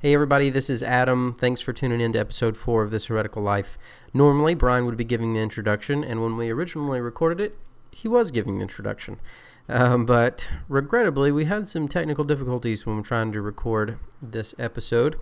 Hey, 0.00 0.14
everybody, 0.14 0.48
this 0.48 0.70
is 0.70 0.80
Adam. 0.80 1.34
Thanks 1.34 1.60
for 1.60 1.72
tuning 1.72 2.00
in 2.00 2.12
to 2.12 2.20
episode 2.20 2.56
four 2.56 2.84
of 2.84 2.92
This 2.92 3.06
Heretical 3.06 3.42
Life. 3.42 3.76
Normally, 4.14 4.54
Brian 4.54 4.86
would 4.86 4.96
be 4.96 5.02
giving 5.02 5.34
the 5.34 5.40
introduction, 5.40 6.04
and 6.04 6.22
when 6.22 6.36
we 6.36 6.50
originally 6.50 7.00
recorded 7.00 7.40
it, 7.40 7.58
he 7.90 8.06
was 8.06 8.30
giving 8.30 8.58
the 8.58 8.62
introduction. 8.62 9.18
Um, 9.68 10.06
but 10.06 10.48
regrettably, 10.68 11.32
we 11.32 11.46
had 11.46 11.66
some 11.66 11.88
technical 11.88 12.22
difficulties 12.22 12.86
when 12.86 12.94
we 12.94 13.00
we're 13.00 13.06
trying 13.06 13.32
to 13.32 13.40
record 13.40 13.98
this 14.22 14.54
episode. 14.56 15.16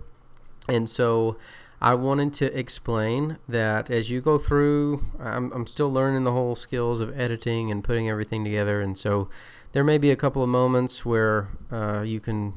And 0.69 0.87
so 0.87 1.37
I 1.81 1.95
wanted 1.95 2.31
to 2.35 2.55
explain 2.55 3.39
that 3.49 3.89
as 3.89 4.11
you 4.11 4.21
go 4.21 4.37
through, 4.37 5.03
I'm, 5.19 5.51
I'm 5.53 5.65
still 5.65 5.91
learning 5.91 6.23
the 6.23 6.33
whole 6.33 6.55
skills 6.55 7.01
of 7.01 7.19
editing 7.19 7.71
and 7.71 7.83
putting 7.83 8.09
everything 8.09 8.43
together. 8.43 8.79
And 8.81 8.95
so 8.95 9.27
there 9.71 9.83
may 9.83 9.97
be 9.97 10.11
a 10.11 10.15
couple 10.15 10.43
of 10.43 10.49
moments 10.49 11.03
where 11.03 11.47
uh, 11.71 12.01
you 12.01 12.19
can 12.19 12.53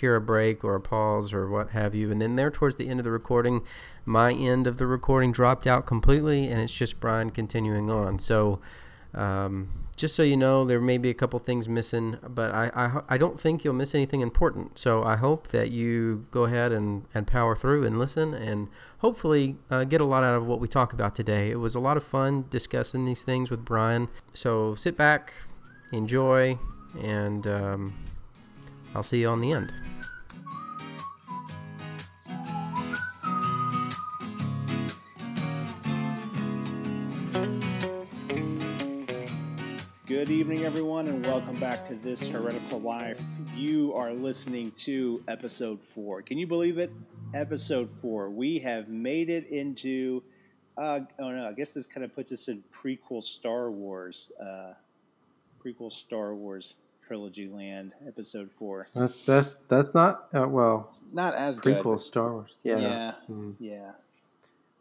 hear 0.00 0.16
a 0.16 0.20
break 0.20 0.64
or 0.64 0.74
a 0.74 0.80
pause 0.80 1.32
or 1.32 1.48
what 1.48 1.70
have 1.70 1.94
you. 1.94 2.10
And 2.10 2.20
then 2.20 2.36
there 2.36 2.50
towards 2.50 2.76
the 2.76 2.88
end 2.88 3.00
of 3.00 3.04
the 3.04 3.10
recording, 3.10 3.62
my 4.04 4.32
end 4.32 4.66
of 4.66 4.78
the 4.78 4.86
recording 4.86 5.32
dropped 5.32 5.66
out 5.66 5.86
completely, 5.86 6.48
and 6.48 6.60
it's 6.60 6.72
just 6.72 7.00
Brian 7.00 7.30
continuing 7.30 7.90
on. 7.90 8.18
So, 8.18 8.60
um, 9.14 9.68
just 9.96 10.14
so 10.14 10.22
you 10.22 10.36
know, 10.36 10.64
there 10.64 10.80
may 10.80 10.96
be 10.98 11.10
a 11.10 11.14
couple 11.14 11.38
things 11.40 11.68
missing, 11.68 12.16
but 12.26 12.52
I, 12.52 12.70
I, 12.74 13.14
I, 13.14 13.18
don't 13.18 13.38
think 13.38 13.64
you'll 13.64 13.74
miss 13.74 13.94
anything 13.94 14.20
important. 14.20 14.78
So 14.78 15.02
I 15.02 15.16
hope 15.16 15.48
that 15.48 15.72
you 15.72 16.26
go 16.30 16.44
ahead 16.44 16.72
and, 16.72 17.04
and 17.12 17.26
power 17.26 17.54
through 17.54 17.84
and 17.84 17.98
listen 17.98 18.32
and 18.32 18.68
hopefully 18.98 19.56
uh, 19.68 19.84
get 19.84 20.00
a 20.00 20.04
lot 20.04 20.22
out 20.22 20.36
of 20.36 20.46
what 20.46 20.60
we 20.60 20.68
talk 20.68 20.92
about 20.92 21.14
today. 21.14 21.50
It 21.50 21.58
was 21.58 21.74
a 21.74 21.80
lot 21.80 21.96
of 21.96 22.04
fun 22.04 22.46
discussing 22.48 23.04
these 23.04 23.24
things 23.24 23.50
with 23.50 23.64
Brian. 23.64 24.08
So 24.32 24.74
sit 24.76 24.96
back, 24.96 25.34
enjoy, 25.92 26.58
and 27.02 27.46
um, 27.46 27.92
I'll 28.94 29.04
see 29.04 29.20
you 29.20 29.28
on 29.28 29.40
the 29.40 29.52
end. 29.52 29.72
Good 40.06 40.30
evening, 40.30 40.64
everyone, 40.64 41.06
and 41.06 41.24
welcome 41.24 41.58
back 41.60 41.84
to 41.86 41.94
This 41.94 42.26
Heretical 42.26 42.80
Life. 42.80 43.20
You 43.54 43.94
are 43.94 44.12
listening 44.12 44.72
to 44.78 45.20
episode 45.28 45.84
four. 45.84 46.20
Can 46.20 46.36
you 46.36 46.48
believe 46.48 46.78
it? 46.78 46.90
Episode 47.32 47.88
four. 47.88 48.28
We 48.28 48.58
have 48.58 48.88
made 48.88 49.30
it 49.30 49.46
into, 49.46 50.20
uh, 50.76 51.00
oh 51.20 51.30
no, 51.30 51.46
I 51.46 51.52
guess 51.52 51.72
this 51.72 51.86
kind 51.86 52.04
of 52.04 52.12
puts 52.12 52.32
us 52.32 52.48
in 52.48 52.64
prequel 52.74 53.22
Star 53.22 53.70
Wars, 53.70 54.32
uh, 54.42 54.72
prequel 55.64 55.92
Star 55.92 56.34
Wars 56.34 56.74
trilogy 57.10 57.48
land, 57.48 57.92
episode 58.06 58.52
four. 58.52 58.86
That's 58.94 59.26
that's 59.26 59.54
that's 59.68 59.94
not 59.94 60.28
uh, 60.32 60.46
well. 60.46 60.94
Not 61.12 61.34
as 61.34 61.58
prequel 61.58 61.82
good. 61.82 62.00
Star 62.00 62.32
Wars. 62.32 62.54
Yeah. 62.62 62.78
Yeah. 62.78 63.12
Mm. 63.28 63.54
Yeah. 63.58 63.90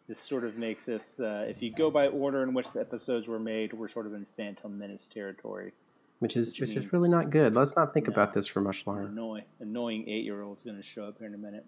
This 0.07 0.19
sort 0.19 0.43
of 0.43 0.55
makes 0.55 0.87
us, 0.87 1.19
uh, 1.19 1.45
if 1.47 1.61
you 1.61 1.71
go 1.71 1.89
by 1.91 2.07
order 2.07 2.43
in 2.43 2.53
which 2.53 2.71
the 2.71 2.81
episodes 2.81 3.27
were 3.27 3.39
made, 3.39 3.73
we're 3.73 3.89
sort 3.89 4.05
of 4.05 4.13
in 4.13 4.25
Phantom 4.37 4.77
Menace 4.77 5.07
territory. 5.11 5.71
Which 6.19 6.37
is 6.37 6.59
which, 6.59 6.69
which 6.69 6.77
is 6.77 6.93
really 6.93 7.09
not 7.09 7.31
good. 7.31 7.55
Let's 7.55 7.75
not 7.75 7.93
think 7.95 8.07
no, 8.07 8.13
about 8.13 8.33
this 8.33 8.45
for 8.45 8.61
much 8.61 8.85
longer. 8.85 9.05
Annoying, 9.05 9.45
annoying 9.59 10.07
eight 10.07 10.23
year 10.23 10.43
old 10.43 10.57
is 10.57 10.63
going 10.63 10.77
to 10.77 10.83
show 10.83 11.05
up 11.05 11.17
here 11.17 11.27
in 11.27 11.33
a 11.33 11.37
minute. 11.37 11.65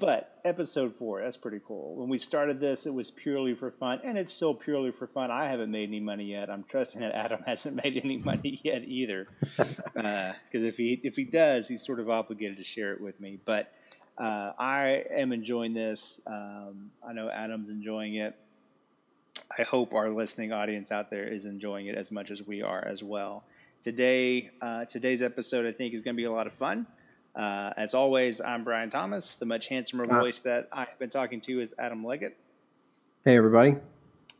But 0.00 0.38
episode 0.44 0.94
four, 0.94 1.22
that's 1.22 1.36
pretty 1.36 1.60
cool. 1.66 1.96
When 1.96 2.08
we 2.08 2.18
started 2.18 2.60
this, 2.60 2.86
it 2.86 2.94
was 2.94 3.10
purely 3.10 3.54
for 3.54 3.70
fun, 3.70 4.00
and 4.04 4.18
it's 4.18 4.32
still 4.32 4.54
purely 4.54 4.92
for 4.92 5.06
fun. 5.06 5.30
I 5.30 5.48
haven't 5.48 5.70
made 5.70 5.88
any 5.88 6.00
money 6.00 6.24
yet. 6.24 6.50
I'm 6.50 6.64
trusting 6.64 7.00
that 7.00 7.14
Adam 7.14 7.42
hasn't 7.46 7.82
made 7.82 8.00
any 8.02 8.18
money 8.18 8.60
yet 8.62 8.82
either, 8.84 9.28
because 9.40 9.78
uh, 9.96 10.34
if 10.52 10.76
he 10.76 11.00
if 11.02 11.16
he 11.16 11.24
does, 11.24 11.68
he's 11.68 11.84
sort 11.84 12.00
of 12.00 12.10
obligated 12.10 12.58
to 12.58 12.64
share 12.64 12.92
it 12.92 13.00
with 13.00 13.20
me. 13.20 13.38
But 13.44 13.72
uh, 14.18 14.50
I 14.58 15.04
am 15.10 15.32
enjoying 15.32 15.74
this. 15.74 16.20
Um, 16.26 16.90
I 17.06 17.12
know 17.12 17.28
Adam's 17.28 17.68
enjoying 17.68 18.16
it. 18.16 18.36
I 19.58 19.62
hope 19.62 19.94
our 19.94 20.10
listening 20.10 20.52
audience 20.52 20.92
out 20.92 21.10
there 21.10 21.26
is 21.26 21.44
enjoying 21.46 21.86
it 21.86 21.96
as 21.96 22.10
much 22.10 22.30
as 22.30 22.42
we 22.42 22.62
are 22.62 22.84
as 22.86 23.02
well. 23.02 23.44
Today, 23.82 24.50
uh, 24.60 24.84
today's 24.84 25.22
episode, 25.22 25.66
I 25.66 25.72
think, 25.72 25.94
is 25.94 26.02
going 26.02 26.14
to 26.14 26.20
be 26.20 26.24
a 26.24 26.32
lot 26.32 26.46
of 26.46 26.52
fun. 26.52 26.86
Uh, 27.34 27.72
as 27.76 27.94
always, 27.94 28.40
I'm 28.40 28.62
Brian 28.64 28.90
Thomas. 28.90 29.36
The 29.36 29.46
much 29.46 29.68
handsomer 29.68 30.04
uh, 30.04 30.20
voice 30.20 30.40
that 30.40 30.68
I've 30.72 30.98
been 30.98 31.10
talking 31.10 31.40
to 31.42 31.60
is 31.60 31.74
Adam 31.78 32.04
Leggett. 32.04 32.36
Hey, 33.24 33.36
everybody. 33.36 33.76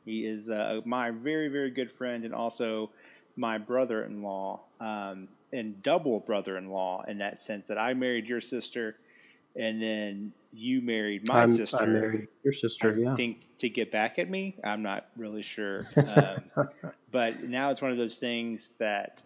He 0.05 0.27
is 0.27 0.51
uh, 0.51 0.81
my 0.85 1.11
very, 1.11 1.49
very 1.49 1.71
good 1.71 1.91
friend 1.91 2.25
and 2.25 2.35
also 2.35 2.91
my 3.37 3.57
brother 3.57 4.05
in 4.05 4.23
law, 4.23 4.61
um, 4.81 5.29
and 5.53 5.83
double 5.83 6.21
brother 6.21 6.59
in 6.59 6.71
law 6.71 7.05
in 7.09 7.19
that 7.19 7.39
sense 7.39 7.67
that 7.67 7.79
I 7.79 7.95
married 7.95 8.27
your 8.27 8.41
sister 8.41 8.97
and 9.55 9.83
then 9.83 10.33
you 10.53 10.81
married 10.81 11.29
my 11.29 11.43
I'm, 11.43 11.55
sister. 11.55 11.77
I 11.77 11.87
married 11.87 12.29
your 12.43 12.53
sister, 12.53 12.91
I 12.91 12.95
yeah. 12.95 13.17
think 13.17 13.39
to 13.59 13.69
get 13.69 13.91
back 13.91 14.19
at 14.19 14.29
me. 14.29 14.57
I'm 14.65 14.83
not 14.83 15.07
really 15.17 15.43
sure. 15.43 15.87
Um, 15.97 16.69
but 17.11 17.43
now 17.43 17.71
it's 17.71 17.81
one 17.83 17.91
of 17.91 17.99
those 17.99 18.19
things 18.19 18.71
that 18.79 19.23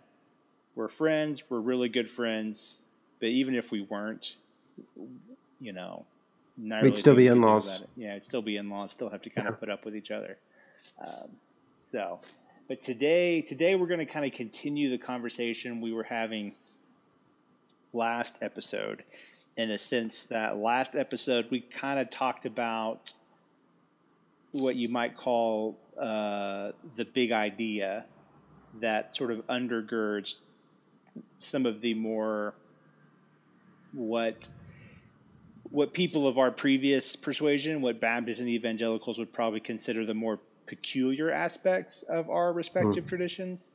we're 0.74 0.88
friends, 0.88 1.42
we're 1.48 1.60
really 1.60 1.88
good 1.88 2.08
friends 2.08 2.78
but 3.20 3.28
even 3.28 3.54
if 3.54 3.70
we 3.70 3.82
weren't, 3.82 4.36
you 5.60 5.72
know, 5.72 6.04
we'd 6.58 6.72
really 6.72 6.96
still 6.96 7.14
be 7.14 7.26
in 7.26 7.40
laws. 7.40 7.84
Yeah, 7.96 8.12
it'd 8.12 8.24
still 8.24 8.42
be 8.42 8.56
in 8.56 8.70
laws. 8.70 8.90
Still 8.90 9.10
have 9.10 9.22
to 9.22 9.30
kind 9.30 9.48
of 9.48 9.58
put 9.60 9.70
up 9.70 9.84
with 9.84 9.96
each 9.96 10.10
other. 10.10 10.36
Um, 11.00 11.30
so, 11.76 12.18
but 12.68 12.80
today, 12.80 13.42
today 13.42 13.74
we're 13.74 13.86
going 13.86 14.00
to 14.00 14.06
kind 14.06 14.24
of 14.24 14.32
continue 14.32 14.90
the 14.90 14.98
conversation 14.98 15.80
we 15.80 15.92
were 15.92 16.02
having 16.02 16.54
last 17.92 18.38
episode, 18.42 19.02
in 19.56 19.68
the 19.68 19.78
sense 19.78 20.24
that 20.26 20.56
last 20.56 20.94
episode 20.94 21.50
we 21.50 21.60
kind 21.60 21.98
of 21.98 22.10
talked 22.10 22.44
about 22.44 23.12
what 24.52 24.76
you 24.76 24.88
might 24.88 25.16
call 25.16 25.78
uh, 25.98 26.72
the 26.96 27.04
big 27.04 27.32
idea 27.32 28.04
that 28.80 29.14
sort 29.14 29.30
of 29.30 29.46
undergirds 29.46 30.54
some 31.38 31.64
of 31.66 31.80
the 31.80 31.94
more 31.94 32.54
what 33.96 34.48
what 35.70 35.92
people 35.92 36.28
of 36.28 36.38
our 36.38 36.50
previous 36.50 37.16
persuasion, 37.16 37.80
what 37.80 38.00
Baptists 38.00 38.40
and 38.40 38.48
evangelicals 38.48 39.18
would 39.18 39.32
probably 39.32 39.60
consider 39.60 40.06
the 40.06 40.14
more 40.14 40.38
peculiar 40.66 41.30
aspects 41.30 42.02
of 42.02 42.30
our 42.30 42.52
respective 42.52 43.04
mm. 43.04 43.08
traditions. 43.08 43.72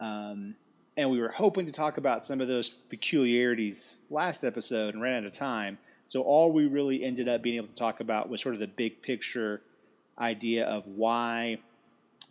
Um, 0.00 0.54
and 0.96 1.10
we 1.10 1.20
were 1.20 1.28
hoping 1.28 1.66
to 1.66 1.72
talk 1.72 1.98
about 1.98 2.22
some 2.22 2.40
of 2.40 2.48
those 2.48 2.68
peculiarities 2.68 3.96
last 4.10 4.44
episode 4.44 4.94
and 4.94 5.02
ran 5.02 5.18
out 5.18 5.26
of 5.26 5.32
time. 5.32 5.76
So 6.08 6.22
all 6.22 6.52
we 6.52 6.66
really 6.66 7.02
ended 7.02 7.28
up 7.28 7.42
being 7.42 7.56
able 7.56 7.68
to 7.68 7.74
talk 7.74 8.00
about 8.00 8.28
was 8.28 8.40
sort 8.40 8.54
of 8.54 8.60
the 8.60 8.68
big 8.68 9.02
picture 9.02 9.60
idea 10.18 10.66
of 10.66 10.86
why, 10.88 11.58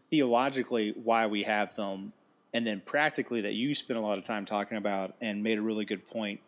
theologically, 0.09 0.93
why 1.03 1.27
we 1.27 1.43
have 1.43 1.75
them, 1.75 2.13
and 2.53 2.65
then 2.65 2.81
practically 2.85 3.41
that 3.41 3.53
you 3.53 3.73
spent 3.73 3.99
a 3.99 4.01
lot 4.01 4.17
of 4.17 4.23
time 4.23 4.45
talking 4.45 4.77
about 4.77 5.15
and 5.21 5.43
made 5.43 5.57
a 5.57 5.61
really 5.61 5.85
good 5.85 6.07
point 6.07 6.39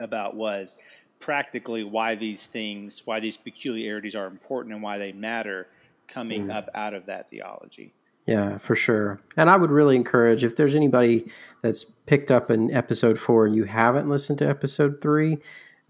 about 0.00 0.36
was 0.36 0.76
practically 1.20 1.84
why 1.84 2.14
these 2.14 2.46
things, 2.46 3.02
why 3.04 3.20
these 3.20 3.36
peculiarities 3.36 4.14
are 4.14 4.26
important 4.26 4.74
and 4.74 4.82
why 4.82 4.98
they 4.98 5.12
matter 5.12 5.66
coming 6.08 6.46
mm. 6.46 6.54
up 6.54 6.68
out 6.74 6.94
of 6.94 7.06
that 7.06 7.30
theology. 7.30 7.92
Yeah, 8.26 8.58
for 8.58 8.74
sure. 8.74 9.20
And 9.36 9.50
I 9.50 9.56
would 9.56 9.70
really 9.70 9.96
encourage 9.96 10.44
if 10.44 10.56
there's 10.56 10.74
anybody 10.74 11.30
that's 11.62 11.84
picked 11.84 12.30
up 12.30 12.50
in 12.50 12.72
episode 12.72 13.18
four 13.18 13.46
and 13.46 13.54
you 13.54 13.64
haven't 13.64 14.08
listened 14.08 14.38
to 14.38 14.48
episode 14.48 15.00
three, 15.02 15.38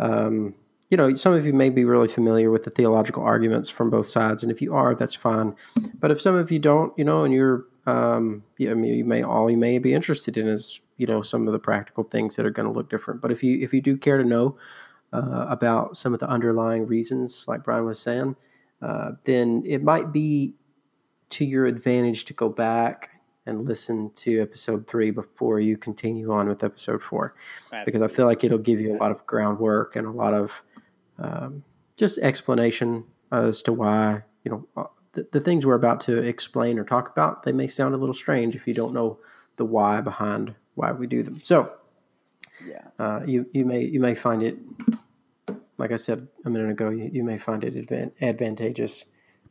um, 0.00 0.54
you 0.90 0.96
know, 0.96 1.14
some 1.14 1.32
of 1.32 1.46
you 1.46 1.52
may 1.52 1.70
be 1.70 1.84
really 1.84 2.08
familiar 2.08 2.50
with 2.50 2.64
the 2.64 2.70
theological 2.70 3.22
arguments 3.22 3.68
from 3.68 3.90
both 3.90 4.06
sides, 4.06 4.42
and 4.42 4.52
if 4.52 4.60
you 4.60 4.74
are, 4.74 4.94
that's 4.94 5.14
fine. 5.14 5.56
But 5.98 6.10
if 6.10 6.20
some 6.20 6.36
of 6.36 6.52
you 6.52 6.58
don't, 6.58 6.96
you 6.98 7.04
know, 7.04 7.24
and 7.24 7.32
you're, 7.32 7.66
um, 7.86 8.44
yeah, 8.58 8.72
I 8.72 8.74
mean, 8.74 8.94
you 8.94 9.04
may 9.04 9.22
all 9.22 9.50
you 9.50 9.56
may 9.56 9.78
be 9.78 9.94
interested 9.94 10.36
in 10.36 10.46
is 10.46 10.80
you 10.96 11.06
know 11.06 11.22
some 11.22 11.46
of 11.46 11.52
the 11.52 11.58
practical 11.58 12.04
things 12.04 12.36
that 12.36 12.46
are 12.46 12.50
going 12.50 12.66
to 12.66 12.72
look 12.72 12.90
different. 12.90 13.20
But 13.20 13.32
if 13.32 13.42
you 13.42 13.58
if 13.60 13.72
you 13.72 13.80
do 13.80 13.96
care 13.96 14.18
to 14.18 14.24
know 14.24 14.56
uh, 15.12 15.46
about 15.48 15.96
some 15.96 16.14
of 16.14 16.20
the 16.20 16.28
underlying 16.28 16.86
reasons, 16.86 17.46
like 17.46 17.62
Brian 17.62 17.84
was 17.84 17.98
saying, 17.98 18.36
uh, 18.82 19.12
then 19.24 19.62
it 19.66 19.82
might 19.82 20.12
be 20.12 20.54
to 21.30 21.44
your 21.44 21.66
advantage 21.66 22.24
to 22.26 22.32
go 22.32 22.48
back 22.48 23.10
and 23.46 23.66
listen 23.66 24.10
to 24.14 24.40
episode 24.40 24.86
three 24.86 25.10
before 25.10 25.60
you 25.60 25.76
continue 25.76 26.32
on 26.32 26.48
with 26.48 26.64
episode 26.64 27.02
four, 27.02 27.34
Absolutely. 27.66 27.84
because 27.84 28.02
I 28.02 28.14
feel 28.14 28.26
like 28.26 28.42
it'll 28.42 28.58
give 28.58 28.80
you 28.80 28.96
a 28.96 28.98
lot 28.98 29.10
of 29.10 29.26
groundwork 29.26 29.96
and 29.96 30.06
a 30.06 30.10
lot 30.10 30.32
of 30.32 30.62
um, 31.18 31.64
just 31.96 32.18
explanation 32.18 33.04
as 33.30 33.62
to 33.62 33.72
why 33.72 34.22
you 34.44 34.50
know 34.50 34.66
uh, 34.76 34.84
the, 35.12 35.26
the 35.32 35.40
things 35.40 35.66
we're 35.66 35.74
about 35.74 36.00
to 36.00 36.18
explain 36.22 36.78
or 36.78 36.84
talk 36.84 37.10
about. 37.10 37.42
They 37.42 37.52
may 37.52 37.66
sound 37.66 37.94
a 37.94 37.98
little 37.98 38.14
strange 38.14 38.54
if 38.54 38.66
you 38.66 38.74
don't 38.74 38.94
know 38.94 39.18
the 39.56 39.64
why 39.64 40.00
behind 40.00 40.54
why 40.74 40.92
we 40.92 41.06
do 41.06 41.22
them. 41.22 41.40
So, 41.42 41.72
yeah, 42.66 42.82
uh, 42.98 43.20
you 43.26 43.46
you 43.52 43.64
may 43.64 43.82
you 43.82 44.00
may 44.00 44.14
find 44.14 44.42
it, 44.42 44.58
like 45.78 45.92
I 45.92 45.96
said 45.96 46.28
a 46.44 46.50
minute 46.50 46.70
ago, 46.70 46.90
you, 46.90 47.10
you 47.12 47.24
may 47.24 47.38
find 47.38 47.64
it 47.64 47.74
advan- 47.74 48.12
advantageous 48.20 49.04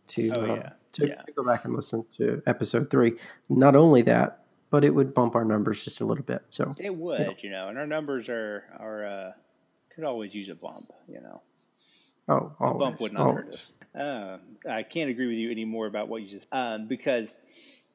to 0.09 0.31
oh, 0.35 0.41
uh, 0.41 0.55
yeah. 0.55 0.69
To, 0.93 1.07
yeah. 1.07 1.21
to 1.21 1.31
go 1.31 1.43
back 1.43 1.65
and 1.65 1.73
listen 1.73 2.05
to 2.17 2.43
episode 2.45 2.91
three. 2.91 3.13
Not 3.49 3.75
only 3.75 4.03
that, 4.03 4.43
but 4.69 4.83
it 4.83 4.91
would 4.91 5.15
bump 5.15 5.35
our 5.35 5.43
numbers 5.43 5.83
just 5.83 6.01
a 6.01 6.05
little 6.05 6.23
bit. 6.23 6.43
So 6.49 6.75
it 6.79 6.95
would, 6.95 7.19
you 7.19 7.25
know, 7.25 7.35
you 7.41 7.49
know 7.49 7.67
and 7.69 7.77
our 7.79 7.87
numbers 7.87 8.29
are 8.29 8.63
are 8.79 9.05
uh, 9.05 9.31
could 9.93 10.03
always 10.03 10.33
use 10.33 10.49
a 10.49 10.55
bump, 10.55 10.91
you 11.07 11.21
know. 11.21 11.41
Oh, 12.27 12.53
always, 12.59 12.75
a 12.75 12.79
bump 12.79 12.99
would 13.01 13.13
not 13.13 13.21
always. 13.21 13.35
hurt 13.35 13.47
us. 13.49 13.73
Uh, 13.95 14.37
I 14.69 14.83
can't 14.83 15.11
agree 15.11 15.27
with 15.27 15.37
you 15.37 15.51
anymore 15.51 15.85
about 15.87 16.07
what 16.07 16.21
you 16.21 16.27
just 16.27 16.47
um, 16.51 16.87
because, 16.87 17.35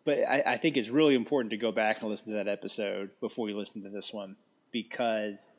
but 0.08 0.20
I, 0.26 0.42
I 0.46 0.56
think 0.56 0.78
it's 0.78 0.88
really 0.88 1.14
important 1.14 1.50
to 1.50 1.58
go 1.58 1.70
back 1.70 2.00
and 2.00 2.10
listen 2.10 2.28
to 2.28 2.36
that 2.36 2.48
episode 2.48 3.10
before 3.20 3.50
you 3.50 3.58
listen 3.58 3.82
to 3.82 3.90
this 3.90 4.10
one 4.10 4.36
because 4.72 5.52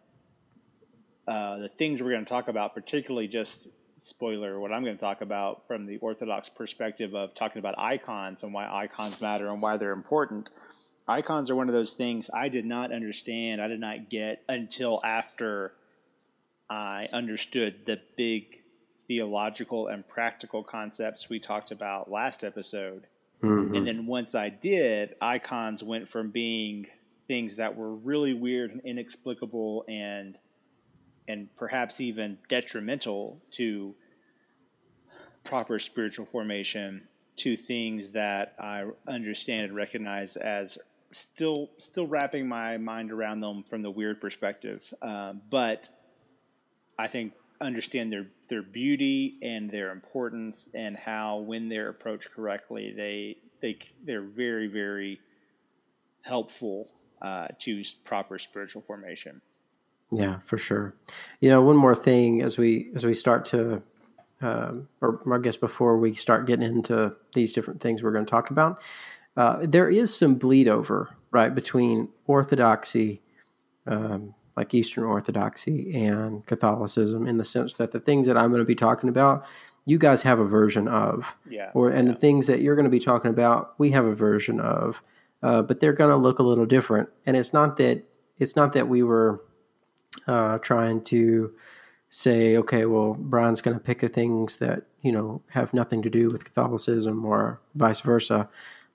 uh, 1.28 1.60
the 1.60 1.68
things 1.68 2.02
we're 2.02 2.10
going 2.10 2.26
to 2.26 2.30
talk 2.30 2.48
about, 2.48 2.74
particularly 2.74 3.28
just 3.28 3.68
spoiler, 4.00 4.60
what 4.60 4.74
I'm 4.74 4.84
going 4.84 4.96
to 4.96 5.00
talk 5.00 5.22
about 5.22 5.68
from 5.68 5.86
the 5.86 5.98
Orthodox 5.98 6.50
perspective 6.50 7.14
of 7.14 7.36
talking 7.36 7.60
about 7.60 7.78
icons 7.78 8.42
and 8.42 8.52
why 8.52 8.68
icons 8.68 9.22
matter 9.22 9.48
and 9.50 9.62
why 9.62 9.78
they're 9.78 9.92
important. 9.92 10.50
Icons 11.08 11.52
are 11.52 11.56
one 11.56 11.68
of 11.68 11.76
those 11.76 11.94
things 11.94 12.32
I 12.34 12.50
did 12.50 12.66
not 12.66 12.92
understand, 12.92 13.62
I 13.62 13.68
did 13.68 13.80
not 13.80 14.10
get 14.10 14.42
until 14.50 15.00
after 15.06 15.74
I 16.68 17.08
understood 17.14 17.86
the 17.86 18.02
big 18.18 18.64
theological 19.08 19.86
and 19.86 20.08
practical 20.08 20.64
concepts 20.64 21.30
we 21.30 21.40
talked 21.40 21.70
about 21.70 22.10
last 22.10 22.44
episode. 22.44 23.06
Mhm. 23.42 23.78
And 23.78 23.88
then 23.88 24.06
once 24.06 24.36
I 24.36 24.50
did, 24.50 25.16
icons 25.22 25.84
went 25.84 26.10
from 26.10 26.32
being 26.32 26.88
things 27.28 27.58
that 27.58 27.76
were 27.76 27.96
really 27.96 28.34
weird 28.34 28.72
and 28.72 28.82
inexplicable 28.82 29.86
and 29.88 30.38
and 31.28 31.56
perhaps 31.58 32.02
even 32.02 32.40
detrimental 32.48 33.40
to 33.52 33.96
proper 35.44 35.78
spiritual 35.78 36.26
formation 36.26 37.08
to 37.38 37.56
things 37.56 38.12
that 38.12 38.56
I 38.60 38.86
understand 39.08 39.68
and 39.68 39.76
recognize 39.76 40.36
as 40.36 40.78
still 41.12 41.70
still 41.78 42.08
wrapping 42.08 42.48
my 42.48 42.78
mind 42.78 43.12
around 43.12 43.40
them 43.40 43.64
from 43.64 43.84
the 43.84 43.92
weird 43.92 44.20
perspective. 44.20 44.82
Um, 45.02 45.42
but 45.50 45.88
I 46.98 47.08
think 47.08 47.34
understand 47.62 48.12
their 48.12 48.28
their 48.48 48.62
beauty 48.62 49.38
and 49.42 49.70
their 49.70 49.92
importance 49.92 50.70
and 50.74 50.96
how 50.96 51.40
when 51.40 51.68
they're 51.70 51.90
approached 51.90 52.32
correctly 52.32 52.94
they 52.96 53.38
they 53.62 53.78
they're 54.06 54.22
very 54.22 54.68
very 54.68 55.20
helpful 56.22 56.88
uh, 57.22 57.48
to 57.60 57.84
proper 58.04 58.40
spiritual 58.40 58.82
formation. 58.82 59.42
Yeah, 60.12 60.40
for 60.46 60.58
sure. 60.58 60.96
You 61.40 61.50
know, 61.50 61.62
one 61.62 61.78
more 61.78 61.96
thing 61.96 62.42
as 62.42 62.58
we 62.58 62.92
as 62.96 63.06
we 63.06 63.14
start 63.14 63.46
to, 63.46 63.82
um, 64.42 64.88
or 65.02 65.22
I 65.32 65.40
guess 65.40 65.58
before 65.58 65.98
we 65.98 66.14
start 66.14 66.48
getting 66.48 66.66
into 66.66 67.16
these 67.36 67.54
different 67.54 67.82
things 67.82 68.02
we're 68.02 68.12
going 68.12 68.26
to 68.26 68.30
talk 68.30 68.50
about, 68.50 68.82
uh, 69.38 69.66
there 69.68 69.90
is 69.90 70.16
some 70.16 70.36
bleed 70.36 70.68
over 70.68 71.16
right 71.32 71.54
between 71.54 72.10
Orthodoxy, 72.26 73.22
um, 73.86 74.34
like 74.60 74.74
Eastern 74.74 75.06
Orthodoxy, 75.06 75.92
and 75.96 76.46
Catholicism, 76.46 77.26
in 77.26 77.38
the 77.38 77.46
sense 77.46 77.76
that 77.76 77.92
the 77.92 78.00
things 78.00 78.28
that 78.28 78.38
I'm 78.38 78.50
going 78.50 78.62
to 78.62 78.66
be 78.66 78.76
talking 78.76 79.08
about, 79.10 79.46
you 79.86 79.98
guys 79.98 80.22
have 80.24 80.38
a 80.40 80.46
version 80.46 80.88
of, 80.90 81.26
Yeah. 81.50 81.72
or 81.74 81.90
and 81.90 82.10
the 82.10 82.14
things 82.14 82.46
that 82.48 82.60
you're 82.62 82.76
going 82.76 82.84
to 82.92 82.92
be 82.92 83.00
talking 83.00 83.32
about, 83.32 83.74
we 83.78 83.92
have 83.92 84.04
a 84.06 84.14
version 84.14 84.60
of, 84.60 85.02
uh, 85.42 85.62
but 85.62 85.80
they're 85.80 85.94
going 85.94 86.10
to 86.12 86.18
look 86.18 86.40
a 86.40 86.44
little 86.44 86.66
different. 86.66 87.08
And 87.26 87.38
it's 87.38 87.54
not 87.54 87.78
that 87.78 88.04
it's 88.38 88.56
not 88.58 88.74
that 88.74 88.88
we 88.90 89.02
were 89.02 89.42
uh, 90.28 90.58
trying 90.60 91.04
to 91.06 91.54
say, 92.10 92.58
okay, 92.58 92.86
well, 92.86 93.14
Brian's 93.18 93.62
going 93.62 93.78
to 93.78 93.84
pick 93.84 94.00
the 94.00 94.10
things 94.10 94.58
that 94.58 94.84
you 95.02 95.14
know 95.14 95.42
have 95.52 95.74
nothing 95.74 96.02
to 96.02 96.10
do 96.10 96.30
with 96.30 96.44
Catholicism 96.44 97.24
or 97.24 97.62
vice 97.76 98.02
versa, 98.02 98.50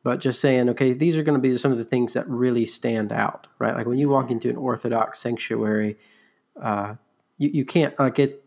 but 0.04 0.20
just 0.20 0.38
saying, 0.40 0.68
okay, 0.68 0.92
these 0.92 1.16
are 1.16 1.24
going 1.24 1.36
to 1.36 1.42
be 1.42 1.56
some 1.56 1.72
of 1.72 1.78
the 1.78 1.84
things 1.84 2.12
that 2.12 2.28
really 2.28 2.64
stand 2.64 3.10
out, 3.10 3.48
right? 3.58 3.74
Like 3.74 3.86
when 3.86 3.98
you 3.98 4.08
walk 4.08 4.30
into 4.30 4.48
an 4.48 4.56
Orthodox 4.56 5.18
sanctuary, 5.18 5.96
uh, 6.62 6.94
you 7.38 7.50
you 7.52 7.64
can't 7.64 7.98
like 7.98 8.20
it. 8.20 8.44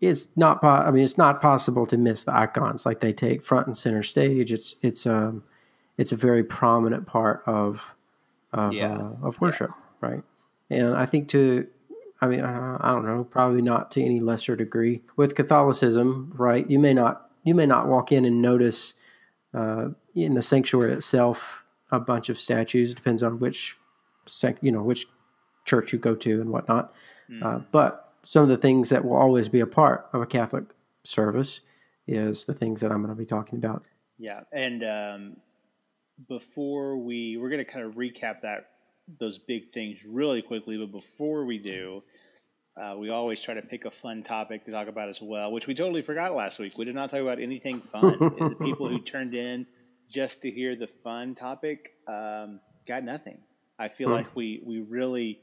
It's 0.00 0.28
not. 0.36 0.60
po- 0.60 0.68
I 0.68 0.92
mean, 0.92 1.02
it's 1.02 1.18
not 1.18 1.40
possible 1.40 1.84
to 1.86 1.96
miss 1.98 2.22
the 2.22 2.32
icons. 2.36 2.86
Like 2.86 3.00
they 3.00 3.12
take 3.12 3.42
front 3.42 3.66
and 3.66 3.76
center 3.76 4.04
stage. 4.04 4.52
It's 4.52 4.76
it's 4.82 5.04
um 5.06 5.42
it's 5.96 6.12
a 6.12 6.16
very 6.16 6.44
prominent 6.44 7.06
part 7.08 7.42
of 7.46 7.82
of 8.52 8.72
Yeah. 8.74 8.96
uh, 8.96 9.12
of 9.26 9.40
worship, 9.40 9.72
right? 10.00 10.22
And 10.70 10.94
I 10.94 11.04
think 11.06 11.28
to 11.30 11.66
I 12.20 12.26
mean, 12.28 12.40
uh, 12.40 12.78
I 12.80 12.90
don't 12.92 13.04
know, 13.06 13.24
probably 13.24 13.62
not 13.62 13.90
to 13.92 14.02
any 14.02 14.20
lesser 14.20 14.56
degree. 14.56 15.00
With 15.16 15.34
Catholicism, 15.36 16.32
right? 16.36 16.68
You 16.70 16.78
may 16.78 16.92
not 16.94 17.30
you 17.44 17.54
may 17.54 17.66
not 17.66 17.88
walk 17.88 18.12
in 18.12 18.24
and 18.24 18.40
notice 18.42 18.94
uh, 19.54 19.88
in 20.24 20.34
the 20.34 20.42
sanctuary 20.42 20.92
itself 20.92 21.66
a 21.90 22.00
bunch 22.00 22.28
of 22.28 22.38
statues. 22.38 22.94
Depends 22.94 23.22
on 23.22 23.38
which 23.38 23.76
sec, 24.26 24.58
you 24.60 24.72
know 24.72 24.82
which 24.82 25.06
church 25.64 25.92
you 25.92 25.98
go 25.98 26.14
to 26.14 26.40
and 26.40 26.50
whatnot. 26.50 26.92
Uh, 27.42 27.60
but 27.72 28.14
some 28.22 28.42
of 28.42 28.48
the 28.48 28.56
things 28.56 28.88
that 28.88 29.04
will 29.04 29.16
always 29.16 29.48
be 29.48 29.60
a 29.60 29.66
part 29.66 30.08
of 30.12 30.22
a 30.22 30.26
Catholic 30.26 30.64
service 31.04 31.60
is 32.06 32.46
the 32.46 32.54
things 32.54 32.80
that 32.80 32.90
I'm 32.90 33.02
going 33.02 33.14
to 33.14 33.18
be 33.18 33.26
talking 33.26 33.58
about. 33.58 33.84
Yeah, 34.18 34.40
and 34.52 34.82
um, 34.82 35.36
before 36.26 36.96
we 36.96 37.36
we're 37.36 37.50
going 37.50 37.64
to 37.64 37.70
kind 37.70 37.84
of 37.84 37.94
recap 37.94 38.40
that 38.40 38.64
those 39.20 39.38
big 39.38 39.72
things 39.72 40.04
really 40.04 40.42
quickly, 40.42 40.76
but 40.78 40.90
before 40.90 41.44
we 41.44 41.58
do, 41.58 42.02
uh, 42.76 42.94
we 42.96 43.10
always 43.10 43.40
try 43.40 43.54
to 43.54 43.62
pick 43.62 43.84
a 43.84 43.90
fun 43.90 44.22
topic 44.22 44.64
to 44.64 44.70
talk 44.70 44.88
about 44.88 45.08
as 45.08 45.20
well, 45.20 45.52
which 45.52 45.66
we 45.66 45.74
totally 45.74 46.02
forgot 46.02 46.34
last 46.34 46.58
week. 46.58 46.76
We 46.76 46.84
did 46.84 46.94
not 46.94 47.10
talk 47.10 47.20
about 47.20 47.40
anything 47.40 47.80
fun. 47.80 48.16
And 48.20 48.50
the 48.50 48.56
people 48.60 48.88
who 48.88 49.00
turned 49.00 49.34
in 49.34 49.66
just 50.08 50.42
to 50.42 50.50
hear 50.50 50.76
the 50.76 50.88
fun 51.04 51.34
topic 51.34 51.92
um, 52.06 52.60
got 52.86 53.04
nothing. 53.04 53.40
I 53.78 53.88
feel 53.88 54.08
Hmm. 54.08 54.10
like 54.10 54.34
we 54.34 54.60
we 54.64 54.80
really 54.80 55.40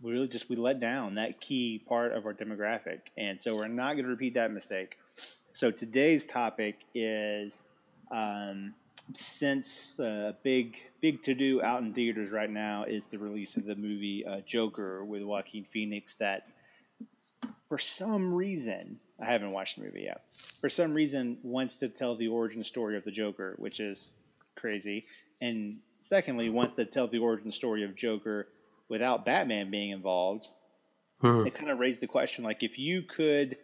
we 0.00 0.12
really 0.12 0.28
just 0.28 0.48
we 0.48 0.56
let 0.56 0.80
down 0.80 1.14
that 1.16 1.40
key 1.40 1.82
part 1.88 2.12
of 2.12 2.26
our 2.26 2.34
demographic, 2.34 3.00
and 3.16 3.40
so 3.40 3.56
we're 3.56 3.68
not 3.68 3.92
going 3.94 4.04
to 4.04 4.10
repeat 4.10 4.34
that 4.34 4.52
mistake. 4.52 4.96
So 5.52 5.70
today's 5.70 6.24
topic 6.24 6.76
is 6.94 7.62
um, 8.10 8.74
since 9.14 9.98
uh, 10.00 10.32
big 10.42 10.76
big 11.00 11.22
to 11.22 11.34
do 11.34 11.62
out 11.62 11.82
in 11.82 11.94
theaters 11.94 12.32
right 12.32 12.50
now 12.50 12.84
is 12.84 13.08
the 13.08 13.18
release 13.18 13.56
of 13.56 13.64
the 13.64 13.76
movie 13.76 14.24
uh, 14.26 14.40
Joker 14.46 15.04
with 15.04 15.22
Joaquin 15.22 15.64
Phoenix. 15.72 16.16
That 16.16 16.44
for 17.68 17.78
some 17.78 18.32
reason 18.34 18.98
I 19.20 19.26
haven't 19.26 19.52
watched 19.52 19.76
the 19.76 19.84
movie 19.84 20.02
yet. 20.02 20.22
For 20.60 20.68
some 20.68 20.94
reason, 20.94 21.38
wants 21.42 21.76
to 21.76 21.88
tell 21.88 22.14
the 22.14 22.28
origin 22.28 22.64
story 22.64 22.96
of 22.96 23.04
the 23.04 23.10
Joker, 23.10 23.54
which 23.58 23.80
is 23.80 24.12
crazy. 24.56 25.04
And 25.40 25.78
secondly, 26.00 26.48
wants 26.48 26.76
to 26.76 26.84
tell 26.84 27.06
the 27.06 27.18
origin 27.18 27.52
story 27.52 27.84
of 27.84 27.94
Joker 27.94 28.48
without 28.88 29.24
Batman 29.24 29.70
being 29.70 29.90
involved. 29.90 30.48
Hmm. 31.20 31.46
It 31.46 31.54
kind 31.54 31.70
of 31.70 31.78
raised 31.78 32.02
the 32.02 32.06
question, 32.06 32.44
like 32.44 32.62
if 32.62 32.78
you 32.78 33.02
could 33.02 33.56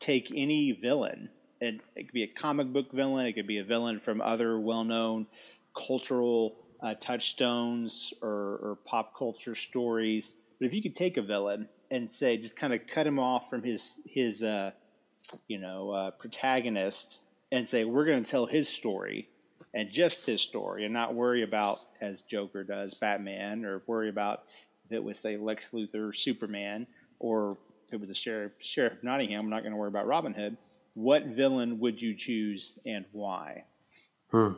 take 0.00 0.30
any 0.34 0.72
villain, 0.72 1.30
and 1.60 1.82
it 1.96 2.04
could 2.04 2.12
be 2.12 2.22
a 2.22 2.28
comic 2.28 2.68
book 2.68 2.92
villain, 2.92 3.26
it 3.26 3.32
could 3.32 3.46
be 3.46 3.58
a 3.58 3.64
villain 3.64 3.98
from 3.98 4.20
other 4.20 4.60
well-known 4.60 5.26
cultural 5.74 6.56
uh, 6.80 6.94
touchstones 7.00 8.12
or, 8.22 8.30
or 8.30 8.78
pop 8.84 9.16
culture 9.16 9.54
stories. 9.54 10.34
But 10.60 10.66
if 10.66 10.74
you 10.74 10.82
could 10.82 10.94
take 10.94 11.16
a 11.16 11.22
villain 11.22 11.68
and 11.90 12.10
say, 12.10 12.36
just 12.36 12.56
kind 12.56 12.72
of 12.72 12.86
cut 12.86 13.06
him 13.06 13.18
off 13.18 13.50
from 13.50 13.62
his 13.62 13.94
his 14.04 14.42
uh, 14.42 14.72
you 15.46 15.58
know 15.58 15.90
uh, 15.90 16.10
protagonist, 16.12 17.20
and 17.50 17.68
say 17.68 17.84
we're 17.84 18.04
going 18.04 18.22
to 18.22 18.30
tell 18.30 18.46
his 18.46 18.68
story 18.68 19.28
and 19.74 19.90
just 19.90 20.26
his 20.26 20.40
story, 20.40 20.84
and 20.84 20.92
not 20.92 21.14
worry 21.14 21.42
about 21.42 21.84
as 22.00 22.22
Joker 22.22 22.64
does 22.64 22.94
Batman, 22.94 23.64
or 23.64 23.82
worry 23.86 24.08
about 24.08 24.40
if 24.86 24.92
it 24.92 25.02
was 25.02 25.18
say 25.18 25.36
Lex 25.36 25.70
Luthor, 25.72 26.14
Superman, 26.16 26.86
or 27.18 27.56
if 27.86 27.94
it 27.94 28.00
was 28.00 28.10
a 28.10 28.14
sheriff 28.14 28.58
sheriff 28.60 28.94
of 28.94 29.04
Nottingham. 29.04 29.44
I'm 29.44 29.50
not 29.50 29.62
going 29.62 29.72
to 29.72 29.78
worry 29.78 29.88
about 29.88 30.06
Robin 30.06 30.34
Hood. 30.34 30.56
What 30.94 31.24
villain 31.26 31.78
would 31.80 32.02
you 32.02 32.14
choose 32.14 32.80
and 32.86 33.04
why? 33.12 33.64
Hmm. 34.30 34.54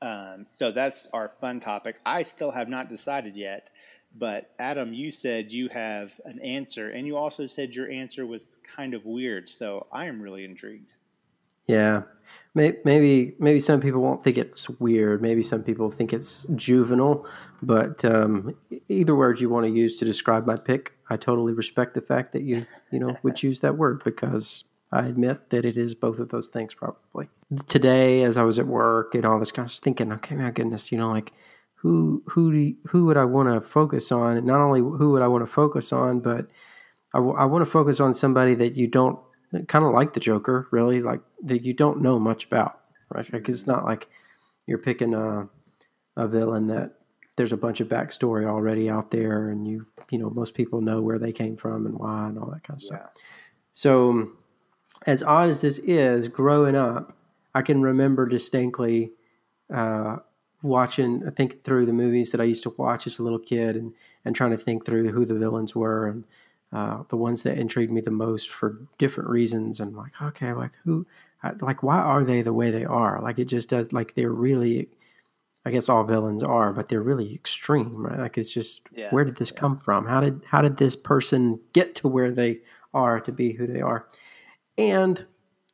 Um, 0.00 0.46
so 0.48 0.70
that's 0.70 1.08
our 1.12 1.32
fun 1.40 1.60
topic. 1.60 1.96
I 2.04 2.22
still 2.22 2.50
have 2.50 2.68
not 2.68 2.88
decided 2.88 3.36
yet, 3.36 3.70
but 4.18 4.50
Adam, 4.58 4.92
you 4.92 5.10
said 5.10 5.50
you 5.50 5.68
have 5.68 6.12
an 6.24 6.40
answer, 6.42 6.90
and 6.90 7.06
you 7.06 7.16
also 7.16 7.46
said 7.46 7.74
your 7.74 7.90
answer 7.90 8.26
was 8.26 8.56
kind 8.76 8.94
of 8.94 9.04
weird. 9.04 9.48
So 9.48 9.86
I 9.92 10.06
am 10.06 10.20
really 10.20 10.44
intrigued. 10.44 10.92
Yeah, 11.66 12.02
maybe 12.54 13.34
maybe 13.38 13.58
some 13.58 13.80
people 13.80 14.00
won't 14.00 14.22
think 14.22 14.36
it's 14.36 14.68
weird. 14.68 15.22
Maybe 15.22 15.42
some 15.42 15.62
people 15.62 15.90
think 15.90 16.12
it's 16.12 16.44
juvenile. 16.54 17.26
But 17.62 18.04
um, 18.04 18.54
either 18.88 19.14
word 19.14 19.40
you 19.40 19.48
want 19.48 19.66
to 19.66 19.72
use 19.72 19.98
to 19.98 20.04
describe 20.04 20.46
my 20.46 20.56
pick, 20.56 20.92
I 21.08 21.16
totally 21.16 21.54
respect 21.54 21.94
the 21.94 22.02
fact 22.02 22.32
that 22.32 22.42
you 22.42 22.64
you 22.90 22.98
know 22.98 23.16
would 23.22 23.36
choose 23.36 23.60
that 23.60 23.78
word 23.78 24.02
because 24.04 24.64
I 24.92 25.06
admit 25.06 25.50
that 25.50 25.64
it 25.64 25.76
is 25.76 25.94
both 25.94 26.18
of 26.18 26.28
those 26.28 26.48
things 26.48 26.74
probably. 26.74 27.28
Today, 27.66 28.22
as 28.22 28.36
I 28.36 28.42
was 28.42 28.58
at 28.58 28.66
work 28.66 29.14
and 29.14 29.24
all 29.24 29.38
this, 29.38 29.52
I 29.56 29.62
was 29.62 29.80
thinking, 29.80 30.12
okay, 30.12 30.36
my 30.36 30.50
goodness, 30.50 30.92
you 30.92 30.98
know, 30.98 31.10
like 31.10 31.32
who 31.84 32.22
who 32.28 32.50
do 32.50 32.74
who 32.86 33.04
would 33.04 33.18
I 33.18 33.26
want 33.26 33.50
to 33.50 33.60
focus 33.60 34.10
on? 34.10 34.42
Not 34.46 34.62
only 34.62 34.80
who 34.80 35.12
would 35.12 35.20
I 35.20 35.28
want 35.28 35.42
to 35.42 35.52
focus 35.52 35.92
on, 35.92 36.20
but 36.20 36.46
I, 37.12 37.18
want 37.20 37.60
to 37.60 37.70
focus 37.70 38.00
on 38.00 38.14
somebody 38.14 38.54
that 38.54 38.74
you 38.74 38.86
don't 38.86 39.18
kind 39.68 39.84
of 39.84 39.92
like 39.92 40.14
the 40.14 40.20
Joker, 40.20 40.66
really, 40.70 41.02
like 41.02 41.20
that 41.42 41.62
you 41.62 41.74
don't 41.74 42.00
know 42.00 42.18
much 42.18 42.46
about, 42.46 42.80
right? 43.10 43.30
Like 43.30 43.50
it's 43.50 43.66
not 43.66 43.84
like 43.84 44.08
you're 44.66 44.78
picking 44.78 45.12
a 45.12 45.46
a 46.16 46.26
villain 46.26 46.68
that 46.68 46.92
there's 47.36 47.52
a 47.52 47.58
bunch 47.58 47.80
of 47.80 47.88
backstory 47.88 48.46
already 48.46 48.88
out 48.88 49.10
there, 49.10 49.50
and 49.50 49.68
you 49.68 49.86
you 50.10 50.18
know 50.18 50.30
most 50.30 50.54
people 50.54 50.80
know 50.80 51.02
where 51.02 51.18
they 51.18 51.32
came 51.32 51.58
from 51.58 51.84
and 51.84 51.98
why 51.98 52.28
and 52.28 52.38
all 52.38 52.50
that 52.50 52.64
kind 52.64 52.78
of 52.78 52.82
stuff. 52.82 53.10
So, 53.74 54.30
as 55.06 55.22
odd 55.22 55.50
as 55.50 55.60
this 55.60 55.78
is, 55.80 56.28
growing 56.28 56.76
up, 56.76 57.14
I 57.54 57.60
can 57.60 57.82
remember 57.82 58.24
distinctly 58.24 59.12
uh, 59.70 60.16
watching, 60.64 61.30
thinking 61.32 61.60
through 61.60 61.86
the 61.86 61.92
movies 61.92 62.32
that 62.32 62.40
I 62.40 62.44
used 62.44 62.62
to 62.64 62.74
watch 62.76 63.06
as 63.06 63.18
a 63.18 63.22
little 63.22 63.38
kid, 63.38 63.76
and 63.76 63.94
and 64.24 64.34
trying 64.34 64.50
to 64.52 64.56
think 64.58 64.84
through 64.84 65.10
who 65.12 65.24
the 65.24 65.34
villains 65.34 65.74
were 65.76 66.08
and 66.08 66.24
uh, 66.72 67.04
the 67.08 67.16
ones 67.16 67.42
that 67.44 67.58
intrigued 67.58 67.92
me 67.92 68.00
the 68.00 68.10
most 68.10 68.50
for 68.50 68.78
different 68.98 69.30
reasons. 69.30 69.80
And 69.80 69.96
like, 69.96 70.12
okay, 70.20 70.52
like 70.52 70.72
who, 70.84 71.06
like 71.60 71.82
why 71.82 71.98
are 71.98 72.24
they 72.24 72.42
the 72.42 72.52
way 72.52 72.70
they 72.70 72.84
are? 72.84 73.20
Like 73.22 73.38
it 73.38 73.46
just 73.46 73.68
does. 73.68 73.92
Like 73.92 74.14
they're 74.14 74.32
really 74.32 74.88
I 75.66 75.70
guess 75.70 75.88
all 75.88 76.04
villains 76.04 76.42
are, 76.42 76.72
but 76.72 76.88
they're 76.88 77.02
really 77.02 77.34
extreme, 77.34 77.96
right? 77.96 78.18
Like 78.18 78.38
it's 78.38 78.52
just 78.52 78.82
Yeah, 78.90 79.08
where 79.10 79.24
did 79.24 79.36
this 79.36 79.50
come 79.52 79.76
from? 79.78 80.06
How 80.06 80.20
did 80.20 80.42
how 80.46 80.60
did 80.62 80.76
this 80.76 80.96
person 80.96 81.60
get 81.72 81.94
to 81.96 82.08
where 82.08 82.30
they 82.30 82.60
are 82.92 83.20
to 83.20 83.32
be 83.32 83.52
who 83.52 83.66
they 83.66 83.80
are? 83.80 84.08
And 84.78 85.24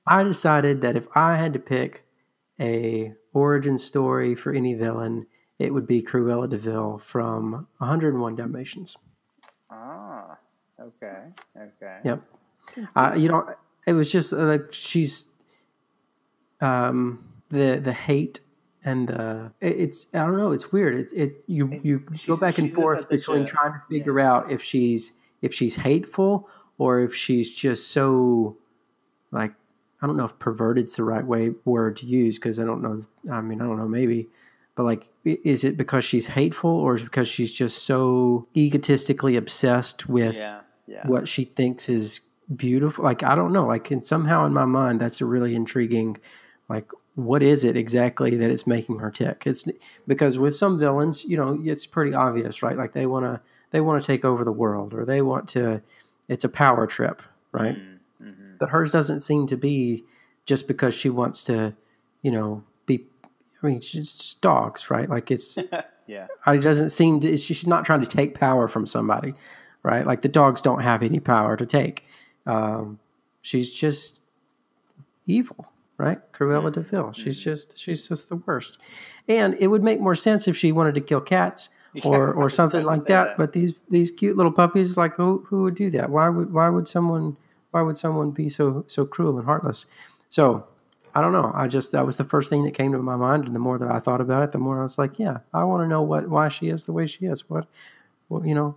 I 0.06 0.23
decided 0.23 0.80
that 0.82 0.97
if 0.97 1.06
I 1.16 1.37
had 1.37 1.52
to 1.54 1.59
pick 1.59 2.04
a 2.61 3.14
origin 3.32 3.78
story 3.78 4.34
for 4.34 4.52
any 4.52 4.75
villain, 4.75 5.26
it 5.58 5.72
would 5.75 5.87
be 5.87 6.02
Cruella 6.02 6.49
de 6.49 6.56
Vil 6.56 6.99
from 6.99 7.66
101 7.78 8.37
Dalmatians. 8.37 8.96
Ah, 9.70 10.37
okay, 10.80 11.18
okay. 11.56 11.99
Yep. 12.04 12.22
Uh, 12.96 13.14
you 13.16 13.28
know, 13.28 13.54
it 13.87 13.92
was 13.94 14.10
just 14.12 14.32
uh, 14.32 14.37
like 14.37 14.72
she's 14.72 15.26
um, 16.60 17.25
the 17.50 17.80
the 17.82 17.92
hate 17.92 18.40
and 18.84 19.08
the 19.08 19.52
it- 19.60 19.78
it's 19.78 20.06
I 20.14 20.18
don't 20.18 20.37
know. 20.37 20.52
It's 20.52 20.72
weird. 20.72 20.94
It 20.94 21.12
it 21.12 21.44
you 21.46 21.80
you 21.82 22.02
go 22.26 22.37
back 22.37 22.58
and 22.58 22.75
forth 22.75 23.08
between 23.08 23.46
trying 23.46 23.72
to 23.72 23.80
figure 23.88 24.20
out 24.20 24.50
if 24.50 24.62
she's 24.62 25.12
if 25.42 25.52
she's 25.54 25.76
hateful 25.76 26.49
or 26.78 27.00
if 27.00 27.14
she's 27.14 27.52
just 27.52 27.88
so 27.90 28.56
like 29.30 29.52
I 30.02 30.07
don't 30.07 30.16
know 30.16 30.25
if 30.25 30.38
perverted's 30.38 30.97
the 30.97 31.04
right 31.04 31.25
way 31.25 31.52
word 31.64 31.97
to 31.99 32.07
use 32.07 32.38
because 32.38 32.59
I 32.59 32.64
don't 32.64 32.83
know. 32.83 33.02
I 33.30 33.40
mean, 33.40 33.61
I 33.61 33.64
don't 33.64 33.78
know. 33.78 33.88
Maybe. 33.88 34.28
But 34.75 34.85
like, 34.85 35.11
is 35.25 35.64
it 35.64 35.76
because 35.76 36.04
she's 36.04 36.28
hateful, 36.28 36.71
or 36.71 36.95
is 36.95 37.02
it 37.02 37.07
because 37.07 37.28
she's 37.28 37.52
just 37.52 37.85
so 37.85 38.47
egotistically 38.57 39.37
obsessed 39.37 40.09
with 40.09 40.37
Yeah, 40.37 40.61
yeah. 40.87 41.07
what 41.07 41.28
she 41.28 41.45
thinks 41.45 41.88
is 41.88 42.21
beautiful. 42.54 43.04
Like 43.04 43.23
I 43.23 43.35
don't 43.35 43.52
know. 43.52 43.66
Like 43.66 43.90
and 43.90 44.04
somehow 44.04 44.47
in 44.47 44.52
my 44.52 44.64
mind, 44.64 45.00
that's 45.00 45.21
a 45.21 45.26
really 45.26 45.54
intriguing. 45.54 46.16
Like 46.69 46.90
what 47.14 47.42
is 47.42 47.64
it 47.64 47.76
exactly 47.76 48.37
that 48.37 48.50
it's 48.50 48.66
making 48.66 49.00
her 49.00 49.11
tick? 49.11 49.42
It's 49.45 49.66
because 50.07 50.38
with 50.38 50.57
some 50.57 50.78
villains, 50.78 51.25
you 51.25 51.37
know, 51.37 51.61
it's 51.62 51.87
pretty 51.87 52.14
obvious, 52.14 52.62
right? 52.62 52.76
Like 52.76 52.92
they 52.92 53.07
want 53.07 53.26
to 53.26 53.40
they 53.71 53.80
want 53.80 54.02
to 54.02 54.07
take 54.07 54.25
over 54.25 54.45
the 54.45 54.52
world, 54.52 54.95
or 54.95 55.04
they 55.04 55.23
want 55.23 55.49
to. 55.50 55.83
It's 56.28 56.45
a 56.45 56.49
power 56.49 56.87
trip, 56.87 57.23
right? 57.52 57.76
Mm-hmm. 57.76 57.97
But 58.60 58.68
hers 58.68 58.92
doesn't 58.92 59.20
seem 59.20 59.48
to 59.48 59.56
be 59.56 60.04
just 60.46 60.68
because 60.68 60.94
she 60.94 61.10
wants 61.10 61.42
to, 61.44 61.74
you 62.22 62.30
know, 62.30 62.62
be. 62.86 63.06
I 63.62 63.66
mean, 63.66 63.80
she's 63.80 64.16
just 64.16 64.40
dogs, 64.40 64.90
right? 64.90 65.08
Like 65.10 65.30
it's 65.30 65.58
Yeah, 66.10 66.26
it 66.48 66.62
doesn't 66.62 66.90
seem 66.90 67.20
to, 67.20 67.36
she's 67.36 67.68
not 67.68 67.84
trying 67.84 68.00
to 68.00 68.06
take 68.06 68.34
power 68.34 68.66
from 68.66 68.84
somebody, 68.84 69.32
right? 69.84 70.04
Like 70.04 70.22
the 70.22 70.28
dogs 70.28 70.60
don't 70.60 70.80
have 70.80 71.04
any 71.04 71.20
power 71.20 71.56
to 71.56 71.64
take. 71.64 72.04
Um, 72.46 72.98
she's 73.42 73.72
just 73.72 74.24
evil, 75.26 75.70
right? 75.98 76.18
Cruella 76.32 76.72
de 76.72 76.80
Vil. 76.80 77.12
She's 77.12 77.40
just 77.40 77.78
she's 77.78 78.08
just 78.08 78.28
the 78.28 78.34
worst. 78.36 78.78
And 79.28 79.54
it 79.60 79.68
would 79.68 79.84
make 79.84 80.00
more 80.00 80.16
sense 80.16 80.48
if 80.48 80.56
she 80.56 80.72
wanted 80.72 80.94
to 80.96 81.00
kill 81.00 81.20
cats 81.20 81.68
or 82.02 82.32
or 82.32 82.50
something 82.50 82.84
like 82.84 83.06
that. 83.06 83.28
that. 83.28 83.36
But 83.36 83.52
these 83.52 83.74
these 83.88 84.10
cute 84.10 84.36
little 84.36 84.50
puppies, 84.50 84.96
like 84.96 85.14
who 85.14 85.44
who 85.46 85.62
would 85.62 85.76
do 85.76 85.90
that? 85.90 86.10
Why 86.10 86.28
would 86.28 86.52
why 86.52 86.68
would 86.70 86.88
someone 86.88 87.36
why 87.70 87.82
would 87.82 87.96
someone 87.96 88.30
be 88.30 88.48
so 88.48 88.84
so 88.88 89.04
cruel 89.04 89.36
and 89.38 89.46
heartless? 89.46 89.86
So 90.28 90.66
I 91.14 91.20
don't 91.20 91.32
know. 91.32 91.50
I 91.54 91.66
just 91.66 91.92
that 91.92 92.06
was 92.06 92.16
the 92.16 92.24
first 92.24 92.50
thing 92.50 92.64
that 92.64 92.74
came 92.74 92.92
to 92.92 92.98
my 92.98 93.16
mind, 93.16 93.46
and 93.46 93.54
the 93.54 93.60
more 93.60 93.78
that 93.78 93.90
I 93.90 93.98
thought 93.98 94.20
about 94.20 94.42
it, 94.42 94.52
the 94.52 94.58
more 94.58 94.78
I 94.78 94.82
was 94.82 94.98
like, 94.98 95.18
yeah, 95.18 95.38
I 95.52 95.64
want 95.64 95.82
to 95.82 95.88
know 95.88 96.02
what 96.02 96.28
why 96.28 96.48
she 96.48 96.68
is 96.68 96.86
the 96.86 96.92
way 96.92 97.06
she 97.06 97.26
is. 97.26 97.48
What, 97.48 97.66
what 98.28 98.46
you 98.46 98.54
know, 98.54 98.76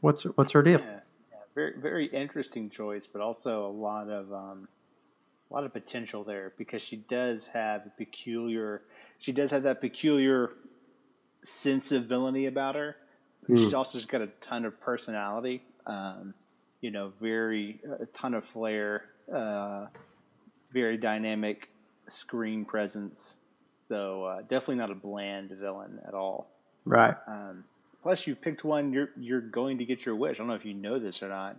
what's 0.00 0.22
what's 0.22 0.52
her 0.52 0.62
deal? 0.62 0.80
yeah, 0.80 1.00
yeah. 1.30 1.38
Very, 1.54 1.74
very 1.78 2.06
interesting 2.06 2.70
choice, 2.70 3.06
but 3.06 3.20
also 3.20 3.66
a 3.66 3.72
lot 3.72 4.08
of 4.08 4.32
um, 4.32 4.68
a 5.50 5.54
lot 5.54 5.64
of 5.64 5.72
potential 5.72 6.24
there 6.24 6.52
because 6.56 6.82
she 6.82 6.96
does 6.96 7.46
have 7.48 7.86
a 7.86 7.90
peculiar. 7.90 8.82
She 9.18 9.32
does 9.32 9.50
have 9.50 9.64
that 9.64 9.80
peculiar 9.80 10.52
sense 11.44 11.92
of 11.92 12.06
villainy 12.06 12.46
about 12.46 12.74
her. 12.74 12.96
Hmm. 13.46 13.56
She's 13.56 13.74
also 13.74 13.98
just 13.98 14.08
got 14.08 14.22
a 14.22 14.28
ton 14.40 14.64
of 14.64 14.80
personality. 14.80 15.62
Um, 15.86 16.32
you 16.82 16.90
know, 16.90 17.12
very 17.20 17.80
a 18.00 18.06
ton 18.06 18.34
of 18.34 18.44
flair. 18.52 19.04
Uh, 19.34 19.86
very 20.72 20.96
dynamic 20.96 21.68
screen 22.08 22.64
presence. 22.64 23.34
So 23.88 24.24
uh, 24.24 24.40
definitely 24.42 24.76
not 24.76 24.90
a 24.90 24.94
bland 24.94 25.50
villain 25.50 26.00
at 26.06 26.14
all. 26.14 26.50
Right. 26.84 27.14
Um, 27.26 27.64
plus, 28.02 28.26
you 28.26 28.34
picked 28.34 28.64
one. 28.64 28.92
You're 28.92 29.10
you're 29.18 29.40
going 29.40 29.78
to 29.78 29.84
get 29.84 30.04
your 30.04 30.16
wish. 30.16 30.36
I 30.36 30.38
don't 30.38 30.48
know 30.48 30.54
if 30.54 30.64
you 30.64 30.74
know 30.74 30.98
this 30.98 31.22
or 31.22 31.28
not, 31.28 31.56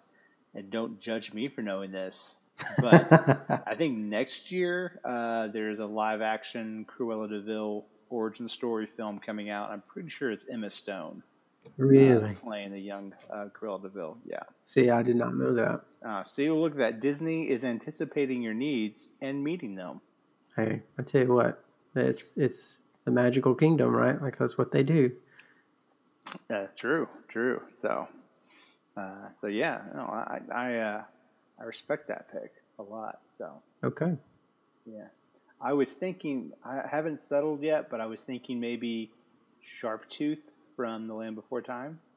and 0.53 0.69
don't 0.69 0.99
judge 0.99 1.33
me 1.33 1.47
for 1.47 1.61
knowing 1.61 1.91
this. 1.91 2.35
But 2.79 3.63
I 3.67 3.75
think 3.75 3.97
next 3.97 4.51
year 4.51 4.99
uh, 5.03 5.47
there's 5.47 5.79
a 5.79 5.85
live 5.85 6.21
action 6.21 6.85
Cruella 6.85 7.29
de 7.29 7.41
Vil 7.41 7.85
origin 8.09 8.49
story 8.49 8.87
film 8.97 9.19
coming 9.19 9.49
out. 9.49 9.71
I'm 9.71 9.81
pretty 9.87 10.09
sure 10.09 10.31
it's 10.31 10.45
Emma 10.51 10.69
Stone 10.69 11.23
uh, 11.65 11.69
really? 11.77 12.33
playing 12.35 12.71
the 12.71 12.79
young 12.79 13.13
uh, 13.31 13.45
Cruella 13.53 13.81
de 13.81 13.89
Vil. 13.89 14.17
Yeah. 14.25 14.43
See, 14.63 14.89
I 14.89 15.01
did 15.03 15.15
not 15.15 15.35
know 15.35 15.53
that. 15.53 15.81
Uh, 16.05 16.23
see, 16.23 16.49
look 16.49 16.73
at 16.73 16.77
that. 16.77 16.99
Disney 16.99 17.49
is 17.49 17.63
anticipating 17.63 18.41
your 18.41 18.53
needs 18.53 19.09
and 19.21 19.43
meeting 19.43 19.75
them. 19.75 20.01
Hey, 20.55 20.81
I 20.99 21.01
tell 21.01 21.21
you 21.21 21.33
what, 21.33 21.63
it's 21.95 22.37
it's 22.37 22.81
the 23.05 23.11
magical 23.11 23.55
kingdom, 23.55 23.95
right? 23.95 24.21
Like 24.21 24.37
that's 24.37 24.57
what 24.57 24.71
they 24.71 24.83
do. 24.83 25.11
Uh, 26.49 26.67
true, 26.77 27.07
true. 27.27 27.61
So, 27.81 28.07
uh, 28.97 29.29
so 29.41 29.47
yeah, 29.47 29.81
no, 29.95 30.01
I 30.01 30.39
I 30.53 30.75
uh, 30.77 31.03
I 31.59 31.63
respect 31.63 32.07
that 32.09 32.31
pick 32.31 32.51
a 32.79 32.83
lot. 32.83 33.19
So, 33.37 33.61
Okay. 33.83 34.15
yeah, 34.85 35.07
I 35.61 35.73
was 35.73 35.89
thinking 35.89 36.51
I 36.63 36.81
haven't 36.89 37.21
settled 37.29 37.61
yet, 37.61 37.89
but 37.89 37.99
I 38.01 38.05
was 38.05 38.21
thinking 38.21 38.59
maybe 38.59 39.11
Sharptooth 39.81 40.39
from 40.75 41.07
The 41.07 41.13
Land 41.13 41.35
Before 41.35 41.61
Time. 41.61 41.99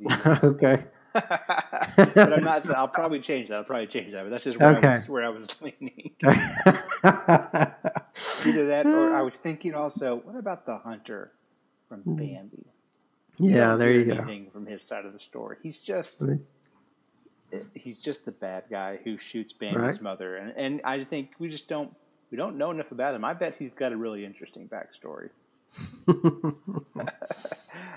The- 0.00 0.40
okay. 0.44 0.84
but 1.14 2.32
I'm 2.32 2.44
not. 2.44 2.68
I'll 2.70 2.88
probably 2.88 3.20
change 3.20 3.48
that. 3.48 3.56
I'll 3.56 3.64
probably 3.64 3.86
change 3.86 4.12
that. 4.12 4.24
But 4.24 4.30
that's 4.30 4.44
just 4.44 4.58
where, 4.58 4.76
I, 4.76 4.96
was, 4.96 5.08
where 5.08 5.24
I 5.24 5.30
was 5.30 5.62
leaning. 5.80 6.10
Either 6.22 6.82
that, 8.66 8.84
or 8.86 9.14
I 9.14 9.22
was 9.22 9.36
thinking 9.36 9.74
also, 9.74 10.16
what 10.16 10.36
about 10.36 10.66
the 10.66 10.76
hunter 10.78 11.30
from 11.88 12.02
hmm. 12.02 12.16
Bambi? 12.16 12.66
yeah, 13.38 13.76
there 13.76 13.92
you 13.92 14.04
go. 14.04 14.16
from 14.52 14.66
his 14.66 14.82
side 14.82 15.06
of 15.06 15.12
the 15.12 15.20
story. 15.20 15.56
He's 15.62 15.78
just 15.78 16.22
I 16.22 16.38
eh, 17.52 17.60
he's 17.74 17.98
just 17.98 18.24
the 18.24 18.32
bad 18.32 18.64
guy 18.70 18.98
who 19.02 19.18
shoots 19.18 19.52
Bambi's 19.52 19.80
Right. 19.80 20.02
mother, 20.02 20.36
and 20.36 20.52
and 20.56 20.80
I 20.84 20.98
just 20.98 21.08
think 21.08 21.30
we 21.38 21.48
just 21.48 21.68
don't 21.68 21.94
we 22.30 22.36
don't 22.36 22.58
know 22.58 22.70
enough 22.70 22.92
about 22.92 23.14
him. 23.14 23.24
I 23.24 23.34
bet 23.34 23.56
he's 23.58 23.72
got 23.72 23.92
a 23.92 23.96
really 23.96 24.24
interesting 24.24 24.68
backstory. 24.68 25.30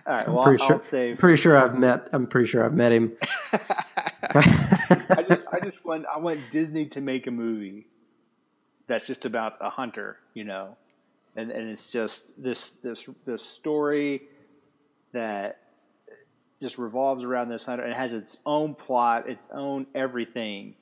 All 0.05 0.13
right, 0.13 0.27
I'm 0.27 0.33
well, 0.33 0.43
pretty 0.43 0.61
I'll, 0.63 0.67
sure. 0.67 0.79
Save. 0.79 1.17
Pretty 1.19 1.37
sure 1.37 1.57
I've 1.57 1.77
met. 1.77 2.09
I'm 2.11 2.27
pretty 2.27 2.47
sure 2.47 2.63
I've 2.63 2.73
met 2.73 2.91
him. 2.91 3.13
I 4.33 5.25
just 5.27 5.45
I 5.51 5.59
just 5.59 5.83
want 5.85 6.05
I 6.05 6.17
want 6.17 6.39
Disney 6.51 6.85
to 6.87 7.01
make 7.01 7.27
a 7.27 7.31
movie 7.31 7.85
that's 8.87 9.07
just 9.07 9.25
about 9.25 9.57
a 9.61 9.69
hunter, 9.69 10.17
you 10.33 10.43
know, 10.43 10.75
and 11.35 11.51
and 11.51 11.69
it's 11.69 11.87
just 11.87 12.23
this 12.41 12.71
this 12.83 13.05
this 13.25 13.43
story 13.43 14.23
that 15.13 15.59
just 16.61 16.77
revolves 16.77 17.23
around 17.23 17.49
this 17.49 17.65
hunter 17.65 17.83
and 17.83 17.91
it 17.91 17.97
has 17.97 18.13
its 18.13 18.37
own 18.45 18.75
plot, 18.75 19.29
its 19.29 19.47
own 19.51 19.87
everything, 19.95 20.75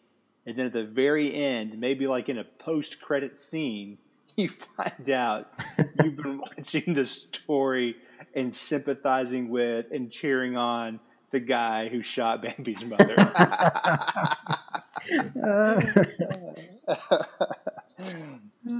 and 0.46 0.58
then 0.58 0.66
at 0.66 0.74
the 0.74 0.84
very 0.84 1.34
end, 1.34 1.80
maybe 1.80 2.08
like 2.08 2.30
in 2.30 2.38
a 2.38 2.44
post 2.44 3.02
credit 3.02 3.42
scene, 3.42 3.98
you 4.36 4.50
find 4.50 5.10
out 5.10 5.52
you've 6.04 6.16
been 6.16 6.40
watching 6.40 6.94
the 6.94 7.06
story 7.06 7.96
and 8.34 8.56
sympathizing 8.56 9.50
with 9.50 9.92
and 9.92 10.12
cheering 10.12 10.58
on 10.58 11.00
the 11.32 11.40
guy 11.40 11.90
who 11.90 12.02
shot 12.02 12.42
Bambi's 12.42 12.84
mother. 12.84 13.16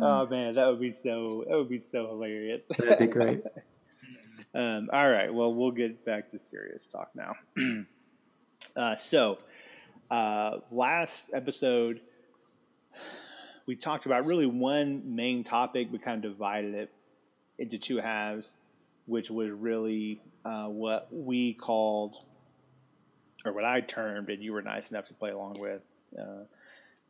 oh 0.02 0.28
man, 0.28 0.56
that 0.56 0.68
would 0.70 0.80
be 0.80 0.92
so 0.92 1.46
that 1.48 1.58
would 1.58 1.70
be 1.70 1.80
so 1.80 2.08
hilarious. 2.08 2.64
That'd 2.78 3.00
be 3.00 3.08
great. 3.08 3.44
Um, 4.56 4.90
all 4.92 5.12
right, 5.12 5.32
well, 5.32 5.54
we'll 5.54 5.72
get 5.72 6.06
back 6.06 6.32
to 6.32 6.40
serious 6.40 6.88
talk 6.88 7.12
now. 7.14 7.34
uh, 8.76 8.96
so, 8.96 9.38
uh, 10.10 10.60
last 10.72 11.26
episode, 11.34 11.98
we 13.68 13.76
talked 13.76 14.08
about 14.08 14.26
really 14.26 14.48
one 14.48 15.16
main 15.16 15.44
topic. 15.44 15.90
We 15.92 16.00
kind 16.00 16.24
of 16.24 16.32
divided 16.32 16.74
it 16.74 16.92
into 17.60 17.78
two 17.78 17.98
halves. 17.98 18.56
Which 19.10 19.32
was 19.32 19.50
really 19.50 20.22
uh, 20.46 20.68
what 20.68 21.08
we 21.12 21.54
called, 21.54 22.16
or 23.44 23.54
what 23.54 23.66
I 23.66 23.82
termed, 23.82 24.30
and 24.30 24.44
you 24.44 24.54
were 24.54 24.62
nice 24.62 24.92
enough 24.92 25.08
to 25.08 25.14
play 25.14 25.32
along 25.32 25.56
with, 25.60 25.82
uh, 26.18 26.44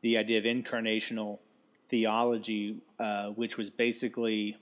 the 0.01 0.17
idea 0.17 0.37
of 0.37 0.45
incarnational 0.45 1.39
theology, 1.89 2.77
uh, 2.99 3.29
which 3.29 3.57
was 3.57 3.69
basically 3.69 4.55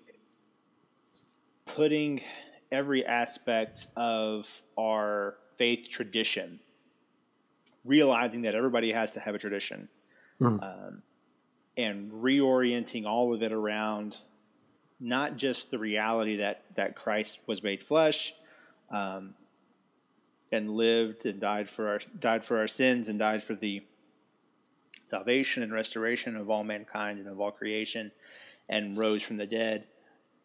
putting 1.65 2.21
every 2.71 3.05
aspect 3.05 3.87
of 3.95 4.49
our 4.77 5.35
faith 5.49 5.89
tradition, 5.89 6.59
realizing 7.85 8.41
that 8.43 8.55
everybody 8.55 8.91
has 8.91 9.11
to 9.11 9.19
have 9.19 9.35
a 9.35 9.39
tradition, 9.39 9.87
mm. 10.41 10.63
um, 10.63 11.03
and 11.77 12.11
reorienting 12.11 13.05
all 13.05 13.33
of 13.33 13.43
it 13.43 13.51
around 13.51 14.17
not 14.99 15.37
just 15.37 15.71
the 15.71 15.77
reality 15.77 16.37
that 16.37 16.63
that 16.75 16.95
Christ 16.95 17.39
was 17.45 17.61
made 17.61 17.83
flesh, 17.83 18.33
um, 18.89 19.33
and 20.51 20.69
lived 20.71 21.25
and 21.25 21.39
died 21.39 21.69
for 21.69 21.87
our 21.89 21.99
died 22.19 22.45
for 22.45 22.57
our 22.59 22.67
sins 22.67 23.09
and 23.09 23.19
died 23.19 23.43
for 23.43 23.55
the 23.55 23.83
salvation 25.07 25.63
and 25.63 25.71
restoration 25.71 26.35
of 26.35 26.49
all 26.49 26.63
mankind 26.63 27.19
and 27.19 27.27
of 27.27 27.39
all 27.39 27.51
creation, 27.51 28.11
and 28.69 28.97
rose 28.97 29.23
from 29.23 29.37
the 29.37 29.45
dead, 29.45 29.85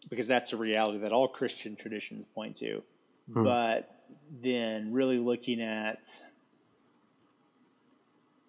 because 0.09 0.27
that's 0.27 0.53
a 0.53 0.57
reality 0.57 0.99
that 0.99 1.13
all 1.13 1.29
Christian 1.29 1.77
traditions 1.77 2.25
point 2.35 2.57
to. 2.57 2.83
Hmm. 3.33 3.45
But 3.45 4.03
then 4.43 4.93
really 4.93 5.19
looking 5.19 5.61
at 5.61 6.09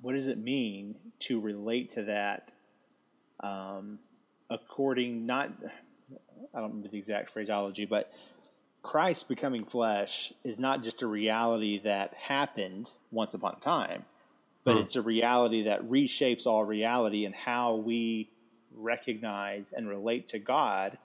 what 0.01 0.13
does 0.13 0.27
it 0.27 0.37
mean 0.37 0.95
to 1.19 1.39
relate 1.39 1.91
to 1.91 2.03
that 2.03 2.51
um, 3.39 3.99
according 4.53 5.25
not 5.25 5.51
I 6.53 6.59
don't 6.59 6.69
remember 6.69 6.89
the 6.89 6.97
exact 6.97 7.31
phraseology, 7.31 7.85
but 7.85 8.11
Christ 8.83 9.27
becoming 9.27 9.65
flesh 9.65 10.31
is 10.43 10.59
not 10.59 10.83
just 10.83 11.01
a 11.01 11.07
reality 11.07 11.79
that 11.83 12.13
happened 12.13 12.91
once 13.11 13.33
upon 13.33 13.55
a 13.55 13.59
time, 13.59 14.03
but 14.63 14.75
hmm. 14.75 14.81
it's 14.81 14.95
a 14.95 15.01
reality 15.01 15.63
that 15.63 15.89
reshapes 15.89 16.45
all 16.45 16.63
reality 16.63 17.25
and 17.25 17.33
how 17.33 17.75
we 17.75 18.29
recognize 18.75 19.71
and 19.71 19.87
relate 19.87 20.29
to 20.29 20.39
God 20.39 20.97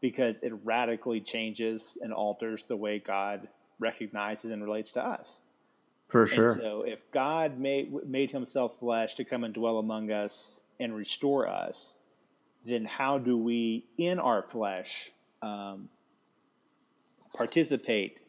because 0.00 0.40
it 0.40 0.52
radically 0.64 1.20
changes 1.20 1.96
and 2.00 2.12
alters 2.12 2.62
the 2.64 2.76
way 2.76 2.98
God 2.98 3.48
recognizes 3.78 4.50
and 4.50 4.62
relates 4.62 4.92
to 4.92 5.04
us. 5.04 5.42
For 6.08 6.26
sure. 6.26 6.52
And 6.52 6.60
so 6.60 6.82
if 6.82 6.98
God 7.10 7.58
made 7.58 7.90
made 8.06 8.30
himself 8.30 8.78
flesh 8.78 9.14
to 9.14 9.24
come 9.24 9.44
and 9.44 9.54
dwell 9.54 9.78
among 9.78 10.10
us 10.10 10.60
and 10.78 10.94
restore 10.94 11.48
us, 11.48 11.96
then 12.64 12.84
how 12.84 13.18
do 13.18 13.36
we, 13.36 13.84
in 13.98 14.18
our 14.18 14.42
flesh, 14.42 15.10
um, 15.40 15.88
participate 17.36 18.20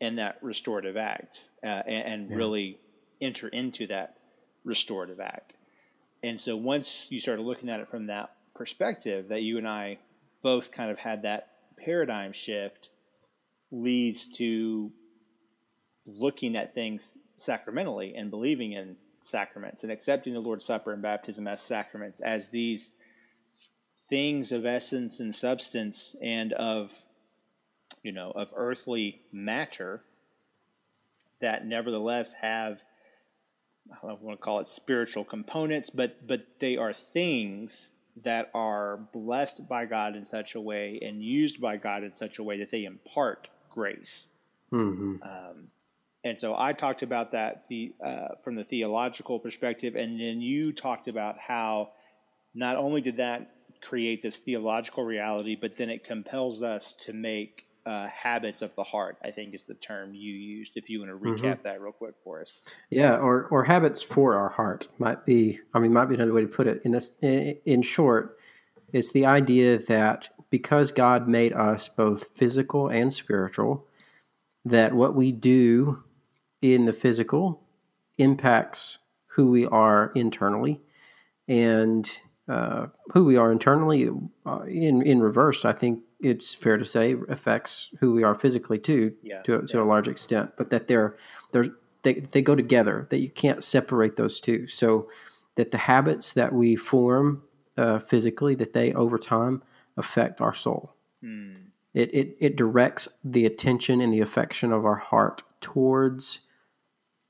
in 0.00 0.16
that 0.16 0.38
restorative 0.42 0.96
act 0.96 1.48
uh, 1.62 1.66
and, 1.66 2.06
and 2.06 2.30
yeah. 2.30 2.36
really 2.36 2.78
enter 3.20 3.48
into 3.48 3.86
that 3.86 4.16
restorative 4.64 5.20
act? 5.20 5.54
And 6.22 6.40
so 6.40 6.56
once 6.56 7.06
you 7.08 7.20
started 7.20 7.44
looking 7.44 7.68
at 7.68 7.80
it 7.80 7.88
from 7.88 8.06
that 8.06 8.32
perspective, 8.54 9.28
that 9.28 9.42
you 9.42 9.58
and 9.58 9.68
I 9.68 9.98
both 10.42 10.72
kind 10.72 10.90
of 10.90 10.98
had 10.98 11.22
that 11.22 11.46
paradigm 11.76 12.32
shift, 12.32 12.90
leads 13.70 14.26
to 14.28 14.90
looking 16.06 16.56
at 16.56 16.72
things 16.72 17.16
sacramentally 17.36 18.14
and 18.16 18.30
believing 18.30 18.72
in 18.72 18.96
sacraments 19.22 19.82
and 19.82 19.92
accepting 19.92 20.32
the 20.32 20.40
Lord's 20.40 20.64
Supper 20.64 20.92
and 20.92 21.02
baptism 21.02 21.46
as 21.48 21.60
sacraments, 21.60 22.20
as 22.20 22.48
these 22.48 22.90
things 24.08 24.52
of 24.52 24.66
essence 24.66 25.20
and 25.20 25.34
substance 25.34 26.14
and 26.22 26.52
of 26.52 26.94
you 28.02 28.12
know 28.12 28.30
of 28.30 28.52
earthly 28.56 29.20
matter 29.32 30.02
that 31.40 31.66
nevertheless 31.66 32.32
have 32.34 32.82
I 33.90 34.06
don't 34.06 34.22
want 34.22 34.38
to 34.38 34.44
call 34.44 34.60
it 34.60 34.68
spiritual 34.68 35.24
components, 35.24 35.90
but 35.90 36.26
but 36.26 36.44
they 36.58 36.76
are 36.76 36.92
things 36.92 37.90
that 38.22 38.50
are 38.54 38.96
blessed 38.96 39.68
by 39.68 39.84
God 39.84 40.16
in 40.16 40.24
such 40.24 40.54
a 40.54 40.60
way 40.60 40.98
and 41.02 41.22
used 41.22 41.60
by 41.60 41.76
God 41.76 42.02
in 42.02 42.14
such 42.14 42.38
a 42.38 42.42
way 42.42 42.60
that 42.60 42.70
they 42.70 42.84
impart 42.84 43.50
grace. 43.70 44.26
Mm-hmm. 44.72 45.22
Um, 45.22 45.68
and 46.24 46.40
so 46.40 46.56
I 46.56 46.72
talked 46.72 47.02
about 47.02 47.32
that 47.32 47.66
the 47.68 47.92
uh, 48.02 48.28
from 48.42 48.56
the 48.56 48.64
theological 48.64 49.38
perspective, 49.38 49.94
and 49.94 50.20
then 50.20 50.40
you 50.40 50.72
talked 50.72 51.08
about 51.08 51.38
how 51.38 51.90
not 52.54 52.76
only 52.76 53.00
did 53.00 53.18
that 53.18 53.50
create 53.88 54.22
this 54.22 54.38
theological 54.38 55.04
reality, 55.04 55.56
but 55.60 55.76
then 55.76 55.90
it 55.90 56.04
compels 56.04 56.62
us 56.62 56.94
to 56.94 57.12
make 57.12 57.66
uh, 57.86 58.08
habits 58.08 58.62
of 58.62 58.74
the 58.74 58.82
heart. 58.82 59.16
I 59.22 59.30
think 59.30 59.54
is 59.54 59.64
the 59.64 59.74
term 59.74 60.14
you 60.14 60.32
used. 60.32 60.72
If 60.76 60.90
you 60.90 60.98
want 60.98 61.10
to 61.10 61.16
recap 61.16 61.40
mm-hmm. 61.40 61.62
that 61.62 61.80
real 61.80 61.92
quick 61.92 62.14
for 62.22 62.40
us. 62.40 62.62
Yeah, 62.90 63.16
or 63.16 63.46
or 63.46 63.64
habits 63.64 64.02
for 64.02 64.34
our 64.34 64.48
heart 64.48 64.88
might 64.98 65.24
be. 65.24 65.60
I 65.72 65.78
mean, 65.78 65.92
might 65.92 66.06
be 66.06 66.16
another 66.16 66.32
way 66.34 66.42
to 66.42 66.48
put 66.48 66.66
it. 66.66 66.82
In 66.84 66.90
this, 66.90 67.16
in 67.20 67.82
short, 67.82 68.38
it's 68.92 69.12
the 69.12 69.26
idea 69.26 69.78
that 69.78 70.30
because 70.50 70.90
God 70.90 71.28
made 71.28 71.52
us 71.52 71.88
both 71.88 72.30
physical 72.34 72.88
and 72.88 73.12
spiritual, 73.12 73.86
that 74.64 74.92
what 74.92 75.14
we 75.14 75.30
do 75.30 76.02
in 76.60 76.86
the 76.86 76.92
physical 76.92 77.62
impacts 78.18 78.98
who 79.28 79.50
we 79.50 79.66
are 79.66 80.10
internally, 80.16 80.80
and 81.46 82.18
uh, 82.48 82.86
who 83.12 83.24
we 83.24 83.36
are 83.36 83.50
internally 83.50 84.08
uh, 84.44 84.60
in 84.62 85.02
in 85.02 85.20
reverse. 85.20 85.64
I 85.64 85.72
think 85.72 86.00
it's 86.20 86.54
fair 86.54 86.76
to 86.78 86.84
say 86.84 87.14
affects 87.28 87.90
who 88.00 88.12
we 88.12 88.22
are 88.22 88.34
physically 88.34 88.78
too, 88.78 89.14
yeah, 89.22 89.42
to 89.42 89.62
to 89.62 89.78
yeah. 89.78 89.82
a 89.82 89.84
large 89.84 90.08
extent. 90.08 90.52
But 90.56 90.70
that 90.70 90.86
they're 90.86 91.16
they're 91.52 91.66
they, 92.02 92.14
they 92.14 92.42
go 92.42 92.54
together. 92.54 93.04
That 93.10 93.18
you 93.18 93.30
can't 93.30 93.62
separate 93.62 94.16
those 94.16 94.40
two. 94.40 94.66
So 94.66 95.08
that 95.56 95.70
the 95.70 95.78
habits 95.78 96.34
that 96.34 96.52
we 96.52 96.76
form 96.76 97.42
uh, 97.76 97.98
physically 97.98 98.54
that 98.56 98.72
they 98.72 98.92
over 98.92 99.18
time 99.18 99.62
affect 99.96 100.40
our 100.40 100.54
soul. 100.54 100.94
Mm. 101.24 101.56
It, 101.94 102.14
it 102.14 102.36
it 102.38 102.56
directs 102.56 103.08
the 103.24 103.46
attention 103.46 104.00
and 104.00 104.12
the 104.12 104.20
affection 104.20 104.72
of 104.72 104.84
our 104.84 104.96
heart 104.96 105.42
towards 105.60 106.40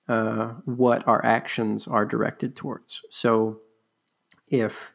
uh, 0.09 0.48
what 0.64 1.07
our 1.09 1.24
actions 1.24 1.87
are 1.87 2.05
directed 2.05 2.55
towards. 2.55 3.02
So 3.09 3.61
if 4.48 4.92